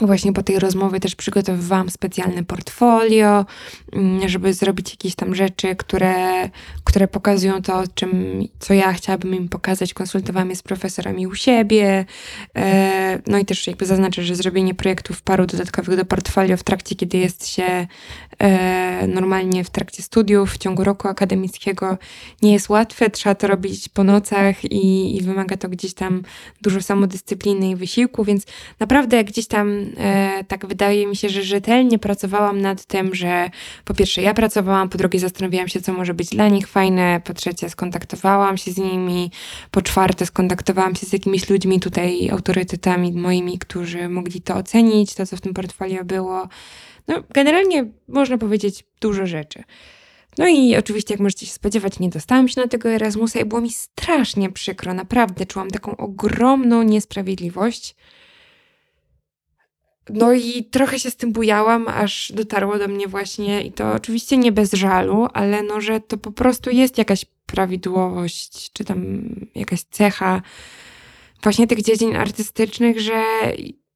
Właśnie 0.00 0.32
po 0.32 0.42
tej 0.42 0.58
rozmowie 0.58 1.00
też 1.00 1.16
przygotowywałam 1.16 1.90
specjalne 1.90 2.44
portfolio, 2.44 3.46
mm, 3.92 4.28
żeby 4.28 4.54
zrobić 4.54 4.90
jakieś 4.90 5.14
tam 5.14 5.34
rzeczy, 5.34 5.76
które, 5.76 6.48
które 6.84 7.08
pokazują 7.08 7.62
to, 7.62 7.82
czym, 7.94 8.42
co 8.58 8.74
ja 8.74 8.92
chciałabym 8.92 9.34
im 9.34 9.48
pokazać. 9.48 9.94
Konsultowałam 9.94 10.50
je 10.50 10.56
z 10.56 10.62
profesorami 10.62 11.26
u 11.26 11.34
siebie. 11.34 12.04
E, 12.56 13.18
no 13.26 13.38
i 13.38 13.44
też 13.44 13.66
jakby 13.66 13.86
zaznaczę, 13.86 14.22
że 14.22 14.36
zrobienie 14.36 14.74
projektów 14.74 15.22
paru 15.22 15.46
dodatkowych 15.46 15.96
do 15.96 16.04
portfolio 16.04 16.56
w 16.56 16.62
trakcie, 16.62 16.94
kiedy 16.94 17.18
jest 17.18 17.48
się 17.48 17.86
e, 18.38 19.06
normalnie 19.06 19.64
w 19.64 19.70
trakcie 19.70 20.02
studiów, 20.02 20.52
w 20.52 20.58
ciągu 20.58 20.84
roku 20.84 21.08
akademickiego 21.08 21.98
nie 22.42 22.52
jest 22.52 22.68
łatwe. 22.68 23.10
Trzeba 23.10 23.34
to 23.34 23.46
robić 23.46 23.88
po 23.88 24.04
nocach 24.04 24.64
i, 24.64 25.16
i 25.16 25.22
wymaga 25.22 25.56
to 25.56 25.68
gdzieś 25.68 25.94
tam 25.94 26.22
dużo 26.62 26.82
samodyscypliny 26.82 27.70
i 27.70 27.76
wysiłku, 27.76 28.24
więc 28.24 28.46
naprawdę 28.80 29.24
gdzieś 29.24 29.46
tam 29.46 29.81
e, 29.96 30.44
tak 30.48 30.66
wydaje 30.66 31.06
mi 31.06 31.16
się, 31.16 31.28
że 31.28 31.42
rzetelnie 31.42 31.98
pracowałam 31.98 32.60
nad 32.60 32.84
tym, 32.84 33.14
że 33.14 33.50
po 33.84 33.94
pierwsze 33.94 34.22
ja 34.22 34.34
pracowałam, 34.34 34.88
po 34.88 34.98
drugie 34.98 35.18
zastanawiałam 35.18 35.68
się, 35.68 35.80
co 35.80 35.92
może 35.92 36.14
być 36.14 36.28
dla 36.28 36.48
nich 36.48 36.68
fajne, 36.68 37.20
po 37.24 37.34
trzecie 37.34 37.70
skontaktowałam 37.70 38.56
się 38.56 38.72
z 38.72 38.78
nimi, 38.78 39.30
po 39.70 39.82
czwarte 39.82 40.26
skontaktowałam 40.26 40.94
się 40.94 41.06
z 41.06 41.12
jakimiś 41.12 41.50
ludźmi 41.50 41.80
tutaj, 41.80 42.30
autorytetami 42.30 43.12
moimi, 43.12 43.58
którzy 43.58 44.08
mogli 44.08 44.40
to 44.40 44.54
ocenić, 44.54 45.14
to 45.14 45.26
co 45.26 45.36
w 45.36 45.40
tym 45.40 45.54
portfolio 45.54 46.04
było. 46.04 46.48
No, 47.08 47.22
generalnie 47.34 47.84
można 48.08 48.38
powiedzieć 48.38 48.84
dużo 49.00 49.26
rzeczy. 49.26 49.62
No 50.38 50.48
i 50.48 50.76
oczywiście, 50.76 51.14
jak 51.14 51.20
możecie 51.20 51.46
się 51.46 51.52
spodziewać, 51.52 51.98
nie 51.98 52.08
dostałam 52.08 52.48
się 52.48 52.60
na 52.60 52.68
tego 52.68 52.88
Erasmusa 52.88 53.40
i 53.40 53.44
było 53.44 53.60
mi 53.60 53.70
strasznie 53.70 54.50
przykro, 54.50 54.94
naprawdę 54.94 55.46
czułam 55.46 55.70
taką 55.70 55.96
ogromną 55.96 56.82
niesprawiedliwość. 56.82 57.96
No 60.10 60.32
i 60.32 60.64
trochę 60.64 60.98
się 60.98 61.10
z 61.10 61.16
tym 61.16 61.32
bujałam, 61.32 61.88
aż 61.88 62.32
dotarło 62.32 62.78
do 62.78 62.88
mnie 62.88 63.08
właśnie, 63.08 63.62
i 63.62 63.72
to 63.72 63.92
oczywiście 63.92 64.36
nie 64.36 64.52
bez 64.52 64.72
żalu, 64.72 65.26
ale 65.32 65.62
no, 65.62 65.80
że 65.80 66.00
to 66.00 66.16
po 66.16 66.32
prostu 66.32 66.70
jest 66.70 66.98
jakaś 66.98 67.24
prawidłowość, 67.46 68.72
czy 68.72 68.84
tam 68.84 69.28
jakaś 69.54 69.82
cecha 69.82 70.42
właśnie 71.42 71.66
tych 71.66 71.82
dziedzin 71.82 72.16
artystycznych, 72.16 73.00
że 73.00 73.22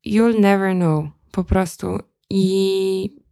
you'll 0.07 0.41
never 0.41 0.75
know 0.75 1.05
po 1.33 1.45
prostu. 1.45 1.99
I 2.31 3.26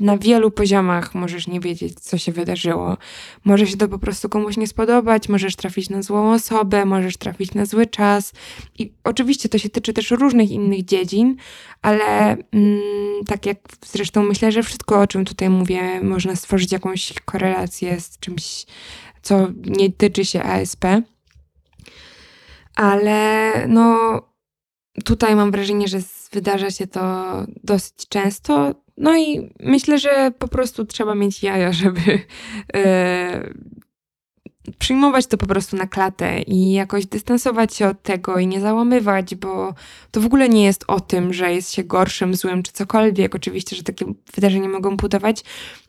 na 0.00 0.18
wielu 0.18 0.50
poziomach 0.50 1.14
możesz 1.14 1.46
nie 1.46 1.60
wiedzieć, 1.60 2.00
co 2.00 2.18
się 2.18 2.32
wydarzyło. 2.32 2.96
Może 3.44 3.66
się 3.66 3.76
to 3.76 3.88
po 3.88 3.98
prostu 3.98 4.28
komuś 4.28 4.56
nie 4.56 4.66
spodobać, 4.66 5.28
możesz 5.28 5.56
trafić 5.56 5.90
na 5.90 6.02
złą 6.02 6.32
osobę, 6.32 6.84
możesz 6.84 7.16
trafić 7.16 7.54
na 7.54 7.66
zły 7.66 7.86
czas. 7.86 8.32
I 8.78 8.92
oczywiście 9.04 9.48
to 9.48 9.58
się 9.58 9.68
tyczy 9.68 9.92
też 9.92 10.10
różnych 10.10 10.50
innych 10.50 10.84
dziedzin, 10.84 11.36
ale 11.82 12.36
mm, 12.52 12.80
tak 13.26 13.46
jak 13.46 13.58
zresztą 13.86 14.22
myślę, 14.22 14.52
że 14.52 14.62
wszystko, 14.62 15.00
o 15.00 15.06
czym 15.06 15.24
tutaj 15.24 15.50
mówię, 15.50 16.00
można 16.02 16.36
stworzyć 16.36 16.72
jakąś 16.72 17.12
korelację 17.24 18.00
z 18.00 18.18
czymś, 18.18 18.66
co 19.22 19.48
nie 19.64 19.92
tyczy 19.92 20.24
się 20.24 20.42
ASP. 20.42 20.84
Ale 22.74 23.52
no, 23.68 23.98
tutaj 25.04 25.36
mam 25.36 25.50
wrażenie, 25.50 25.88
że 25.88 25.98
wydarza 26.32 26.70
się 26.70 26.86
to 26.86 27.34
dosyć 27.64 28.08
często. 28.08 28.81
No 28.96 29.16
i 29.16 29.52
myślę, 29.60 29.98
że 29.98 30.32
po 30.38 30.48
prostu 30.48 30.84
trzeba 30.84 31.14
mieć 31.14 31.42
jaja, 31.42 31.72
żeby 31.82 32.20
e, 32.74 33.52
przyjmować 34.78 35.26
to 35.26 35.36
po 35.38 35.46
prostu 35.46 35.76
na 35.76 35.86
klatę 35.86 36.42
i 36.42 36.72
jakoś 36.72 37.06
dystansować 37.06 37.74
się 37.74 37.88
od 37.88 38.02
tego 38.02 38.38
i 38.38 38.46
nie 38.46 38.60
załamywać, 38.60 39.34
bo 39.34 39.74
to 40.10 40.20
w 40.20 40.26
ogóle 40.26 40.48
nie 40.48 40.64
jest 40.64 40.84
o 40.88 41.00
tym, 41.00 41.32
że 41.32 41.54
jest 41.54 41.72
się 41.72 41.84
gorszym, 41.84 42.34
złym 42.34 42.62
czy 42.62 42.72
cokolwiek. 42.72 43.34
Oczywiście, 43.34 43.76
że 43.76 43.82
takie 43.82 44.04
wydarzenia 44.34 44.68
mogą 44.68 44.96
budować, 44.96 45.44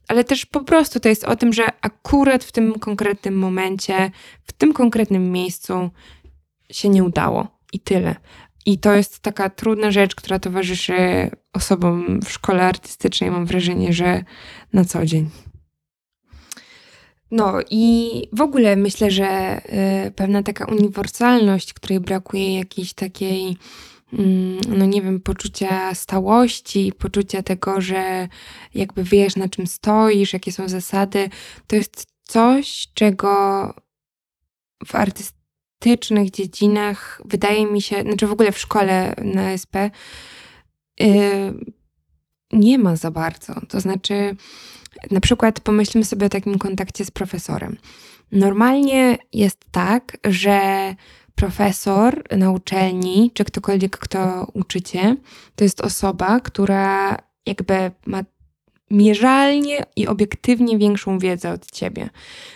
ale 0.07 0.23
też 0.23 0.45
po 0.45 0.63
prostu 0.63 0.99
to 0.99 1.09
jest 1.09 1.23
o 1.23 1.35
tym, 1.35 1.53
że 1.53 1.63
akurat 1.81 2.43
w 2.43 2.51
tym 2.51 2.79
konkretnym 2.79 3.37
momencie, 3.37 4.11
w 4.43 4.53
tym 4.53 4.73
konkretnym 4.73 5.31
miejscu 5.31 5.89
się 6.71 6.89
nie 6.89 7.03
udało 7.03 7.47
i 7.73 7.79
tyle. 7.79 8.15
I 8.65 8.77
to 8.77 8.93
jest 8.93 9.19
taka 9.19 9.49
trudna 9.49 9.91
rzecz, 9.91 10.15
która 10.15 10.39
towarzyszy 10.39 10.93
osobom 11.53 12.19
w 12.21 12.31
szkole 12.31 12.63
artystycznej, 12.63 13.31
mam 13.31 13.45
wrażenie, 13.45 13.93
że 13.93 14.23
na 14.73 14.85
co 14.85 15.05
dzień. 15.05 15.29
No 17.31 17.53
i 17.69 18.11
w 18.33 18.41
ogóle 18.41 18.75
myślę, 18.75 19.11
że 19.11 19.61
y, 20.07 20.11
pewna 20.11 20.43
taka 20.43 20.65
uniwersalność, 20.65 21.73
której 21.73 21.99
brakuje 21.99 22.57
jakiejś 22.57 22.93
takiej, 22.93 23.57
mm, 24.13 24.61
no 24.67 24.85
nie 24.85 25.01
wiem, 25.01 25.21
poczucia 25.21 25.95
stałości, 25.95 26.93
poczucia 26.99 27.43
tego, 27.43 27.81
że 27.81 28.27
jakby 28.73 29.03
wiesz 29.03 29.35
na 29.35 29.49
czym 29.49 29.67
stoisz, 29.67 30.33
jakie 30.33 30.51
są 30.51 30.69
zasady, 30.69 31.29
to 31.67 31.75
jest 31.75 32.07
coś, 32.23 32.87
czego 32.93 33.73
w 34.85 34.95
artystyce 34.95 35.42
artystycznych 35.83 36.31
dziedzinach, 36.31 37.21
wydaje 37.25 37.65
mi 37.65 37.81
się, 37.81 38.01
znaczy 38.01 38.27
w 38.27 38.31
ogóle 38.31 38.51
w 38.51 38.57
szkole 38.57 39.13
na 39.23 39.51
SP, 39.61 39.75
yy, 40.99 41.53
nie 42.53 42.77
ma 42.77 42.95
za 42.95 43.11
bardzo. 43.11 43.53
To 43.69 43.79
znaczy, 43.79 44.35
na 45.11 45.19
przykład 45.19 45.59
pomyślmy 45.59 46.05
sobie 46.05 46.25
o 46.25 46.29
takim 46.29 46.57
kontakcie 46.57 47.05
z 47.05 47.11
profesorem. 47.11 47.77
Normalnie 48.31 49.17
jest 49.33 49.59
tak, 49.71 50.17
że 50.23 50.59
profesor 51.35 52.23
na 52.37 52.51
uczelni, 52.51 53.31
czy 53.33 53.45
ktokolwiek, 53.45 53.97
kto 53.97 54.47
uczycie, 54.53 55.17
to 55.55 55.63
jest 55.63 55.81
osoba, 55.81 56.39
która 56.39 57.17
jakby 57.45 57.91
ma 58.05 58.23
mierzalnie 58.91 59.85
i 59.95 60.07
obiektywnie 60.07 60.77
większą 60.77 61.19
wiedzę 61.19 61.51
od 61.51 61.71
ciebie. 61.71 62.09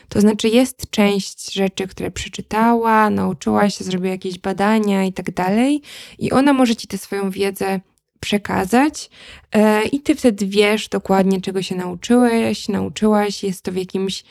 To 0.09 0.21
znaczy, 0.21 0.49
jest 0.49 0.89
część 0.89 1.53
rzeczy, 1.53 1.87
które 1.87 2.11
przeczytała, 2.11 3.09
nauczyła 3.09 3.69
się, 3.69 3.83
zrobiła 3.83 4.11
jakieś 4.11 4.39
badania 4.39 5.03
i 5.03 5.13
tak 5.13 5.31
dalej, 5.31 5.81
i 6.19 6.31
ona 6.31 6.53
może 6.53 6.75
ci 6.75 6.87
tę 6.87 6.97
swoją 6.97 7.29
wiedzę 7.29 7.79
przekazać, 8.19 9.09
e, 9.51 9.83
i 9.83 9.99
ty 9.99 10.15
wtedy 10.15 10.47
wiesz 10.47 10.89
dokładnie, 10.89 11.41
czego 11.41 11.61
się 11.61 11.75
nauczyłeś, 11.75 12.69
nauczyłaś, 12.69 13.43
jest 13.43 13.63
to 13.63 13.71
w 13.71 13.75
jakimś, 13.75 14.23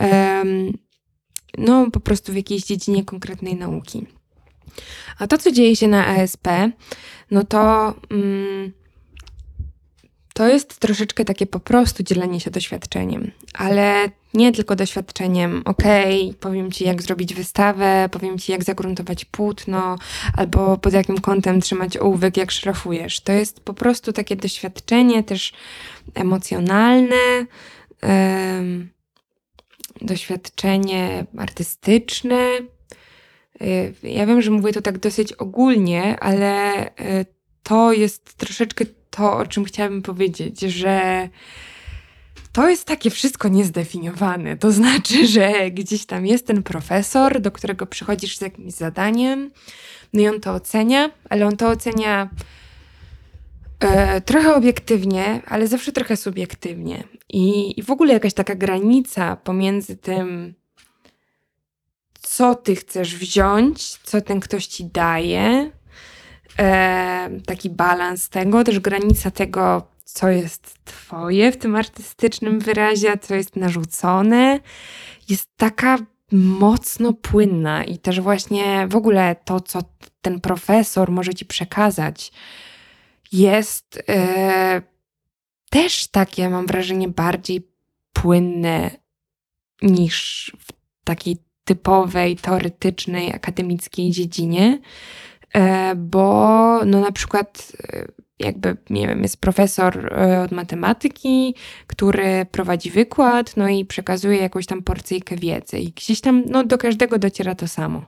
e, 0.00 0.44
no 1.58 1.90
po 1.90 2.00
prostu 2.00 2.32
w 2.32 2.36
jakiejś 2.36 2.64
dziedzinie 2.64 3.04
konkretnej 3.04 3.56
nauki. 3.56 4.06
A 5.18 5.26
to, 5.26 5.38
co 5.38 5.52
dzieje 5.52 5.76
się 5.76 5.88
na 5.88 6.06
ASP, 6.06 6.48
no 7.30 7.44
to. 7.44 7.94
Mm, 8.10 8.81
to 10.34 10.48
jest 10.48 10.78
troszeczkę 10.78 11.24
takie 11.24 11.46
po 11.46 11.60
prostu 11.60 12.02
dzielenie 12.02 12.40
się 12.40 12.50
doświadczeniem, 12.50 13.30
ale 13.54 14.10
nie 14.34 14.52
tylko 14.52 14.76
doświadczeniem, 14.76 15.62
okej, 15.64 16.22
okay, 16.22 16.34
powiem 16.40 16.72
ci 16.72 16.84
jak 16.84 17.02
zrobić 17.02 17.34
wystawę, 17.34 18.08
powiem 18.12 18.38
ci 18.38 18.52
jak 18.52 18.64
zagruntować 18.64 19.24
płótno, 19.24 19.98
albo 20.36 20.78
pod 20.78 20.92
jakim 20.92 21.20
kątem 21.20 21.60
trzymać 21.60 21.96
ołówek, 21.96 22.36
jak 22.36 22.50
szrafujesz. 22.50 23.20
To 23.20 23.32
jest 23.32 23.60
po 23.60 23.74
prostu 23.74 24.12
takie 24.12 24.36
doświadczenie 24.36 25.22
też 25.22 25.52
emocjonalne, 26.14 27.46
doświadczenie 30.00 31.26
artystyczne. 31.38 32.48
Y, 33.62 33.94
ja 34.02 34.26
wiem, 34.26 34.42
że 34.42 34.50
mówię 34.50 34.72
to 34.72 34.82
tak 34.82 34.98
dosyć 34.98 35.32
ogólnie, 35.32 36.20
ale 36.20 36.86
y, 36.86 37.26
to 37.62 37.92
jest 37.92 38.34
troszeczkę 38.34 38.84
to, 39.16 39.36
o 39.36 39.46
czym 39.46 39.64
chciałabym 39.64 40.02
powiedzieć, 40.02 40.60
że 40.60 41.28
to 42.52 42.68
jest 42.68 42.84
takie 42.84 43.10
wszystko 43.10 43.48
niezdefiniowane. 43.48 44.56
To 44.56 44.72
znaczy, 44.72 45.26
że 45.34 45.70
gdzieś 45.70 46.06
tam 46.06 46.26
jest 46.26 46.46
ten 46.46 46.62
profesor, 46.62 47.40
do 47.40 47.50
którego 47.50 47.86
przychodzisz 47.86 48.38
z 48.38 48.40
jakimś 48.40 48.72
zadaniem, 48.72 49.50
no 50.12 50.20
i 50.20 50.28
on 50.28 50.40
to 50.40 50.52
ocenia, 50.52 51.10
ale 51.30 51.46
on 51.46 51.56
to 51.56 51.68
ocenia 51.68 52.30
e, 53.80 54.20
trochę 54.20 54.54
obiektywnie, 54.54 55.42
ale 55.46 55.68
zawsze 55.68 55.92
trochę 55.92 56.16
subiektywnie. 56.16 57.04
I, 57.28 57.74
I 57.80 57.82
w 57.82 57.90
ogóle 57.90 58.12
jakaś 58.12 58.34
taka 58.34 58.54
granica 58.54 59.36
pomiędzy 59.36 59.96
tym, 59.96 60.54
co 62.22 62.54
ty 62.54 62.76
chcesz 62.76 63.16
wziąć, 63.16 63.98
co 64.02 64.20
ten 64.20 64.40
ktoś 64.40 64.66
ci 64.66 64.84
daje, 64.84 65.70
e, 66.58 67.30
taki 67.46 67.70
balans 67.70 68.28
tego, 68.28 68.64
też 68.64 68.80
granica 68.80 69.30
tego, 69.30 69.86
co 70.04 70.28
jest 70.28 70.84
twoje 70.84 71.52
w 71.52 71.56
tym 71.56 71.76
artystycznym 71.76 72.60
wyrazie, 72.60 73.12
a 73.12 73.16
co 73.16 73.34
jest 73.34 73.56
narzucone, 73.56 74.60
jest 75.28 75.48
taka 75.56 75.98
mocno 76.32 77.12
płynna 77.12 77.84
i 77.84 77.98
też 77.98 78.20
właśnie 78.20 78.86
w 78.88 78.96
ogóle 78.96 79.36
to, 79.44 79.60
co 79.60 79.80
ten 80.22 80.40
profesor 80.40 81.10
może 81.10 81.34
ci 81.34 81.44
przekazać, 81.44 82.32
jest 83.32 84.02
e, 84.08 84.82
też 85.70 86.08
takie, 86.08 86.50
mam 86.50 86.66
wrażenie, 86.66 87.08
bardziej 87.08 87.68
płynne 88.12 88.90
niż 89.82 90.52
w 90.58 90.72
takiej 91.04 91.36
typowej, 91.64 92.36
teoretycznej, 92.36 93.32
akademickiej 93.34 94.10
dziedzinie, 94.10 94.78
bo 95.96 96.84
no 96.84 97.00
na 97.00 97.12
przykład 97.12 97.72
e, 97.92 98.06
jakby, 98.38 98.76
nie 98.90 99.08
wiem, 99.08 99.22
jest 99.22 99.36
profesor 99.36 100.14
e, 100.14 100.42
od 100.42 100.52
matematyki, 100.52 101.54
który 101.86 102.46
prowadzi 102.50 102.90
wykład, 102.90 103.56
no 103.56 103.68
i 103.68 103.84
przekazuje 103.84 104.38
jakąś 104.38 104.66
tam 104.66 104.82
porcyjkę 104.82 105.36
wiedzy 105.36 105.78
i 105.78 105.92
gdzieś 105.92 106.20
tam, 106.20 106.42
no 106.46 106.64
do 106.64 106.78
każdego 106.78 107.18
dociera 107.18 107.54
to 107.54 107.68
samo. 107.68 108.02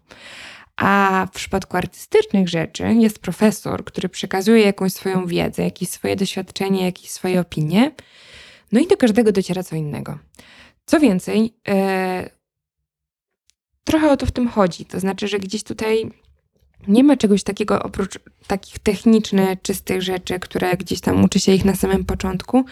A 0.77 1.27
w 1.33 1.35
przypadku 1.35 1.77
artystycznych 1.77 2.49
rzeczy 2.49 2.95
jest 2.95 3.19
profesor, 3.19 3.85
który 3.85 4.09
przekazuje 4.09 4.65
jakąś 4.65 4.93
swoją 4.93 5.27
wiedzę, 5.27 5.63
jakieś 5.63 5.89
swoje 5.89 6.17
doświadczenie, 6.17 6.85
jakieś 6.85 7.11
swoje 7.11 7.41
opinie, 7.41 7.93
no 8.73 8.81
i 8.81 8.87
do 8.87 8.97
każdego 8.97 9.33
dociera 9.33 9.63
co 9.63 9.77
innego. 9.77 10.19
Co 10.87 11.01
więcej, 11.01 11.55
e, 11.69 12.31
trochę 13.85 14.11
o 14.11 14.17
to 14.17 14.27
w 14.27 14.33
tym 14.33 14.49
chodzi. 14.49 14.85
To 14.85 15.01
znaczy, 15.01 15.29
że 15.29 15.39
gdzieś 15.39 15.63
tutaj 15.63 16.11
nie 16.89 17.05
ma 17.05 17.17
czegoś 17.17 17.43
takiego 17.43 17.83
oprócz 17.83 18.19
takich 18.47 18.79
technicznych, 18.79 19.63
czystych 19.63 20.03
rzeczy, 20.03 20.39
które 20.39 20.77
gdzieś 20.77 21.01
tam 21.01 21.25
uczy 21.25 21.41
się 21.41 21.53
ich 21.53 21.65
na 21.65 21.75
samym 21.75 22.05
początku. 22.05 22.65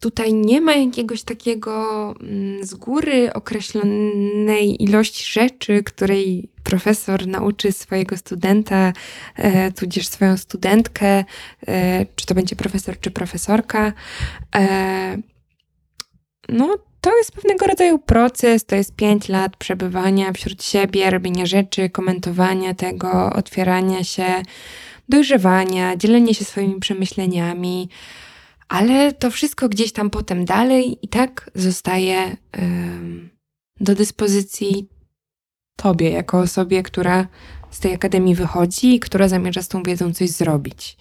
Tutaj 0.00 0.34
nie 0.34 0.60
ma 0.60 0.74
jakiegoś 0.74 1.22
takiego 1.22 2.14
mm, 2.20 2.64
z 2.66 2.74
góry 2.74 3.32
określonej 3.32 4.82
ilości 4.82 5.32
rzeczy, 5.32 5.82
której 5.82 6.48
profesor 6.62 7.26
nauczy 7.26 7.72
swojego 7.72 8.16
studenta, 8.16 8.92
e, 9.36 9.72
tudzież 9.72 10.08
swoją 10.08 10.36
studentkę, 10.36 11.24
e, 11.66 12.06
czy 12.16 12.26
to 12.26 12.34
będzie 12.34 12.56
profesor, 12.56 13.00
czy 13.00 13.10
profesorka. 13.10 13.92
E, 14.54 15.18
no, 16.48 16.78
to 17.02 17.16
jest 17.16 17.32
pewnego 17.32 17.66
rodzaju 17.66 17.98
proces, 17.98 18.64
to 18.64 18.76
jest 18.76 18.96
pięć 18.96 19.28
lat 19.28 19.56
przebywania 19.56 20.32
wśród 20.32 20.64
siebie, 20.64 21.10
robienia 21.10 21.46
rzeczy, 21.46 21.90
komentowania 21.90 22.74
tego, 22.74 23.32
otwierania 23.32 24.04
się, 24.04 24.42
dojrzewania, 25.08 25.96
dzielenie 25.96 26.34
się 26.34 26.44
swoimi 26.44 26.80
przemyśleniami, 26.80 27.88
ale 28.68 29.12
to 29.12 29.30
wszystko 29.30 29.68
gdzieś 29.68 29.92
tam 29.92 30.10
potem 30.10 30.44
dalej 30.44 30.98
i 31.02 31.08
tak 31.08 31.50
zostaje 31.54 32.36
do 33.80 33.94
dyspozycji 33.94 34.88
tobie, 35.76 36.10
jako 36.10 36.38
osobie, 36.38 36.82
która 36.82 37.26
z 37.70 37.80
tej 37.80 37.94
akademii 37.94 38.34
wychodzi 38.34 38.94
i 38.94 39.00
która 39.00 39.28
zamierza 39.28 39.62
z 39.62 39.68
tą 39.68 39.82
wiedzą 39.82 40.12
coś 40.12 40.30
zrobić. 40.30 40.96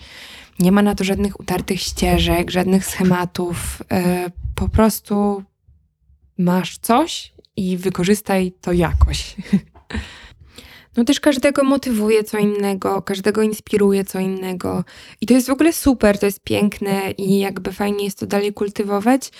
Nie 0.60 0.72
ma 0.72 0.82
na 0.82 0.96
to 0.96 1.04
żadnych 1.04 1.40
utartych 1.40 1.82
ścieżek, 1.82 2.52
żadnych 2.52 2.86
schematów. 2.86 3.84
Yy, 3.92 4.32
po 4.56 4.70
prostu 4.70 5.44
masz 6.38 6.78
coś 6.78 7.34
i 7.56 7.78
wykorzystaj 7.78 8.54
to 8.62 8.72
jakoś. 8.72 9.36
No 10.98 11.04
też 11.06 11.20
każdego 11.20 11.64
motywuje 11.64 12.24
co 12.24 12.38
innego, 12.38 13.02
każdego 13.02 13.42
inspiruje 13.42 14.04
co 14.04 14.20
innego. 14.20 14.84
I 15.22 15.26
to 15.26 15.34
jest 15.34 15.48
w 15.48 15.52
ogóle 15.52 15.74
super, 15.74 16.20
to 16.20 16.26
jest 16.26 16.44
piękne 16.44 17.12
i 17.12 17.40
jakby 17.40 17.72
fajnie 17.72 18.06
jest 18.06 18.20
to 18.20 18.28
dalej 18.28 18.54
kultywować, 18.54 19.32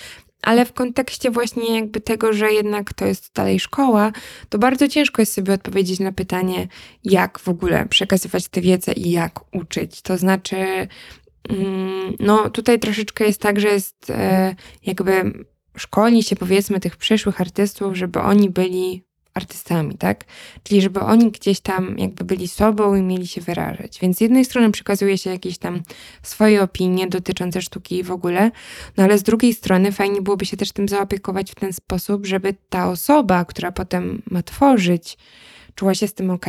ale 0.42 0.64
w 0.64 0.72
kontekście 0.72 1.30
właśnie 1.30 1.74
jakby 1.74 2.00
tego, 2.00 2.32
że 2.32 2.52
jednak 2.52 2.92
to 2.92 3.06
jest 3.06 3.34
dalej 3.34 3.60
szkoła, 3.60 4.12
to 4.48 4.58
bardzo 4.58 4.88
ciężko 4.88 5.22
jest 5.22 5.32
sobie 5.32 5.52
odpowiedzieć 5.52 6.00
na 6.00 6.12
pytanie, 6.12 6.68
jak 7.04 7.38
w 7.38 7.48
ogóle 7.48 7.86
przekazywać 7.86 8.48
tę 8.48 8.60
wiedzę 8.60 8.92
i 8.92 9.10
jak 9.10 9.54
uczyć. 9.54 10.02
To 10.02 10.18
znaczy, 10.18 10.88
mm, 11.48 12.16
no 12.20 12.50
tutaj 12.50 12.78
troszeczkę 12.78 13.24
jest 13.24 13.40
tak, 13.40 13.60
że 13.60 13.68
jest 13.68 14.10
e, 14.10 14.54
jakby 14.86 15.44
szkoli 15.76 16.22
się 16.22 16.36
powiedzmy 16.36 16.80
tych 16.80 16.96
przyszłych 16.96 17.40
artystów, 17.40 17.96
żeby 17.96 18.20
oni 18.20 18.50
byli 18.50 19.02
artystami, 19.34 19.94
tak? 19.94 20.24
Czyli 20.62 20.82
żeby 20.82 21.00
oni 21.00 21.30
gdzieś 21.30 21.60
tam 21.60 21.98
jakby 21.98 22.24
byli 22.24 22.48
sobą 22.48 22.94
i 22.94 23.02
mieli 23.02 23.26
się 23.26 23.40
wyrażać. 23.40 23.98
Więc 24.00 24.16
z 24.16 24.20
jednej 24.20 24.44
strony 24.44 24.70
przekazuje 24.72 25.18
się 25.18 25.30
jakieś 25.30 25.58
tam 25.58 25.82
swoje 26.22 26.62
opinie 26.62 27.06
dotyczące 27.06 27.62
sztuki 27.62 28.02
w 28.02 28.10
ogóle, 28.10 28.50
no 28.96 29.04
ale 29.04 29.18
z 29.18 29.22
drugiej 29.22 29.54
strony 29.54 29.92
fajnie 29.92 30.22
byłoby 30.22 30.46
się 30.46 30.56
też 30.56 30.72
tym 30.72 30.88
zaopiekować 30.88 31.52
w 31.52 31.54
ten 31.54 31.72
sposób, 31.72 32.26
żeby 32.26 32.54
ta 32.68 32.90
osoba, 32.90 33.44
która 33.44 33.72
potem 33.72 34.22
ma 34.30 34.42
tworzyć, 34.42 35.18
czuła 35.74 35.94
się 35.94 36.08
z 36.08 36.14
tym 36.14 36.30
ok. 36.30 36.46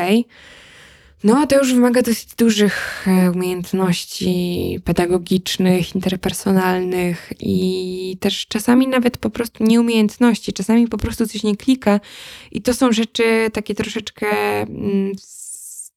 No, 1.23 1.47
to 1.47 1.57
już 1.57 1.73
wymaga 1.73 2.01
dosyć 2.01 2.35
dużych 2.35 3.05
e, 3.07 3.31
umiejętności 3.31 4.79
pedagogicznych, 4.83 5.95
interpersonalnych 5.95 7.33
i 7.39 8.17
też 8.19 8.47
czasami 8.47 8.87
nawet 8.87 9.17
po 9.17 9.29
prostu 9.29 9.63
nieumiejętności, 9.63 10.53
czasami 10.53 10.87
po 10.87 10.97
prostu 10.97 11.27
coś 11.27 11.43
nie 11.43 11.57
klika 11.57 11.99
i 12.51 12.61
to 12.61 12.73
są 12.73 12.91
rzeczy 12.91 13.49
takie 13.53 13.75
troszeczkę 13.75 14.27
mm, 14.61 15.11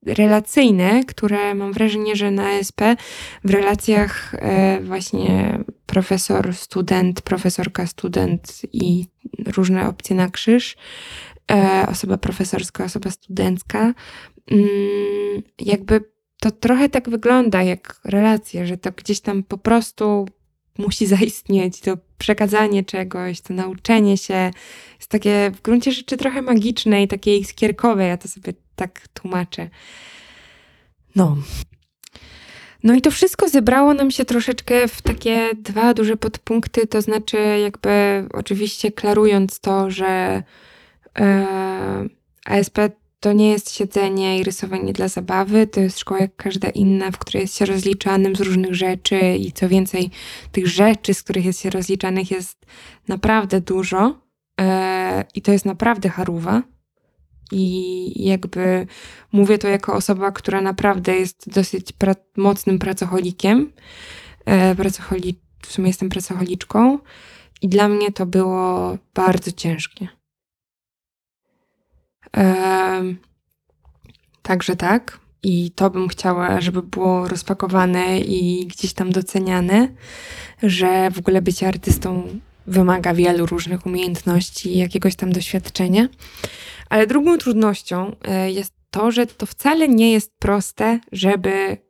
relacyjne, 0.06 1.04
które 1.04 1.54
mam 1.54 1.72
wrażenie, 1.72 2.16
że 2.16 2.30
na 2.30 2.52
SP 2.68 2.80
w 3.44 3.50
relacjach 3.50 4.34
e, 4.34 4.80
właśnie 4.80 5.58
profesor, 5.86 6.54
student, 6.54 7.20
profesorka, 7.20 7.86
student 7.86 8.62
i 8.72 9.06
różne 9.46 9.88
opcje 9.88 10.16
na 10.16 10.30
krzyż, 10.30 10.76
e, 11.52 11.86
osoba 11.90 12.18
profesorska, 12.18 12.84
osoba 12.84 13.10
studencka, 13.10 13.94
jakby 15.58 16.04
to 16.40 16.50
trochę 16.50 16.88
tak 16.88 17.10
wygląda 17.10 17.62
jak 17.62 18.00
relacja, 18.04 18.66
że 18.66 18.76
to 18.76 18.92
gdzieś 18.92 19.20
tam 19.20 19.42
po 19.42 19.58
prostu 19.58 20.28
musi 20.78 21.06
zaistnieć, 21.16 21.80
to 21.80 21.96
przekazanie 22.18 22.84
czegoś, 22.84 23.40
to 23.40 23.54
nauczenie 23.54 24.16
się 24.16 24.50
jest 24.98 25.10
takie 25.10 25.50
w 25.54 25.62
gruncie 25.62 25.92
rzeczy 25.92 26.16
trochę 26.16 26.42
magiczne 26.42 27.02
i 27.02 27.08
takie 27.08 27.38
iskierkowe, 27.38 28.06
ja 28.06 28.16
to 28.16 28.28
sobie 28.28 28.52
tak 28.76 29.08
tłumaczę. 29.08 29.68
No. 31.16 31.36
No 32.82 32.94
i 32.94 33.00
to 33.00 33.10
wszystko 33.10 33.48
zebrało 33.48 33.94
nam 33.94 34.10
się 34.10 34.24
troszeczkę 34.24 34.88
w 34.88 35.02
takie 35.02 35.50
dwa 35.54 35.94
duże 35.94 36.16
podpunkty, 36.16 36.86
to 36.86 37.02
znaczy 37.02 37.36
jakby 37.62 38.24
oczywiście 38.32 38.92
klarując 38.92 39.60
to, 39.60 39.90
że 39.90 40.42
e, 41.18 41.46
ASP 42.44 42.78
to 43.26 43.32
nie 43.32 43.50
jest 43.50 43.74
siedzenie 43.74 44.38
i 44.38 44.44
rysowanie 44.44 44.92
dla 44.92 45.08
zabawy, 45.08 45.66
to 45.66 45.80
jest 45.80 45.98
szkoła 45.98 46.20
jak 46.20 46.36
każda 46.36 46.68
inna, 46.68 47.10
w 47.10 47.18
której 47.18 47.40
jest 47.40 47.56
się 47.56 47.66
rozliczanym 47.66 48.36
z 48.36 48.40
różnych 48.40 48.74
rzeczy 48.74 49.36
i 49.36 49.52
co 49.52 49.68
więcej, 49.68 50.10
tych 50.52 50.68
rzeczy, 50.68 51.14
z 51.14 51.22
których 51.22 51.44
jest 51.44 51.60
się 51.60 51.70
rozliczanych 51.70 52.30
jest 52.30 52.66
naprawdę 53.08 53.60
dużo 53.60 54.20
e, 54.60 55.24
i 55.34 55.42
to 55.42 55.52
jest 55.52 55.64
naprawdę 55.64 56.08
haruwa. 56.08 56.62
I 57.52 58.24
jakby 58.24 58.86
mówię 59.32 59.58
to 59.58 59.68
jako 59.68 59.94
osoba, 59.94 60.32
która 60.32 60.60
naprawdę 60.60 61.16
jest 61.16 61.50
dosyć 61.54 61.92
pra 61.92 62.14
mocnym 62.36 62.78
pracocholikiem. 62.78 63.72
E, 64.44 64.74
pracocholi 64.74 65.40
w 65.62 65.72
sumie 65.72 65.88
jestem 65.88 66.08
pracocholiczką 66.08 66.98
i 67.62 67.68
dla 67.68 67.88
mnie 67.88 68.12
to 68.12 68.26
było 68.26 68.98
bardzo 69.14 69.52
ciężkie. 69.52 70.08
Także 74.42 74.76
tak. 74.76 75.18
I 75.42 75.70
to 75.70 75.90
bym 75.90 76.08
chciała, 76.08 76.60
żeby 76.60 76.82
było 76.82 77.28
rozpakowane 77.28 78.20
i 78.20 78.66
gdzieś 78.66 78.92
tam 78.92 79.12
doceniane, 79.12 79.88
że 80.62 81.10
w 81.10 81.18
ogóle 81.18 81.42
bycie 81.42 81.68
artystą 81.68 82.28
wymaga 82.66 83.14
wielu 83.14 83.46
różnych 83.46 83.86
umiejętności 83.86 84.78
jakiegoś 84.78 85.16
tam 85.16 85.32
doświadczenia. 85.32 86.08
Ale 86.88 87.06
drugą 87.06 87.38
trudnością 87.38 88.16
e, 88.24 88.50
jest 88.50 88.74
to, 88.90 89.10
że 89.10 89.26
to 89.26 89.46
wcale 89.46 89.88
nie 89.88 90.12
jest 90.12 90.38
proste, 90.38 91.00
żeby 91.12 91.85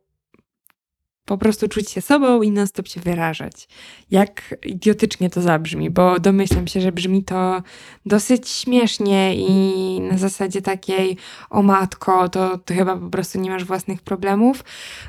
po 1.27 1.37
prostu 1.37 1.67
czuć 1.67 1.91
się 1.91 2.01
sobą 2.01 2.41
i 2.41 2.51
non-stop 2.51 2.87
się 2.87 2.99
wyrażać. 2.99 3.67
Jak 4.11 4.55
idiotycznie 4.65 5.29
to 5.29 5.41
zabrzmi, 5.41 5.89
bo 5.89 6.19
domyślam 6.19 6.67
się, 6.67 6.81
że 6.81 6.91
brzmi 6.91 7.23
to 7.23 7.63
dosyć 8.05 8.49
śmiesznie 8.49 9.35
i 9.35 9.99
na 10.01 10.17
zasadzie 10.17 10.61
takiej 10.61 11.17
o 11.49 11.61
matko, 11.61 12.29
to, 12.29 12.57
to 12.57 12.73
chyba 12.73 12.97
po 12.97 13.09
prostu 13.09 13.39
nie 13.39 13.49
masz 13.49 13.65
własnych 13.65 14.01
problemów, 14.01 14.63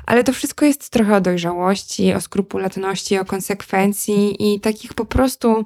ale 0.05 0.23
to 0.23 0.33
wszystko 0.33 0.65
jest 0.65 0.89
trochę 0.89 1.15
o 1.15 1.21
dojrzałości, 1.21 2.13
o 2.13 2.21
skrupulatności, 2.21 3.17
o 3.17 3.25
konsekwencji 3.25 4.53
i 4.53 4.59
takich 4.59 4.93
po 4.93 5.05
prostu 5.05 5.65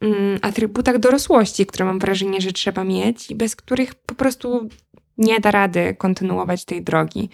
mm, 0.00 0.38
atrybutach 0.42 0.98
dorosłości, 0.98 1.66
które 1.66 1.84
mam 1.84 1.98
wrażenie, 1.98 2.40
że 2.40 2.52
trzeba 2.52 2.84
mieć 2.84 3.30
i 3.30 3.34
bez 3.34 3.56
których 3.56 3.94
po 3.94 4.14
prostu 4.14 4.68
nie 5.18 5.40
da 5.40 5.50
rady 5.50 5.94
kontynuować 5.98 6.64
tej 6.64 6.82
drogi. 6.82 7.28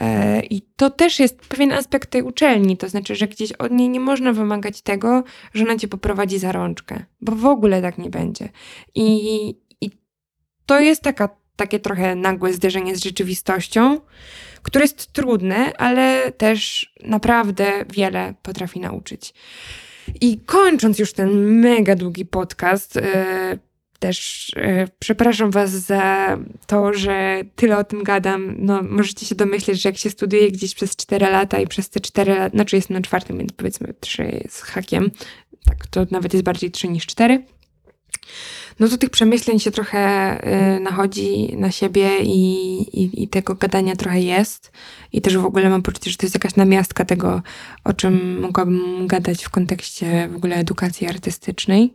E, 0.00 0.40
I 0.40 0.62
to 0.76 0.90
też 0.90 1.18
jest 1.18 1.36
pewien 1.36 1.72
aspekt 1.72 2.10
tej 2.10 2.22
uczelni, 2.22 2.76
to 2.76 2.88
znaczy, 2.88 3.14
że 3.14 3.28
gdzieś 3.28 3.52
od 3.52 3.72
niej 3.72 3.88
nie 3.88 4.00
można 4.00 4.32
wymagać 4.32 4.82
tego, 4.82 5.24
że 5.54 5.64
ona 5.64 5.76
cię 5.76 5.88
poprowadzi 5.88 6.38
za 6.38 6.52
rączkę, 6.52 7.04
bo 7.20 7.32
w 7.32 7.46
ogóle 7.46 7.82
tak 7.82 7.98
nie 7.98 8.10
będzie. 8.10 8.48
I, 8.94 9.48
i 9.80 9.90
to 10.66 10.80
jest 10.80 11.02
taka, 11.02 11.28
takie 11.56 11.80
trochę 11.80 12.14
nagłe 12.14 12.52
zderzenie 12.52 12.96
z 12.96 13.04
rzeczywistością, 13.04 14.00
które 14.62 14.84
jest 14.84 15.12
trudne, 15.12 15.76
ale 15.76 16.32
też 16.32 16.92
naprawdę 17.04 17.72
wiele 17.92 18.34
potrafi 18.42 18.80
nauczyć. 18.80 19.34
I 20.20 20.40
kończąc 20.40 20.98
już 20.98 21.12
ten 21.12 21.60
mega 21.60 21.96
długi 21.96 22.24
podcast, 22.24 22.96
e, 22.96 23.58
też 23.98 24.50
e, 24.56 24.88
przepraszam 24.98 25.50
Was 25.50 25.70
za 25.70 26.38
to, 26.66 26.92
że 26.92 27.40
tyle 27.56 27.78
o 27.78 27.84
tym 27.84 28.02
gadam. 28.02 28.54
No, 28.58 28.82
możecie 28.82 29.26
się 29.26 29.34
domyśleć, 29.34 29.82
że 29.82 29.88
jak 29.88 29.98
się 29.98 30.10
studiuje 30.10 30.50
gdzieś 30.50 30.74
przez 30.74 30.96
4 30.96 31.26
lata 31.26 31.60
i 31.60 31.66
przez 31.66 31.90
te 31.90 32.00
4 32.00 32.34
lata, 32.34 32.56
znaczy 32.56 32.76
jestem 32.76 32.96
na 32.96 33.02
czwartym, 33.02 33.38
więc 33.38 33.52
powiedzmy 33.52 33.94
3 34.00 34.44
z 34.48 34.62
hakiem, 34.62 35.10
tak, 35.66 35.86
to 35.86 36.06
nawet 36.10 36.32
jest 36.32 36.44
bardziej 36.44 36.70
3 36.70 36.88
niż 36.88 37.06
4 37.06 37.44
no 38.80 38.88
to 38.88 38.98
tych 38.98 39.10
przemyśleń 39.10 39.58
się 39.58 39.70
trochę 39.70 40.36
y, 40.76 40.80
nachodzi 40.80 41.56
na 41.56 41.70
siebie 41.70 42.18
i, 42.18 42.42
i, 43.02 43.22
i, 43.22 43.28
tego 43.28 43.54
gadania 43.54 43.96
trochę 43.96 44.20
jest. 44.20 44.72
I 45.12 45.20
też 45.20 45.38
w 45.38 45.44
ogóle 45.44 45.70
mam 45.70 45.82
poczucie, 45.82 46.10
że 46.10 46.16
to 46.16 46.26
jest 46.26 46.34
jakaś 46.34 46.56
namiastka 46.56 47.04
tego, 47.04 47.42
o 47.84 47.92
czym 47.92 48.40
mogłabym 48.40 49.06
gadać 49.06 49.44
w 49.44 49.50
kontekście 49.50 50.28
w 50.32 50.36
ogóle 50.36 50.56
edukacji 50.56 51.06
artystycznej. 51.06 51.92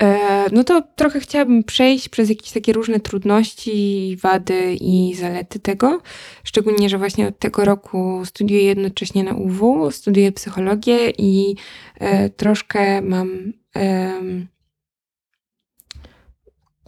E, 0.00 0.46
no 0.52 0.64
to 0.64 0.82
trochę 0.96 1.20
chciałabym 1.20 1.64
przejść 1.64 2.08
przez 2.08 2.28
jakieś 2.28 2.52
takie 2.52 2.72
różne 2.72 3.00
trudności, 3.00 4.16
wady 4.22 4.76
i 4.80 5.14
zalety 5.14 5.58
tego. 5.58 6.02
Szczególnie, 6.44 6.88
że 6.88 6.98
właśnie 6.98 7.28
od 7.28 7.38
tego 7.38 7.64
roku 7.64 8.22
studiuję 8.24 8.64
jednocześnie 8.64 9.24
na 9.24 9.34
UW, 9.34 9.90
studiuję 9.90 10.32
psychologię 10.32 11.10
i 11.18 11.56
e, 12.00 12.30
troszkę 12.30 13.02
mam 13.02 13.52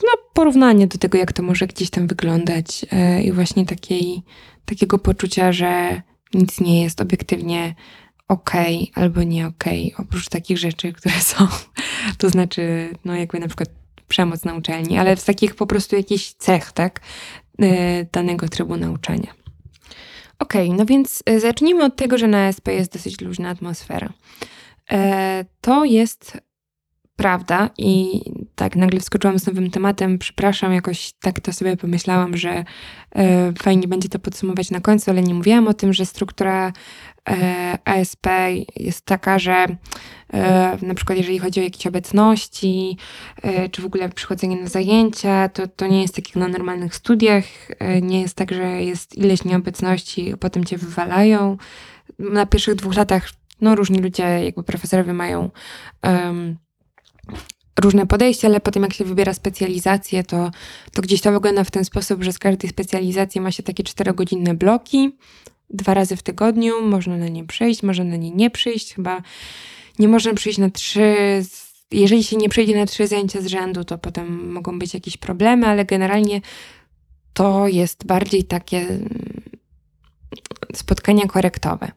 no, 0.02 0.10
porównanie 0.34 0.86
do 0.86 0.98
tego, 0.98 1.18
jak 1.18 1.32
to 1.32 1.42
może 1.42 1.66
gdzieś 1.66 1.90
tam 1.90 2.06
wyglądać 2.06 2.86
e, 2.92 3.22
i 3.22 3.32
właśnie 3.32 3.66
takiej, 3.66 4.22
takiego 4.64 4.98
poczucia, 4.98 5.52
że 5.52 6.02
nic 6.34 6.60
nie 6.60 6.82
jest 6.82 7.00
obiektywnie 7.00 7.74
ok 8.28 8.50
albo 8.94 9.22
nie 9.22 9.46
ok, 9.46 9.64
oprócz 9.98 10.28
takich 10.28 10.58
rzeczy, 10.58 10.92
które 10.92 11.14
są, 11.14 11.46
to 12.18 12.30
znaczy, 12.30 12.90
no 13.04 13.14
jakby 13.14 13.40
na 13.40 13.46
przykład 13.46 13.68
przemoc 14.08 14.44
na 14.44 14.54
uczelni, 14.54 14.98
ale 14.98 15.16
z 15.16 15.24
takich 15.24 15.54
po 15.54 15.66
prostu 15.66 15.96
jakichś 15.96 16.32
cech, 16.32 16.72
tak, 16.72 17.00
e, 17.62 18.04
danego 18.04 18.48
trybu 18.48 18.76
nauczania. 18.76 19.34
Ok, 20.38 20.54
no 20.76 20.86
więc 20.86 21.22
e, 21.26 21.40
zacznijmy 21.40 21.84
od 21.84 21.96
tego, 21.96 22.18
że 22.18 22.28
na 22.28 22.48
SP 22.56 22.66
jest 22.72 22.92
dosyć 22.92 23.20
luźna 23.20 23.48
atmosfera. 23.48 24.12
To 25.60 25.84
jest 25.84 26.38
prawda 27.16 27.70
i 27.78 28.20
tak 28.54 28.76
nagle 28.76 29.00
wskoczyłam 29.00 29.38
z 29.38 29.46
nowym 29.46 29.70
tematem. 29.70 30.18
Przepraszam, 30.18 30.72
jakoś 30.72 31.12
tak 31.20 31.40
to 31.40 31.52
sobie 31.52 31.76
pomyślałam, 31.76 32.36
że 32.36 32.64
e, 33.14 33.52
fajnie 33.52 33.88
będzie 33.88 34.08
to 34.08 34.18
podsumować 34.18 34.70
na 34.70 34.80
końcu, 34.80 35.10
ale 35.10 35.22
nie 35.22 35.34
mówiłam 35.34 35.68
o 35.68 35.74
tym, 35.74 35.92
że 35.92 36.06
struktura 36.06 36.68
e, 36.68 36.72
ASP 37.84 38.26
jest 38.76 39.04
taka, 39.04 39.38
że 39.38 39.66
e, 40.32 40.78
na 40.82 40.94
przykład 40.94 41.18
jeżeli 41.18 41.38
chodzi 41.38 41.60
o 41.60 41.62
jakieś 41.62 41.86
obecności, 41.86 42.96
e, 43.42 43.68
czy 43.68 43.82
w 43.82 43.86
ogóle 43.86 44.08
przychodzenie 44.08 44.56
na 44.56 44.68
zajęcia, 44.68 45.48
to, 45.48 45.68
to 45.68 45.86
nie 45.86 46.02
jest 46.02 46.14
tak 46.14 46.28
jak 46.28 46.36
na 46.36 46.48
normalnych 46.48 46.94
studiach. 46.94 47.44
E, 47.78 48.00
nie 48.00 48.20
jest 48.20 48.34
tak, 48.34 48.52
że 48.52 48.82
jest 48.82 49.18
ileś 49.18 49.44
nieobecności, 49.44 50.32
a 50.32 50.36
potem 50.36 50.64
cię 50.64 50.78
wywalają. 50.78 51.56
Na 52.18 52.46
pierwszych 52.46 52.74
dwóch 52.74 52.96
latach 52.96 53.30
no 53.60 53.74
różni 53.74 53.98
ludzie, 53.98 54.22
jakby 54.22 54.62
profesorowie 54.62 55.12
mają 55.12 55.50
um, 56.02 56.56
różne 57.80 58.06
podejścia, 58.06 58.48
ale 58.48 58.60
potem 58.60 58.82
jak 58.82 58.92
się 58.92 59.04
wybiera 59.04 59.34
specjalizację, 59.34 60.24
to, 60.24 60.50
to 60.92 61.02
gdzieś 61.02 61.20
to 61.20 61.32
wygląda 61.32 61.64
w 61.64 61.70
ten 61.70 61.84
sposób, 61.84 62.22
że 62.22 62.32
z 62.32 62.38
każdej 62.38 62.70
specjalizacji 62.70 63.40
ma 63.40 63.50
się 63.50 63.62
takie 63.62 63.84
czterogodzinne 63.84 64.54
bloki, 64.54 65.16
dwa 65.70 65.94
razy 65.94 66.16
w 66.16 66.22
tygodniu, 66.22 66.82
można 66.82 67.16
na 67.16 67.28
nie 67.28 67.44
przyjść, 67.44 67.82
można 67.82 68.04
na 68.04 68.16
nie 68.16 68.30
nie 68.30 68.50
przyjść, 68.50 68.94
chyba 68.94 69.22
nie 69.98 70.08
można 70.08 70.34
przyjść 70.34 70.58
na 70.58 70.70
trzy, 70.70 71.14
jeżeli 71.90 72.24
się 72.24 72.36
nie 72.36 72.48
przejdzie 72.48 72.76
na 72.76 72.86
trzy 72.86 73.06
zajęcia 73.06 73.40
z 73.40 73.46
rzędu, 73.46 73.84
to 73.84 73.98
potem 73.98 74.52
mogą 74.52 74.78
być 74.78 74.94
jakieś 74.94 75.16
problemy, 75.16 75.66
ale 75.66 75.84
generalnie 75.84 76.40
to 77.32 77.68
jest 77.68 78.06
bardziej 78.06 78.44
takie 78.44 78.78
mm, 78.78 79.42
spotkania 80.74 81.26
korektowe. 81.26 81.92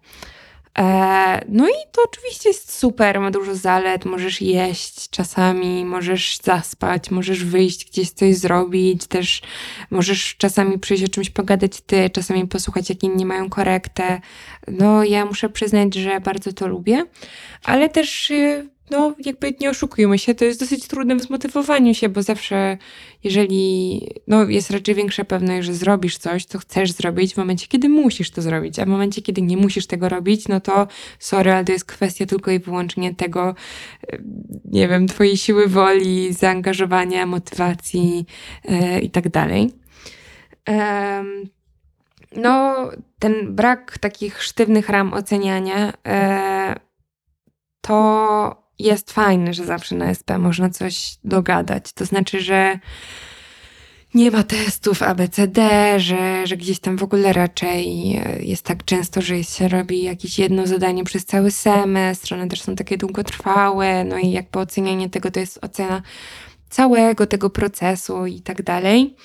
E, 0.78 1.46
no 1.50 1.70
i 1.70 1.74
to 1.92 2.02
oczywiście 2.06 2.50
jest 2.50 2.74
super, 2.80 3.20
ma 3.20 3.32
dużo 3.32 3.56
zalet, 3.56 4.06
możesz 4.06 4.42
jeść 4.42 5.10
czasami, 5.10 5.86
możesz 5.86 6.38
zaspać, 6.44 7.12
możesz 7.12 7.44
wyjść 7.44 7.86
gdzieś 7.92 8.10
coś 8.10 8.36
zrobić, 8.36 9.08
też 9.08 9.42
możesz 9.92 10.36
czasami 10.38 10.80
przyjść 10.80 11.04
o 11.04 11.08
czymś 11.08 11.30
pogadać 11.30 11.82
ty, 11.82 12.10
czasami 12.10 12.48
posłuchać 12.48 12.90
jak 12.90 13.04
inni 13.04 13.26
mają 13.26 13.50
korektę. 13.50 14.22
No 14.68 15.04
ja 15.04 15.26
muszę 15.26 15.50
przyznać, 15.50 15.96
że 15.96 16.22
bardzo 16.22 16.54
to 16.54 16.68
lubię, 16.68 17.06
ale 17.64 17.90
też 17.90 18.32
y, 18.32 18.70
no 18.92 19.16
jakby 19.26 19.54
nie 19.60 19.70
oszukujmy 19.70 20.20
się, 20.20 20.36
to 20.36 20.46
jest 20.46 20.60
dosyć 20.60 20.88
trudne 20.88 21.16
w 21.16 21.22
zmotywowaniu 21.22 21.94
się, 21.94 22.10
bo 22.10 22.24
zawsze 22.24 22.78
jeżeli 23.24 24.02
no, 24.28 24.44
jest 24.44 24.72
raczej 24.72 24.96
większa 24.96 25.24
pewność, 25.24 25.68
że 25.68 25.74
zrobisz 25.74 26.18
coś, 26.18 26.46
co 26.46 26.60
chcesz 26.60 26.92
zrobić 26.92 27.34
w 27.34 27.38
momencie, 27.38 27.68
kiedy 27.68 27.90
musisz 27.90 28.32
to 28.32 28.42
zrobić, 28.42 28.80
a 28.80 28.86
w 28.86 28.88
momencie, 28.88 29.22
kiedy 29.22 29.42
nie 29.42 29.58
musisz 29.58 29.88
tego 29.88 30.10
robić, 30.10 30.48
no 30.48 30.60
to 30.60 30.88
sorry, 31.20 31.52
ale 31.52 31.66
to 31.66 31.72
jest 31.72 31.86
kwestia 31.86 32.26
tylko 32.26 32.52
i 32.52 32.60
wyłącznie 32.60 33.16
tego, 33.16 33.56
e, 34.12 34.18
nie 34.66 34.88
wiem, 34.88 35.08
twojej 35.08 35.38
siły 35.38 35.68
woli, 35.68 36.34
zaangażowania, 36.34 37.26
motywacji 37.26 38.26
yy, 38.66 39.00
i 39.00 39.10
tak 39.10 39.30
dalej. 39.30 39.72
no, 42.36 42.76
ten 43.20 43.56
brak 43.56 43.98
takich 43.98 44.44
sztywnych 44.44 44.90
ram 44.90 45.14
oceniania 45.14 45.86
yy, 45.86 46.76
to 47.82 48.69
jest 48.80 49.12
fajne, 49.12 49.54
że 49.54 49.66
zawsze 49.66 49.96
na 49.96 50.10
SP 50.18 50.30
można 50.38 50.70
coś 50.70 51.18
dogadać. 51.24 51.94
To 51.94 52.06
znaczy, 52.06 52.42
że 52.42 52.80
nie 54.14 54.32
ma 54.32 54.44
testów 54.44 55.04
ABCD, 55.04 55.60
że, 56.00 56.48
że 56.48 56.58
gdzieś 56.58 56.80
tam 56.80 56.98
w 56.98 57.04
ogóle 57.04 57.34
raczej 57.34 58.10
jest 58.40 58.66
tak 58.66 58.86
często, 58.86 59.22
że 59.22 59.44
się 59.44 59.68
robi 59.68 60.04
jakieś 60.04 60.40
jedno 60.40 60.68
zadanie 60.68 61.04
przez 61.04 61.26
cały 61.26 61.52
semestr, 61.52 62.34
one 62.34 62.48
też 62.48 62.62
są 62.62 62.76
takie 62.76 62.98
długotrwałe, 62.98 64.04
no 64.04 64.18
i 64.18 64.32
jakby 64.32 64.60
ocenianie 64.60 65.10
tego 65.10 65.32
to 65.32 65.40
jest 65.40 65.60
ocena 65.62 66.02
całego 66.70 67.28
tego 67.28 67.50
procesu 67.50 68.26
i 68.26 68.42
tak 68.42 68.62
dalej. 68.64 69.16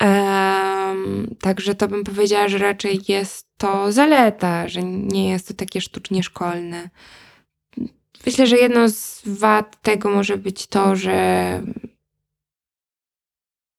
Um, 0.00 1.36
także 1.40 1.74
to 1.74 1.88
bym 1.88 2.04
powiedziała, 2.04 2.48
że 2.48 2.58
raczej 2.58 3.00
jest 3.08 3.46
to 3.56 3.92
zaleta, 3.92 4.68
że 4.68 4.82
nie 4.82 5.30
jest 5.30 5.48
to 5.48 5.54
takie 5.54 5.80
sztucznie 5.80 6.22
szkolne. 6.22 6.90
Myślę, 8.26 8.46
że 8.46 8.56
jedną 8.56 8.88
z 8.88 9.22
wad 9.26 9.82
tego 9.82 10.10
może 10.10 10.38
być 10.38 10.66
to, 10.66 10.96
że 10.96 11.62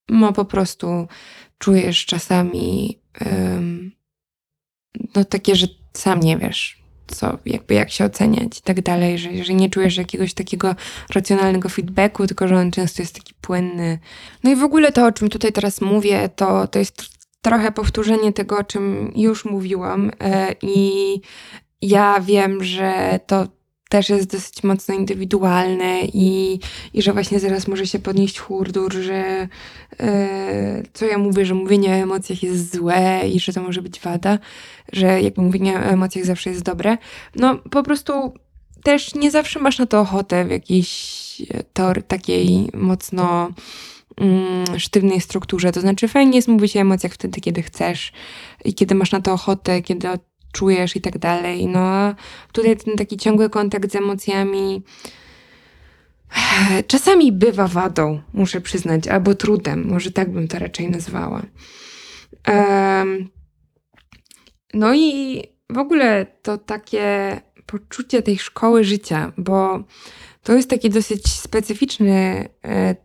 no 0.09 0.33
po 0.33 0.45
prostu 0.45 1.07
czujesz 1.57 2.05
czasami 2.05 2.99
um, 3.25 3.91
no 5.15 5.25
takie, 5.25 5.55
że 5.55 5.67
sam 5.93 6.19
nie 6.19 6.37
wiesz, 6.37 6.79
co, 7.07 7.37
jakby 7.45 7.73
jak 7.73 7.91
się 7.91 8.05
oceniać 8.05 8.59
i 8.59 8.61
tak 8.61 8.81
dalej, 8.81 9.17
że, 9.17 9.43
że 9.43 9.53
nie 9.53 9.69
czujesz 9.69 9.97
jakiegoś 9.97 10.33
takiego 10.33 10.75
racjonalnego 11.15 11.69
feedbacku, 11.69 12.27
tylko 12.27 12.47
że 12.47 12.57
on 12.57 12.71
często 12.71 13.01
jest 13.01 13.15
taki 13.15 13.33
płynny. 13.41 13.99
No 14.43 14.51
i 14.51 14.55
w 14.55 14.63
ogóle 14.63 14.91
to, 14.91 15.05
o 15.05 15.11
czym 15.11 15.29
tutaj 15.29 15.51
teraz 15.51 15.81
mówię, 15.81 16.29
to, 16.35 16.67
to 16.67 16.79
jest 16.79 17.09
trochę 17.41 17.71
powtórzenie 17.71 18.33
tego, 18.33 18.57
o 18.57 18.63
czym 18.63 19.11
już 19.15 19.45
mówiłam 19.45 20.11
e, 20.19 20.55
i 20.61 21.21
ja 21.81 22.19
wiem, 22.21 22.63
że 22.63 23.19
to 23.27 23.47
też 23.89 24.09
jest 24.09 24.31
dosyć 24.31 24.63
mocno 24.63 24.95
indywidualne 24.95 26.01
i, 26.01 26.59
i 26.93 27.01
że 27.01 27.13
właśnie 27.13 27.39
zaraz 27.39 27.67
może 27.67 27.87
się 27.87 27.99
podnieść 27.99 28.39
hurdur, 28.39 28.93
że 28.93 29.47
e, 29.99 30.83
co 30.93 31.05
ja 31.05 31.17
mówię, 31.17 31.45
że 31.45 31.53
mówienie 31.53 31.89
o 31.89 31.93
emocjach 31.93 32.43
jest 32.43 32.75
złe 32.75 33.21
i 33.33 33.39
że 33.39 33.53
to 33.53 33.61
może 33.61 33.81
być 33.81 33.99
wada, 33.99 34.39
że 34.93 35.21
jakby 35.21 35.41
mówienie 35.41 35.77
o 35.77 35.81
emocjach 35.81 36.25
zawsze 36.25 36.49
jest 36.49 36.63
dobre. 36.63 36.97
No 37.35 37.55
po 37.55 37.83
prostu 37.83 38.33
też 38.83 39.15
nie 39.15 39.31
zawsze 39.31 39.59
masz 39.59 39.79
na 39.79 39.85
to 39.85 39.99
ochotę 39.99 40.45
w 40.45 40.51
jakiejś 40.51 41.19
tor 41.73 42.03
takiej 42.03 42.69
mocno 42.73 43.49
mm, 44.17 44.79
sztywnej 44.79 45.21
strukturze. 45.21 45.71
To 45.71 45.81
znaczy 45.81 46.07
fajnie 46.07 46.35
jest 46.35 46.47
mówić 46.47 46.77
o 46.77 46.79
emocjach 46.79 47.13
wtedy, 47.13 47.41
kiedy 47.41 47.61
chcesz 47.61 48.11
i 48.65 48.73
kiedy 48.73 48.95
masz 48.95 49.11
na 49.11 49.21
to 49.21 49.33
ochotę, 49.33 49.81
kiedy 49.81 50.07
czujesz 50.51 50.95
i 50.95 51.01
tak 51.01 51.17
dalej. 51.17 51.67
No 51.67 51.79
a 51.79 52.15
tutaj 52.51 52.77
ten 52.77 52.95
taki 52.95 53.17
ciągły 53.17 53.49
kontakt 53.49 53.91
z 53.91 53.95
emocjami 53.95 54.83
czasami 56.87 57.31
bywa 57.31 57.67
wadą, 57.67 58.21
muszę 58.33 58.61
przyznać, 58.61 59.07
albo 59.07 59.35
trudem, 59.35 59.87
może 59.87 60.11
tak 60.11 60.31
bym 60.31 60.47
to 60.47 60.59
raczej 60.59 60.89
nazwała. 60.89 61.41
Um, 62.47 63.29
no 64.73 64.93
i 64.95 65.43
w 65.69 65.77
ogóle 65.77 66.25
to 66.41 66.57
takie 66.57 67.41
poczucie 67.65 68.21
tej 68.21 68.39
szkoły 68.39 68.83
życia, 68.83 69.31
bo 69.37 69.83
to 70.43 70.53
jest 70.53 70.69
taki 70.69 70.89
dosyć 70.89 71.33
specyficzny 71.33 72.49
e, 72.65 72.95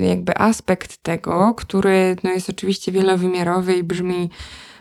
jakby 0.00 0.38
aspekt 0.38 0.96
tego, 0.96 1.54
który 1.56 2.16
no 2.24 2.30
jest 2.30 2.50
oczywiście 2.50 2.92
wielowymiarowy 2.92 3.74
i 3.76 3.82
brzmi 3.82 4.30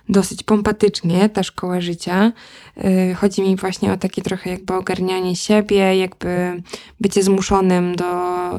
dosyć 0.09 0.43
pompatycznie, 0.43 1.29
ta 1.29 1.43
szkoła 1.43 1.81
życia. 1.81 2.31
Y, 3.11 3.15
chodzi 3.15 3.41
mi 3.41 3.55
właśnie 3.55 3.93
o 3.93 3.97
takie 3.97 4.21
trochę 4.21 4.49
jakby 4.49 4.73
ogarnianie 4.73 5.35
siebie, 5.35 5.97
jakby 5.97 6.61
bycie 7.01 7.23
zmuszonym 7.23 7.95
do 7.95 8.05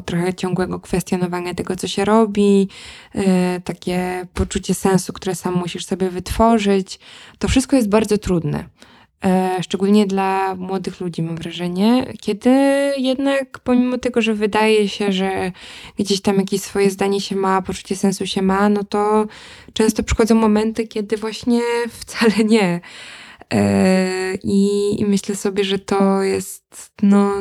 trochę 0.04 0.34
ciągłego 0.34 0.80
kwestionowania 0.80 1.54
tego, 1.54 1.76
co 1.76 1.88
się 1.88 2.04
robi, 2.04 2.68
y, 3.14 3.20
takie 3.64 4.26
poczucie 4.34 4.74
sensu, 4.74 5.12
które 5.12 5.34
sam 5.34 5.54
musisz 5.54 5.86
sobie 5.86 6.10
wytworzyć. 6.10 6.98
To 7.38 7.48
wszystko 7.48 7.76
jest 7.76 7.88
bardzo 7.88 8.18
trudne. 8.18 8.64
E, 9.24 9.62
szczególnie 9.62 10.06
dla 10.06 10.54
młodych 10.54 11.00
ludzi, 11.00 11.22
mam 11.22 11.36
wrażenie, 11.36 12.12
kiedy 12.20 12.50
jednak 12.96 13.58
pomimo 13.58 13.98
tego, 13.98 14.22
że 14.22 14.34
wydaje 14.34 14.88
się, 14.88 15.12
że 15.12 15.52
gdzieś 15.98 16.20
tam 16.20 16.36
jakieś 16.36 16.60
swoje 16.60 16.90
zdanie 16.90 17.20
się 17.20 17.36
ma, 17.36 17.62
poczucie 17.62 17.96
sensu 17.96 18.26
się 18.26 18.42
ma, 18.42 18.68
no 18.68 18.84
to 18.84 19.26
często 19.72 20.02
przychodzą 20.02 20.34
momenty, 20.34 20.88
kiedy 20.88 21.16
właśnie 21.16 21.60
wcale 22.00 22.44
nie. 22.44 22.80
E, 23.52 24.34
I, 24.34 25.00
i 25.00 25.04
myślę 25.06 25.36
sobie, 25.36 25.64
że 25.64 25.78
to 25.78 26.22
jest 26.22 26.92
no, 27.02 27.32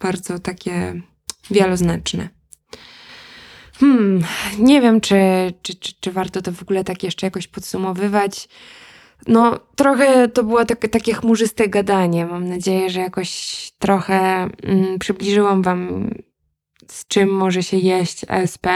bardzo 0.00 0.38
takie 0.38 1.00
wieloznaczne. 1.50 2.28
Hmm, 3.80 4.24
nie 4.58 4.80
wiem, 4.80 5.00
czy, 5.00 5.16
czy, 5.62 5.74
czy, 5.74 5.92
czy 6.00 6.12
warto 6.12 6.42
to 6.42 6.52
w 6.52 6.62
ogóle 6.62 6.84
tak 6.84 7.02
jeszcze 7.02 7.26
jakoś 7.26 7.46
podsumowywać. 7.46 8.48
No, 9.26 9.60
trochę 9.76 10.28
to 10.28 10.44
było 10.44 10.64
takie, 10.64 10.88
takie 10.88 11.14
chmurzyste 11.14 11.68
gadanie. 11.68 12.26
Mam 12.26 12.48
nadzieję, 12.48 12.90
że 12.90 13.00
jakoś 13.00 13.72
trochę 13.78 14.48
mm, 14.62 14.98
przybliżyłam 14.98 15.62
Wam, 15.62 16.10
z 16.88 17.06
czym 17.06 17.28
może 17.28 17.62
się 17.62 17.76
jeść 17.76 18.24
ASP 18.28 18.66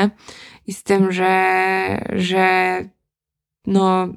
i 0.67 0.73
z 0.73 0.83
tym, 0.83 1.13
że, 1.13 2.09
że 2.13 2.79
no, 3.67 4.09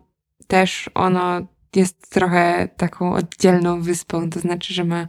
też 0.48 0.90
ono 0.94 1.42
jest 1.76 2.10
trochę 2.10 2.70
taką 2.78 3.14
oddzielną 3.14 3.82
wyspą. 3.82 4.30
To 4.30 4.40
znaczy, 4.40 4.74
że 4.74 4.84
ma 4.84 5.08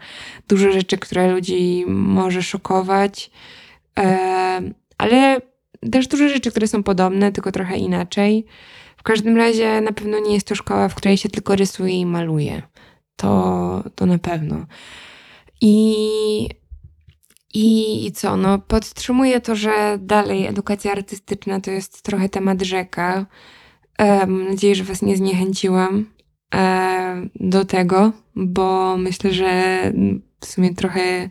dużo 0.49 0.73
rzeczy, 0.73 0.99
które 0.99 1.33
ludzi 1.33 1.85
może 1.89 2.43
szokować, 2.43 3.31
e, 3.99 4.61
ale 4.99 5.41
też 5.93 6.07
dużo 6.07 6.29
rzeczy, 6.29 6.51
które 6.51 6.69
są 6.69 6.83
podobne, 6.83 7.33
tylko 7.33 7.53
trochę 7.53 7.77
inaczej. 7.77 8.47
W 9.01 9.03
każdym 9.03 9.37
razie 9.37 9.81
na 9.81 9.93
pewno 9.93 10.19
nie 10.19 10.35
jest 10.35 10.47
to 10.47 10.55
szkoła, 10.55 10.89
w 10.89 10.95
której 10.95 11.17
się 11.17 11.29
tylko 11.29 11.57
rysuje 11.57 12.01
i 12.01 12.07
maluje. 12.07 12.63
To, 13.17 13.85
to 13.95 14.07
na 14.07 14.19
pewno. 14.19 14.67
I, 15.61 15.97
i, 17.55 18.07
I 18.07 18.13
co? 18.13 18.37
No, 18.37 18.59
podtrzymuję 18.59 19.41
to, 19.41 19.57
że 19.57 19.99
dalej 20.01 20.47
edukacja 20.47 20.93
artystyczna 20.93 21.61
to 21.61 21.71
jest 21.71 22.03
trochę 22.03 22.29
temat 22.29 22.63
rzeka. 22.63 23.27
Mam 23.99 24.49
nadzieję, 24.49 24.75
że 24.75 24.85
Was 24.85 25.03
nie 25.03 25.17
zniechęciłam 25.17 26.07
e, 26.55 27.29
do 27.35 27.65
tego, 27.65 28.13
bo 28.37 28.97
myślę, 28.97 29.33
że 29.33 29.83
w 30.41 30.47
sumie 30.47 30.75
trochę 30.75 31.31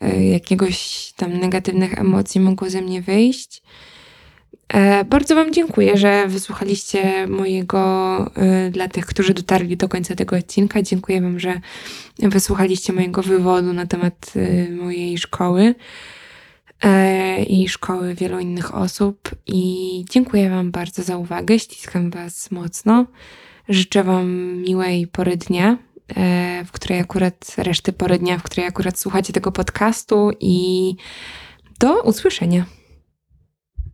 e, 0.00 0.24
jakiegoś 0.24 1.12
tam 1.16 1.32
negatywnych 1.32 1.98
emocji 1.98 2.40
mogło 2.40 2.70
ze 2.70 2.82
mnie 2.82 3.02
wyjść. 3.02 3.62
E, 4.68 5.04
bardzo 5.04 5.34
Wam 5.34 5.52
dziękuję, 5.52 5.96
że 5.96 6.28
wysłuchaliście 6.28 7.26
mojego, 7.26 8.18
e, 8.36 8.70
dla 8.70 8.88
tych, 8.88 9.06
którzy 9.06 9.34
dotarli 9.34 9.76
do 9.76 9.88
końca 9.88 10.14
tego 10.14 10.36
odcinka. 10.36 10.82
Dziękuję 10.82 11.20
Wam, 11.20 11.40
że 11.40 11.60
wysłuchaliście 12.18 12.92
mojego 12.92 13.22
wywodu 13.22 13.72
na 13.72 13.86
temat 13.86 14.32
e, 14.36 14.70
mojej 14.70 15.18
szkoły 15.18 15.74
i 17.48 17.68
szkoły 17.68 18.14
wielu 18.14 18.38
innych 18.38 18.74
osób. 18.74 19.30
I 19.46 20.04
dziękuję 20.10 20.50
Wam 20.50 20.70
bardzo 20.70 21.02
za 21.02 21.16
uwagę. 21.16 21.58
Ściskam 21.58 22.10
Was 22.10 22.50
mocno. 22.50 23.06
Życzę 23.68 24.04
Wam 24.04 24.56
miłej 24.56 25.06
pory 25.06 25.36
dnia, 25.36 25.78
w 26.66 26.72
której 26.72 27.00
akurat, 27.00 27.54
reszty 27.56 27.92
pory 27.92 28.18
dnia, 28.18 28.38
w 28.38 28.42
której 28.42 28.66
akurat 28.66 28.98
słuchacie 28.98 29.32
tego 29.32 29.52
podcastu 29.52 30.30
i 30.40 30.94
do 31.78 32.02
usłyszenia. 32.02 32.64